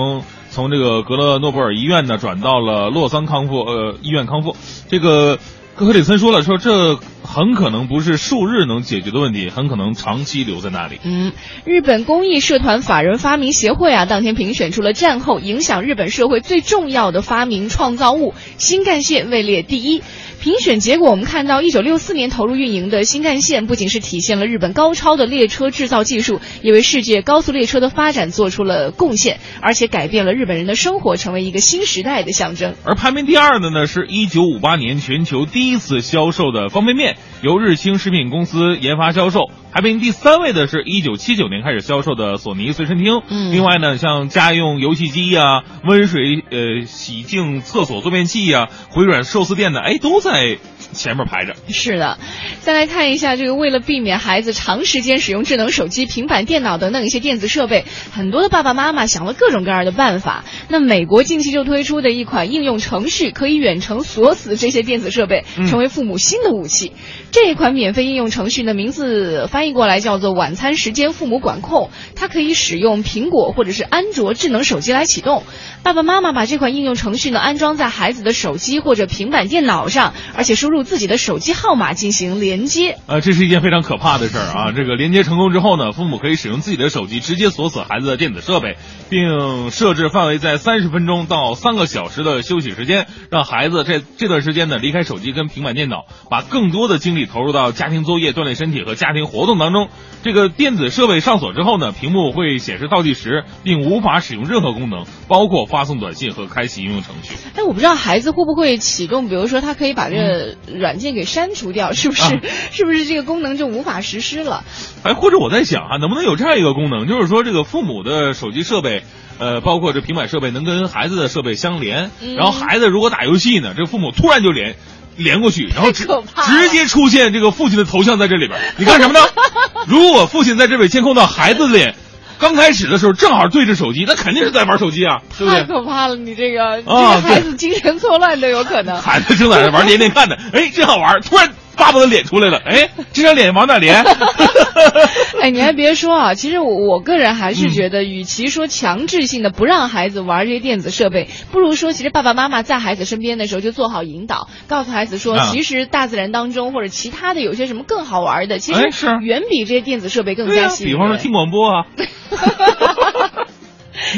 [0.49, 4.55] 从这个格勒诺布尔医院呢转到了洛桑康复呃医院康复。
[4.89, 5.37] 这个
[5.75, 10.99] 科克里森说了，说这很可能不是数日能解决的问题，很可能长期留在那里。
[11.03, 11.31] 嗯，
[11.63, 20.03] 日本公益社团法人发明协会啊，当天评选出了战后影响日本社会最重要的发明创造物——新干线，位列第一。
[20.41, 32.73] 评选结果，我们看到，一九六四年投入运营的新干线，不仅是体现了日本高超的列车制造技术，也为世界高速列车的发展做出了贡献，而且改变了日本人的生活，成为一个新时代的象征。
[32.83, 39.51] 而排名第二的呢，是一九五八年全球第一次销售的方便面，由日清食品公司研发销售。
[39.73, 43.21] 排名第三位的是一九七九年开始销售的索尼随身听。
[43.29, 50.70] 嗯另外呢，像家用游戏机呀、温水呃洗净厕所坐便器呀、回转寿司店的，哎，都在 velho.
[50.93, 51.55] 前面排着。
[51.69, 52.17] 是的，
[52.59, 60.45] 再来看一下这个，为了避免孩子长时间使用智能手机、平板电脑等等一些电子设备，很多的爸爸妈妈想了各种各样的办法。
[60.69, 66.91] 那美国近期就推出的一款应用程序，可以远程锁死这些电子设备，嗯成为父母新的武器。
[67.31, 75.43] 这一款免费应用程序的，名字翻译过来叫做“晚餐时间父母管控”，它可以使用苹果或者是安卓智能手机来启动。
[75.83, 82.97] 爸爸妈妈把这款应用程序呢安装在孩子的手机或者平板电脑上，而且输入入自己的手机号码进行连接。
[83.07, 84.71] 呃，这是一件非常可怕的事儿啊！
[84.75, 88.77] 这个连接成功之后呢，父母可以使用自己的手机直接锁死孩子的电子设备，
[89.09, 99.89] 并设置范围在三十分钟到三个小时的休息时间，让孩子在这段时间呢离开手机跟平板电脑，把更多的精力投入到家庭作业、锻炼身体和家庭活动当中。
[100.23, 107.35] 这个电子设备上锁之后呢，屏幕会显示倒计时，并无法使用任何功能，包括发送短信和开启应用程序。
[107.55, 112.35] 但，我不知道孩子会不会启动，比如说他可以把这个软件给删除掉，是不是？
[112.35, 112.41] 啊
[112.71, 114.63] 是不是这个功能就无法实施了？
[115.03, 119.03] 哎，或者我在想啊，能不能有这样一个功能，就是说这个父母的手机设备。
[119.39, 124.75] 呃，包括这平板设备能跟孩子的设备相连，嗯然后孩子如果打游戏呢，这父母突然就连
[125.15, 129.25] 连过去，然后直直接出现这个父亲的头像在这里边，你干什么呢？
[129.87, 131.95] 如果父亲在这里监控到孩子的脸，
[132.39, 135.63] 刚开始的时候正好对着手机，那肯定是在玩手机啊，对不太？
[135.63, 136.15] 可怕了！
[136.15, 138.99] 你这个，这啊个孩子精神错乱都有可能。
[139.01, 141.49] 孩子正在那玩连连看呢，哎，真好玩，突然
[141.81, 144.03] 爸爸的脸出来了，哎，这张脸往哪连？
[145.41, 158.81] 哎，你还别说啊， 其实我我个人还是觉得，与其说强制性的不让孩子玩这些电子设备，不如说其实爸爸妈妈在孩子身边的时候就做好引导，告诉孩子说，啊其实大自然当中或者其他的有些什么更好玩的，其实
[159.21, 160.97] 远比这些电子设备更、加吸引人。
[160.97, 161.85] 比方说听广播啊，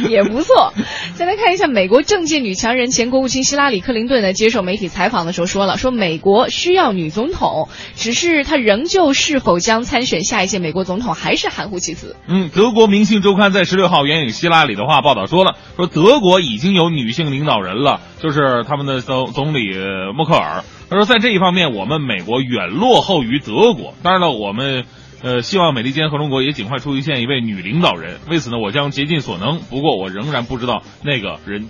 [0.09, 0.73] 也不错。
[1.15, 12.15] 再来看一下美国政界女强人前国务卿希拉里·克林顿呢，接受媒体采访的时候说了，说美国需要女总统，只是她仍旧是否将参选下一届美国总统还是含糊其辞。
[12.27, 19.71] 嗯，德国《明星周刊》在十六号援引希拉里的话报道说了，说德国已经有女性领导人了，就是他们的总总理
[20.15, 20.63] 默克尔。
[20.89, 23.95] 他说，在这一方面，我们美国远落后于德国。
[24.03, 24.83] 当然了，我们
[25.23, 28.19] 呃希望美利坚合众国也尽快出现一位女领导人。
[28.29, 29.59] 为此呢，我将竭尽所能。
[29.59, 31.69] 不过，我仍然不知道那个人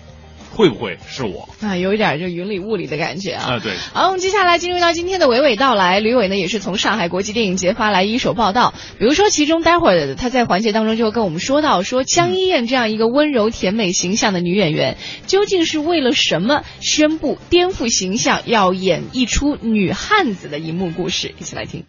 [0.52, 3.54] 会不会是我啊，有一点就云里雾里的感觉啊。
[3.54, 3.60] 啊？
[3.60, 3.74] 对。
[3.94, 6.00] 好，我们接下来进入到今天的娓娓道来。
[6.00, 21.34] 吕伟呢也是从上海国际电影节发来一手报道，比如说其中待会儿他在环节当中就会跟我们说到，说江一燕这样一个温柔甜美形象的女演员，究竟是为了什么宣布颠覆形象，要演一出女汉子的荧幕故事？
[21.40, 21.86] 一起来听。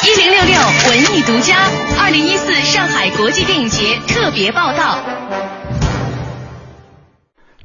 [0.00, 0.54] 一零六六
[0.86, 1.56] 文艺独家，
[2.00, 5.02] 二零一四上海国际电影节特别报道。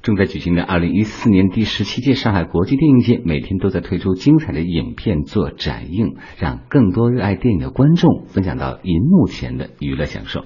[0.01, 10.43] 正在举行的二零一四年第十七届上海国际电影节，每天都在推出精彩的影片做展映，让更多热爱电影的观众分享到银幕前的娱乐享受。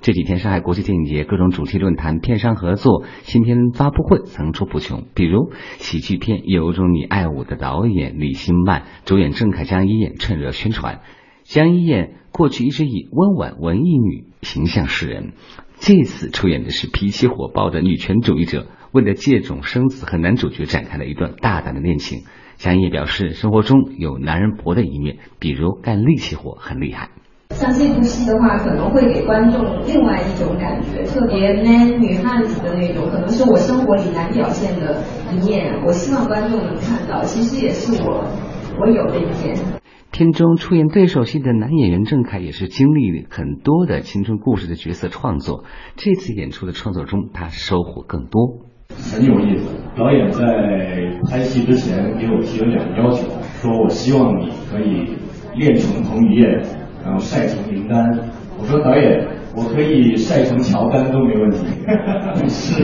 [0.00, 5.04] 这几天，上海国际电影节各种主题论坛、片商合作、新片发布会层出不穷。
[5.14, 11.00] 比如喜剧片《有种你爱我》的导演李新曼、主演郑恺、江一燕趁热宣传。
[11.48, 15.32] 江一燕过去一直以温婉文艺女形象示人，
[15.78, 22.24] 这次出演的是脾气火爆的女权主义者，为了借种生子和男主角展开了一段大胆的恋情。
[22.56, 27.08] 江一燕表示，生活中有男人婆的一面，比如干力气活很厉害。
[27.52, 35.02] 像这部戏的话，可能会给观众另外一种感觉，特别 man 女汉子的那种，可能是我生活里难表现的
[35.32, 35.82] 一面。
[35.86, 38.22] 我希望观众能看到，其实也是我
[38.78, 39.77] 我有的一面。
[40.10, 45.64] 片中出演对手戏的男演员郑恺也是经历很多的青春故事的角色创作，
[45.96, 48.58] 这次演出的创作中，他收获更多。
[48.88, 49.68] 很有意思。
[49.96, 50.42] 导演在
[51.28, 53.28] 拍戏之前给我提了两个要求，
[53.60, 55.16] 说我希望你可以
[55.54, 56.50] 练成彭于晏，
[57.04, 58.02] 然后晒成林丹。
[58.58, 61.66] 我说导演，我可以晒成乔丹都没问题。
[62.48, 62.82] 是，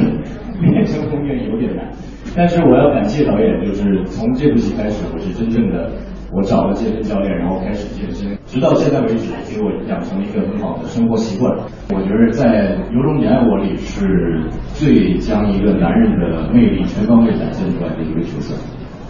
[0.60, 1.90] 练成彭于晏有点难，
[2.36, 5.90] 但是我要感谢导演，就是从这部戏开始，我是真正的。
[6.36, 11.56] 我找了健身教练，然后开始健身，直到现在为止，给我养成了一个很好的生活习惯。
[11.90, 18.56] 我觉得在《有种你爱我》里是最将一个男人的魅力全方位展现出来的一个角色。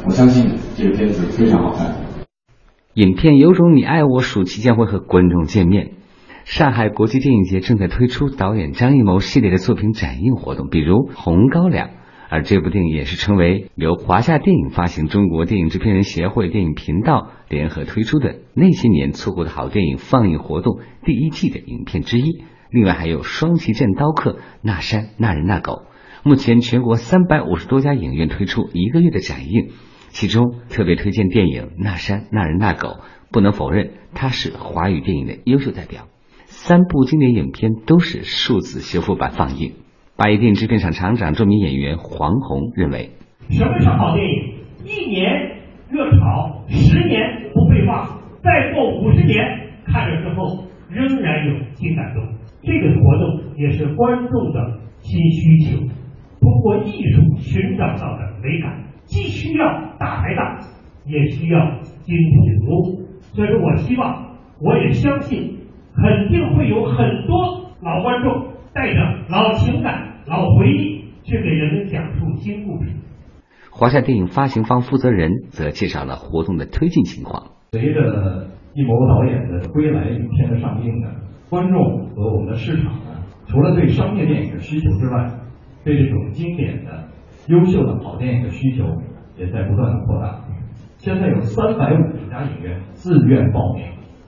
[0.05, 1.95] 我相信这个片子非常好看。
[2.93, 5.93] 影片《有种你爱我》暑期将会和观众见面。
[6.45, 11.89] 上海国际电影节正在推出导演张艺谋系列的作品展映活动，比如《红高粱》。
[12.29, 22.45] 而这部电影也是成为由华夏电影发行、中国电影制片人协会电影频道联合推出的那些年错过的好电影放映活动第一季的影片之一。
[22.71, 24.33] 另外还有《双旗镇刀客》
[24.63, 25.73] 《那山那人那狗》。
[26.25, 29.69] 目前全国三百五十多家影院推出一个月的展映，
[30.09, 32.89] 其中特别推荐电影《那山那人那狗》。
[33.31, 36.09] 不能否认，它是华语电影的优秀代表。
[36.47, 39.75] 三部经典影片都是数字修复版放映。
[40.17, 43.11] 八一电影制片厂厂长、著名演员黄宏认为，
[43.51, 44.55] 什么是好电影？
[44.85, 45.57] 一年
[45.91, 49.45] 热炒，十年不废话，再过五十年
[49.85, 52.23] 看了之后仍然有新感动。
[52.63, 55.79] 这个活动也是观众的新需求，
[56.41, 59.67] 通过艺术寻找到的美感，既需要
[59.99, 60.61] 大排档，
[61.07, 61.59] 也需要
[62.05, 62.17] 金
[62.61, 63.03] 主。
[63.33, 65.59] 所以说我希望，我也相信，
[65.93, 72.91] 肯定会有很多老观众带着老情感、老回忆去给人们讲述新故事。
[73.71, 77.53] 华夏电影发行方负责人则介绍了活动的推进情况。
[77.71, 81.09] 随着一谋导演的《归来》影片的上映呢，
[81.49, 85.31] 观众和我们的市场呢，除了对商业电影的需求之外，
[85.85, 87.05] 对这种经典的、
[87.47, 88.85] 优秀的好电影的需求
[89.37, 90.41] 也在不断的扩大。
[90.97, 93.85] 现在有三百五十家影院自愿报名，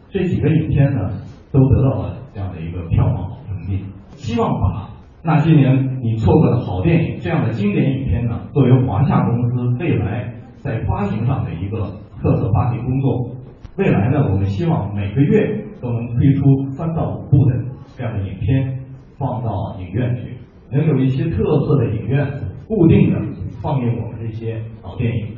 [0.09, 1.11] 这几个影片呢
[1.51, 3.85] 都得到了这样的一个票房好成绩。
[4.27, 4.91] 希望把
[5.23, 11.79] 那些年你错过的好电影这样的经典影片呢，作为华夏公司未来在发行上的一个
[12.21, 13.37] 特色发行工作。
[13.77, 17.55] 未来呢，我们希望每个月都能推出三到五部的
[17.97, 18.81] 这样的影片
[19.17, 20.37] 放到影院去，
[20.73, 22.27] 能有一些特色的影院
[22.67, 23.21] 固定的
[23.63, 25.37] 放映我们这些老电影。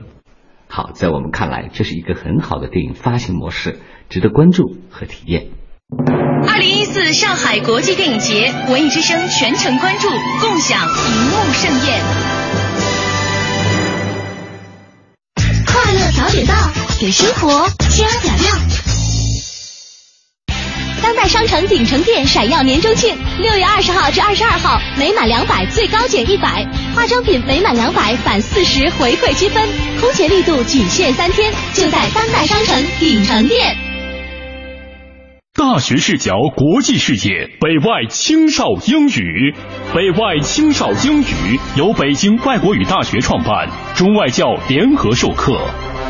[0.67, 3.77] 好，在我们看来，这是一个很好的电影发行模式，
[4.09, 5.58] 值得关注和体验。
[5.91, 10.07] 二零一四上海国际电影节，文艺之声全程关注，
[10.39, 12.03] 共享荧幕盛宴。
[15.65, 16.55] 快乐早点到，
[17.01, 18.53] 给生活加点料。
[21.03, 29.67] 当代商城鼎城店闪耀年终庆，六月二十号至二十二号，每满两百最高减一百，化妆品每满两百返四十回馈积分，
[30.03, 33.88] 空前力度仅限三天，就在当代商城鼎城店。
[35.59, 39.53] 大学视角，国际视野，北外青少英语。
[39.93, 45.59] 北外青少英语由北京外国语大学创办，中外教联合授课。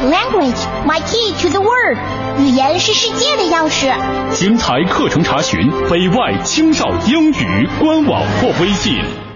[0.04, 1.98] Language, my key to the world。
[2.38, 3.90] 语言是世界的钥匙。
[4.34, 5.58] 精彩课程查询
[5.88, 9.27] 北外青少英语官网或微信。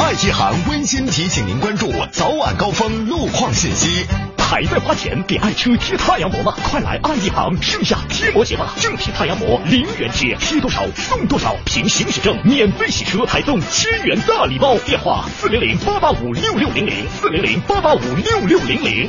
[0.00, 4.06] 爱一行温馨提醒您关注早晚高峰路况信息。
[4.38, 6.54] 还在花钱给爱车贴太阳膜吗？
[6.64, 8.74] 快来爱一行盛夏贴膜节吧！
[8.80, 14.76] 正品太阳膜零元贴，贴多少送多少，凭行驶证免费洗车，还送千元大礼包。
[14.78, 19.08] 电话四零零八八五六六零零四零零八八五六六零零。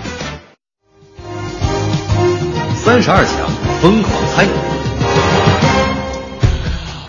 [2.75, 3.49] 三十二强
[3.81, 4.80] 疯狂猜。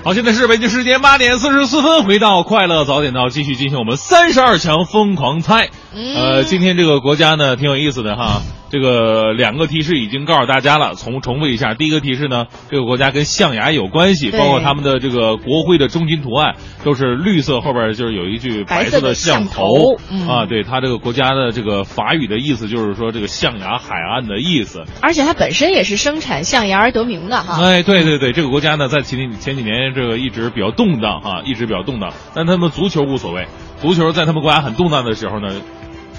[0.05, 5.71] 好，现在是北京时间八点四十四分，回到快乐早点到，继续进行我们三十二强疯狂猜。
[5.95, 8.43] 呃，今天这个国家呢挺有意思的哈，
[8.73, 11.75] 这个两个提示已经告诉大家了，重重复一下。
[11.75, 24.83] 第一个提示呢，这个国家跟象牙有关系，包括他们的这个国徽的中心图案都是绿色，后边就是有一句白色的象头嗯啊，对，它这个国家的这个法语的意思就是说这个象牙海岸的意思。
[25.03, 27.63] 而且它本身也是生产象牙而得名的哈。
[27.63, 32.11] 哎，对对对，这个国家呢，在前几前几年这个一直比较动荡哈，一直比较动荡。
[32.35, 33.47] 但他们足球无所谓，
[33.83, 35.49] 足球在他们国家很动荡的时候呢，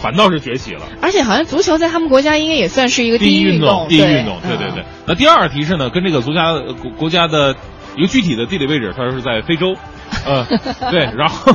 [0.04, 0.82] 反倒是崛起了。
[1.02, 4.84] 而且好像足球在他们国家应该也算是一个第一运动，第一运动，对对嗯对。
[5.08, 7.56] 那第二提示呢，跟这个国家呃国国家的
[7.96, 9.78] 一个具体的地理位置，它是在非洲。
[10.28, 10.46] 呃，
[10.92, 11.52] 对，然后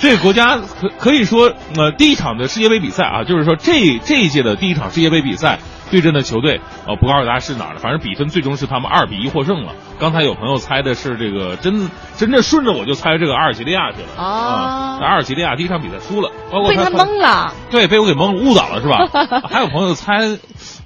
[0.00, 5.60] 这个国家可可以说，呃，第一场的世界杯比赛啊，就是说这这一届的第一场世界杯比赛
[5.94, 9.74] 对阵的球队，呃，不告诉大家是哪儿的，反正比分最终是他们二比一获胜了。
[10.00, 17.52] 刚才有朋友猜的是这个，真真正顺着我就猜这个阿尔及利亚去了哦啊，阿尔及利亚第一场比赛输了，包括被他蒙了。
[17.70, 19.06] 对，被我给蒙误导了是吧？
[19.48, 20.36] 还有朋友猜，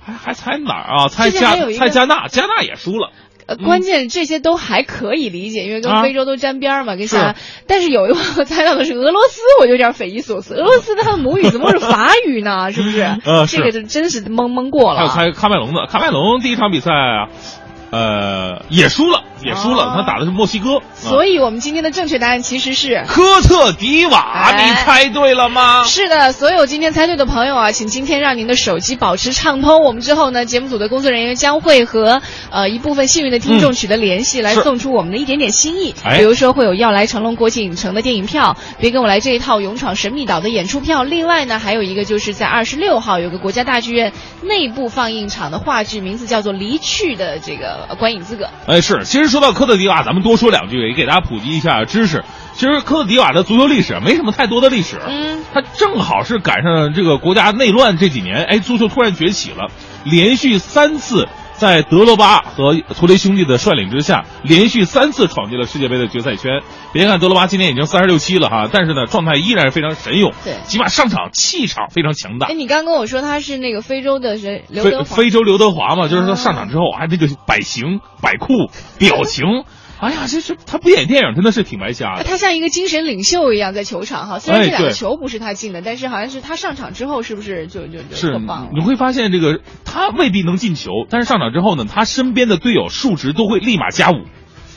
[0.04, 1.08] 还还猜哪儿啊？
[1.08, 3.12] 猜加猜加纳，加纳也输了。
[3.48, 7.34] 呃，关键这些都还可以理解，因为跟啊非洲都沾边儿嘛，跟是啥？
[7.66, 10.54] 但是有一个我猜到的是俄罗斯，我就有点匪夷所思。
[10.54, 12.70] 俄罗斯它的母语怎么是法语呢？
[12.72, 13.00] 是不是？
[13.24, 15.08] 呃这个就真是蒙蒙过了。
[15.08, 17.28] 还有猜喀麦隆的，喀麦隆第一场比赛啊，
[17.90, 20.80] 呃，也输了，也输了，哦他打的是墨西哥。
[20.94, 25.84] 所以我们今天的正确答案其实是科特迪瓦，哎你猜对了吗？
[25.84, 29.82] 是的，所有今天猜对的朋友啊，请今天让您的手机保持畅通。
[29.82, 32.20] 我们之后呢，节目组的工作人员将会和
[32.50, 35.94] 呃一部分幸运的听众嗯取得联系，来送出我们的一点点心意。
[36.04, 41.04] 哎比如说会有要来成龙国际影城的电影票，别跟我来这一套勇闯神秘岛的演出票。
[41.04, 44.12] 另外呢，还有一个就是在二十六号有个国家大剧院
[44.42, 48.48] 内部放映场的话剧，名字叫做《离去》的这个呃观影资格。
[48.66, 52.24] 哎，是，其实说到科特迪瓦，咱们多说两句，也给大家普及一下知识。
[52.54, 59.70] 其实科特迪瓦的足球历史没什么太多的历史，嗯，它正好是赶上这个国家内乱这几年，哎，足球突然崛起了，
[60.04, 66.62] 连续三次在德罗巴和图雷兄弟的率领之下，连续三次闯进了世界杯的决赛圈。
[66.92, 72.54] 别看德罗巴今年已经三十六七了哈，但是呢，状态依然是非常神勇，对起码上场气场非常强大哎，。
[72.54, 74.64] 你刚跟我说他是那个非洲的谁？
[74.68, 75.16] 刘德非华。
[75.16, 79.44] 非洲刘德华嘛，就是说上场之后，啊，那个摆型、摆酷、表情，
[80.00, 82.24] 哎呀，这这他不演电影真的是挺白瞎的。
[82.24, 88.70] 他像一个精神领袖一样在球场哈，虽然哎这两个球不是他进的，但是好像是他上场之后是不是就就就很棒？
[88.74, 94.22] 你会发现这个他未必能进球，但是上场之后呢，他身边的队友数值都会立马加五。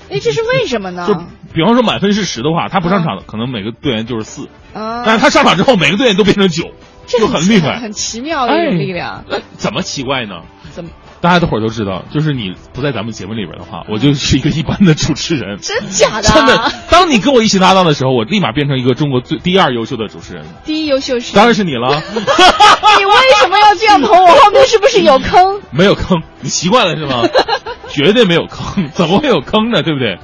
[0.09, 1.05] 哎，这是为什么呢？
[1.07, 1.13] 就
[1.53, 6.71] 比方说满分是十的话，他不上场，可能每个队员就是四，啊，但是他上场之后，每个队员都变成九，
[7.05, 7.79] 这就很厉害。
[7.79, 9.23] 很奇妙的一种力量。
[9.29, 10.41] 那怎么奇怪呢？
[10.71, 10.89] 怎么？
[11.21, 15.57] 大家伙儿都知道，就是你不在咱们节目里边的话，我就是一个一般的主持人。
[15.61, 16.23] 真假的？
[16.23, 20.43] 真的，当你跟我一起搭档的时候，我立马变成一个中国最第二优秀的主持人。
[20.65, 21.35] 第一优秀是？
[21.35, 22.01] 当然是你了。
[22.97, 24.27] 你为什么要这样捧我？
[24.35, 25.61] 后面是不是有坑？
[25.71, 27.23] 没有坑，你习惯了是吗？
[27.89, 29.83] 绝对没有坑，怎么会有坑呢？
[29.83, 30.17] 对不对？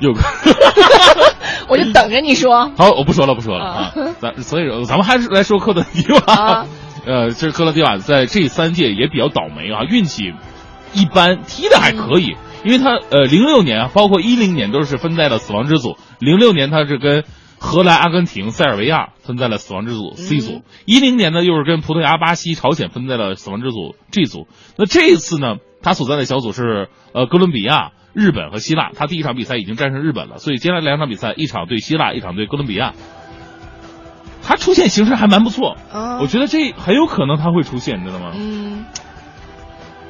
[0.00, 0.22] 有坑，
[1.68, 2.70] 我就等着你说。
[2.76, 3.92] 好，我不说了，不说了啊。
[4.20, 6.66] 咱所以说，咱们还是来说科特迪瓦。
[7.06, 10.34] 呃，这科罗迪瓦在这三届也比较倒霉啊，运气
[10.92, 17.24] 一般，踢的还可以，因为他呃零六年啊，包括一零年都是分在了死亡之组，零六年他是跟
[17.58, 24.48] 荷兰、阿根廷、塞尔维亚分在了死亡之组 C 组，一零年呢又是跟葡萄牙、巴西、朝鲜分在了死亡之组 G 组。
[24.76, 27.92] 那这一次呢，他所在的小组是呃哥伦比亚。
[28.18, 32.94] 日本和希腊，他第一场比赛已经战胜日本了，所以接下来两场比赛，一场对希腊，一场对哥伦比亚。
[34.46, 38.30] 他出现形式还蛮不错，哦、我觉得这很有可能他会出现，你知道吗？
[38.34, 38.84] 嗯，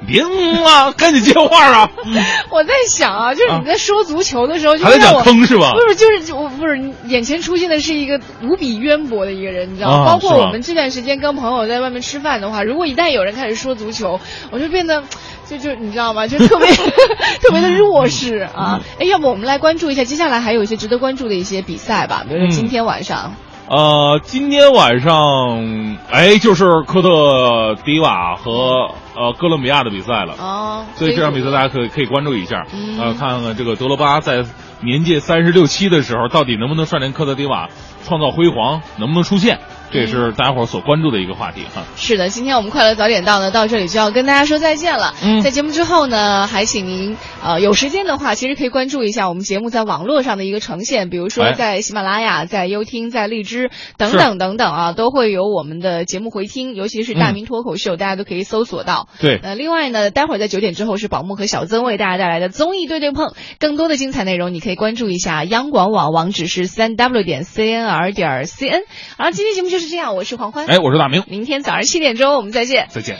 [0.06, 1.90] 别嗯啊，赶紧接话啊！
[2.50, 5.72] 我在想啊，就是你在说足球的时候，就让我讲坑是吧？
[5.72, 10.04] 不是，就是我不是眼前出现的是一个无比渊博的一个人，你知道吗？
[10.04, 15.02] 啊包括我们这段时间跟朋友在外面吃饭的话，如果一旦有人开始说足球，我就变得。
[15.48, 16.26] 就就你知道吗？
[16.26, 16.66] 就特别
[17.40, 18.80] 特别的弱势啊！
[18.98, 23.36] 哎，要不我们来关注一下，接下来还有一些值得关注的一些比赛吧，比如说今天晚上。
[23.68, 30.34] 呃，今天晚上，哎，就是科特迪瓦和呃哥伦比亚的比赛了。
[30.38, 30.84] 哦。
[30.94, 34.44] 所以这场比赛大家可以可以关注一下，嗯、呃，看看这个德罗巴在
[34.80, 37.68] 年届三十六七的时候，到底能不能率领科特迪瓦
[38.04, 39.58] 创造辉煌，能不能出现？
[39.90, 41.84] 这也是大家伙儿所关注的一个话题哈。
[41.96, 45.14] 是的，今天我们快乐早点到呢，到这里就要跟大家说再见了。
[45.22, 59.08] 嗯，在节目之后呢，还请您呃有时间的话，其实可以关注一下我们节目在网络上的一个呈现，比如说在喜马拉雅、在优听、在荔枝等等等等啊，都会有我们的节目回听，尤其是大明脱口秀，嗯、大家都可以搜索到。
[59.20, 59.38] 对。
[59.42, 68.82] 呃，另外呢，待会儿在九点之后是宝木和小曾为大家带来的综艺对对碰，更多的精彩内容你可以关注一下央广网，网址是三 w 点 cnr 点 cn。
[69.16, 70.66] 好，今天节目就是这样，我是黄欢。
[70.66, 71.24] 哎，我是大明。
[71.26, 72.88] 明天早上七点钟我们再见。
[72.90, 73.18] 再见。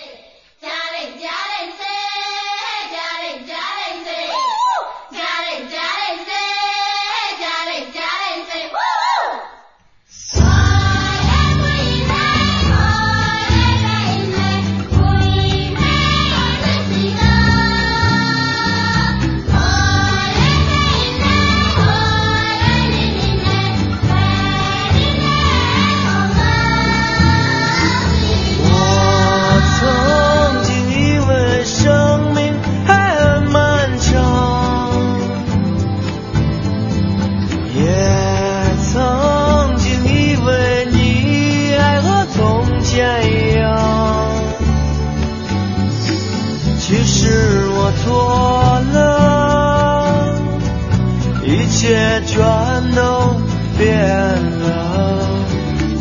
[0.61, 0.71] 全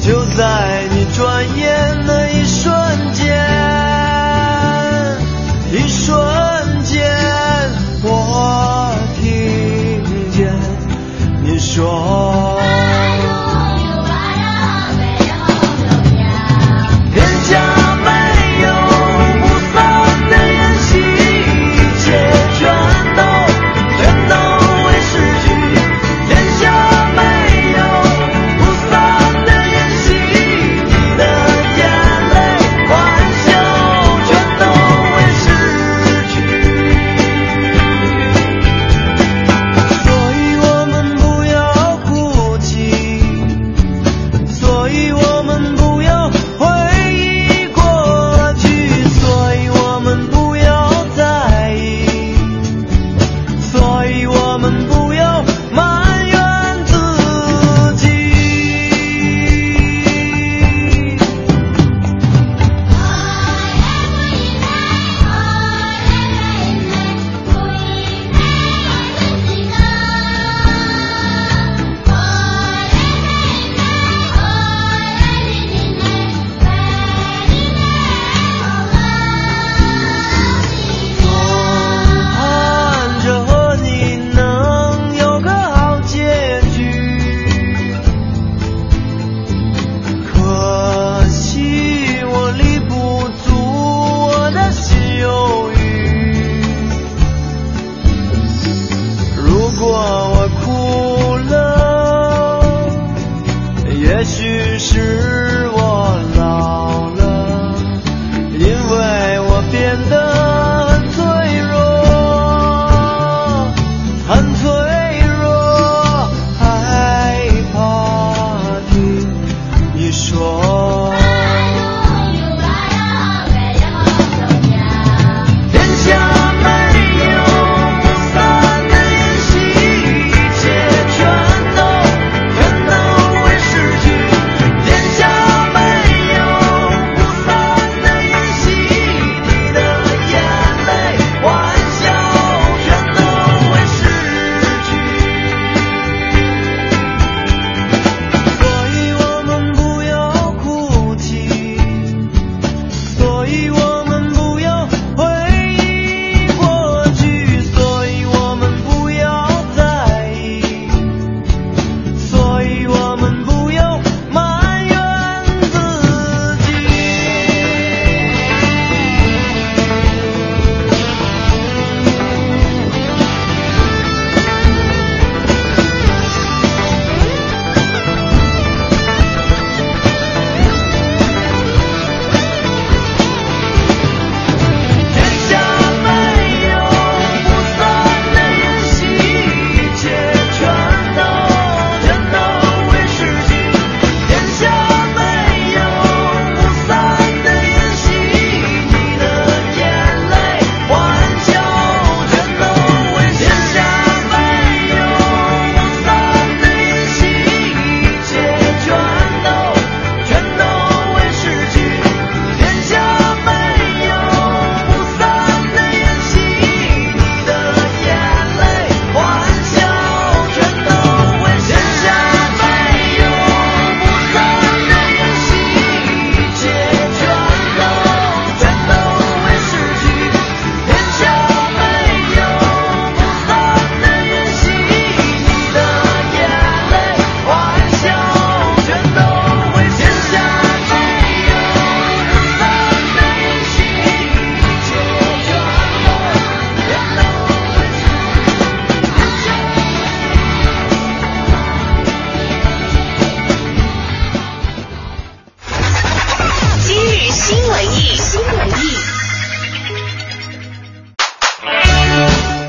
[0.05, 2.24] 就在你转眼的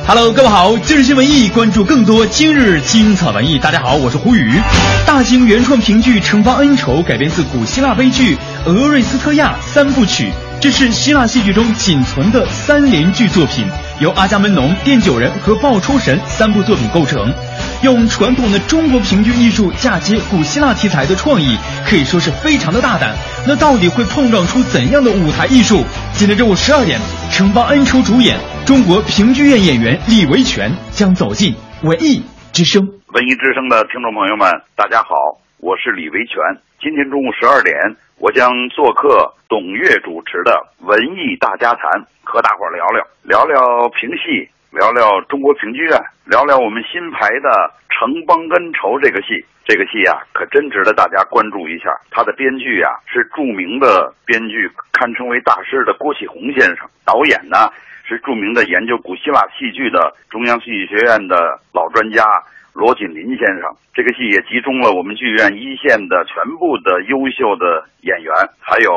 [0.08, 3.58] Hello，各位好，今日新闻艺关注更多今日精彩文艺。
[3.58, 4.52] 大家好，我是胡宇。
[5.04, 10.26] 大型原创评剧《惩罚恩仇》改编自古希腊悲剧《俄瑞斯特亚三部曲》，
[10.60, 13.66] 这是希腊戏剧中仅存的三连剧作品，
[13.98, 17.34] 由阿伽门农、奠酒人和报仇神三部作品构成。
[17.86, 21.56] 用传统的中国评剧艺术嫁接古希腊题材的创意，
[21.86, 23.14] 可以说是非常的大胆。
[23.46, 25.86] 那到底会碰撞出怎样的舞台艺术？
[26.10, 26.98] 今天中午十二点，
[27.30, 28.34] 《城邦恩仇》主演
[28.66, 31.54] 中国评剧院演员李维权将走进
[31.86, 32.82] 文艺之声。
[33.14, 36.34] 文艺之声的听众朋友们，大家好，我是李维权。
[36.82, 37.70] 今天中午十二点，
[38.18, 40.50] 我将做客董月主持的
[40.90, 47.48] 《文艺大家谈》，和大伙聊聊聊聊评戏，聊聊中国评剧院，聊聊我们新排的
[47.88, 49.42] 《城邦恩仇》这个戏。
[49.64, 51.88] 这个戏啊，可真值得大家关注一下。
[52.10, 56.86] 它的编剧啊是著名的编剧，堪称为大师的郭启宏先生。
[57.06, 57.72] 导演呢
[58.04, 62.22] 是著名的研究古希腊戏剧的中央戏剧学院的老专家
[62.74, 63.72] 罗锦林先生。
[63.94, 68.30] 这个戏也集中了我们剧院一线的全部的优秀的演员，
[68.60, 68.92] 还有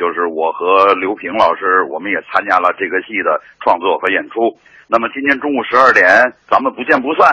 [0.00, 4.56] 就是我和刘平老师，我们也参加了这个戏的创作和演出。
[4.92, 6.04] 那么今天中午十二点，
[6.50, 7.32] 咱们不见不散。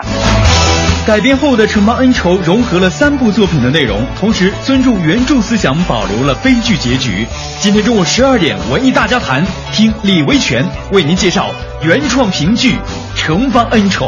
[1.04, 7.26] 改编后的《城邦恩仇》融合了三部作品的内容，同时尊重原著思想，保留了悲剧结局。
[7.58, 11.50] 今天中午十二点，文艺大家谈，听李维权为您介绍
[11.82, 12.74] 原创评剧
[13.16, 14.06] 《城邦恩仇》。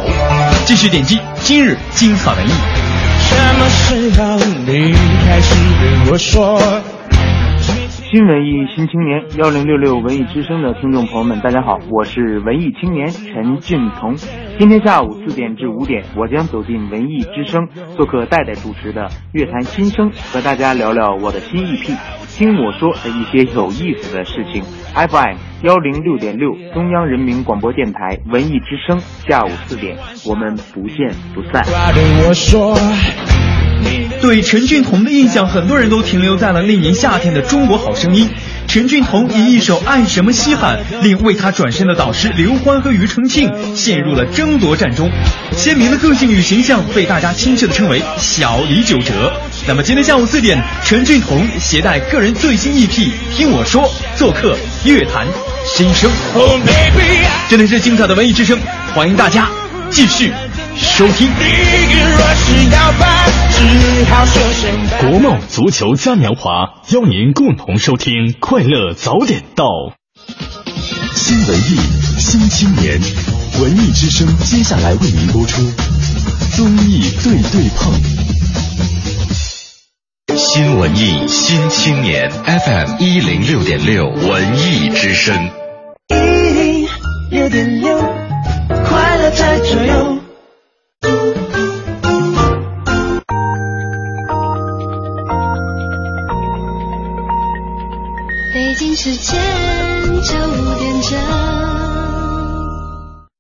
[0.65, 2.53] 继续点击今日精彩文艺。
[3.19, 4.93] 什么时候你
[5.27, 6.61] 开始对我说？
[8.11, 14.17] 新文艺新青年幺零六六文艺之声的听众朋友们，大家好，我是文艺青年陈俊彤。
[14.59, 21.97] 今天下午四点至五点，我将走进文艺之声，做客戴戴主持的《乐坛新生》，和大家聊聊我的新 EP，
[22.37, 24.65] 听我说的一些有意思的事情。
[24.93, 29.97] FM 幺零六点六，中央人民广播电台文艺之声，下午四点，
[30.29, 31.63] 我们不见不散。
[34.21, 38.29] 对陈俊彤的印象，很多人都停留在了那年夏天的《中国好声音》。
[38.69, 45.11] 陈俊彤以一首《爱什么稀罕》，令为他转身的导师刘欢和庾澄庆陷入了争夺战中。
[45.57, 49.33] 鲜明的个性与形象被大家亲切的称为“小李九哲”。
[49.67, 52.89] 那么今天下午四点，陈俊彤携带个人最新 EP
[53.35, 53.83] 《听我说》，
[54.17, 55.27] 做客乐坛
[55.65, 56.09] 新生。
[57.49, 58.57] 这里是精彩的文艺之声，
[58.95, 59.51] 欢迎大家
[59.91, 60.33] 继续
[60.77, 61.29] 收听。
[65.01, 69.65] 国贸足球嘉年华邀您共同收听快乐早点到。
[71.15, 71.77] 新文艺
[72.19, 73.01] 新青年，
[73.61, 75.63] 文艺之声接下来为您播出
[76.57, 77.93] 综艺对对碰。
[80.37, 85.60] 新文艺新青年 FM 一零六点六文艺之声。
[86.11, 87.97] 一点六，
[88.85, 90.19] 快乐在左右。
[98.53, 99.41] 北京时间
[100.23, 100.35] 九
[100.79, 101.70] 点整。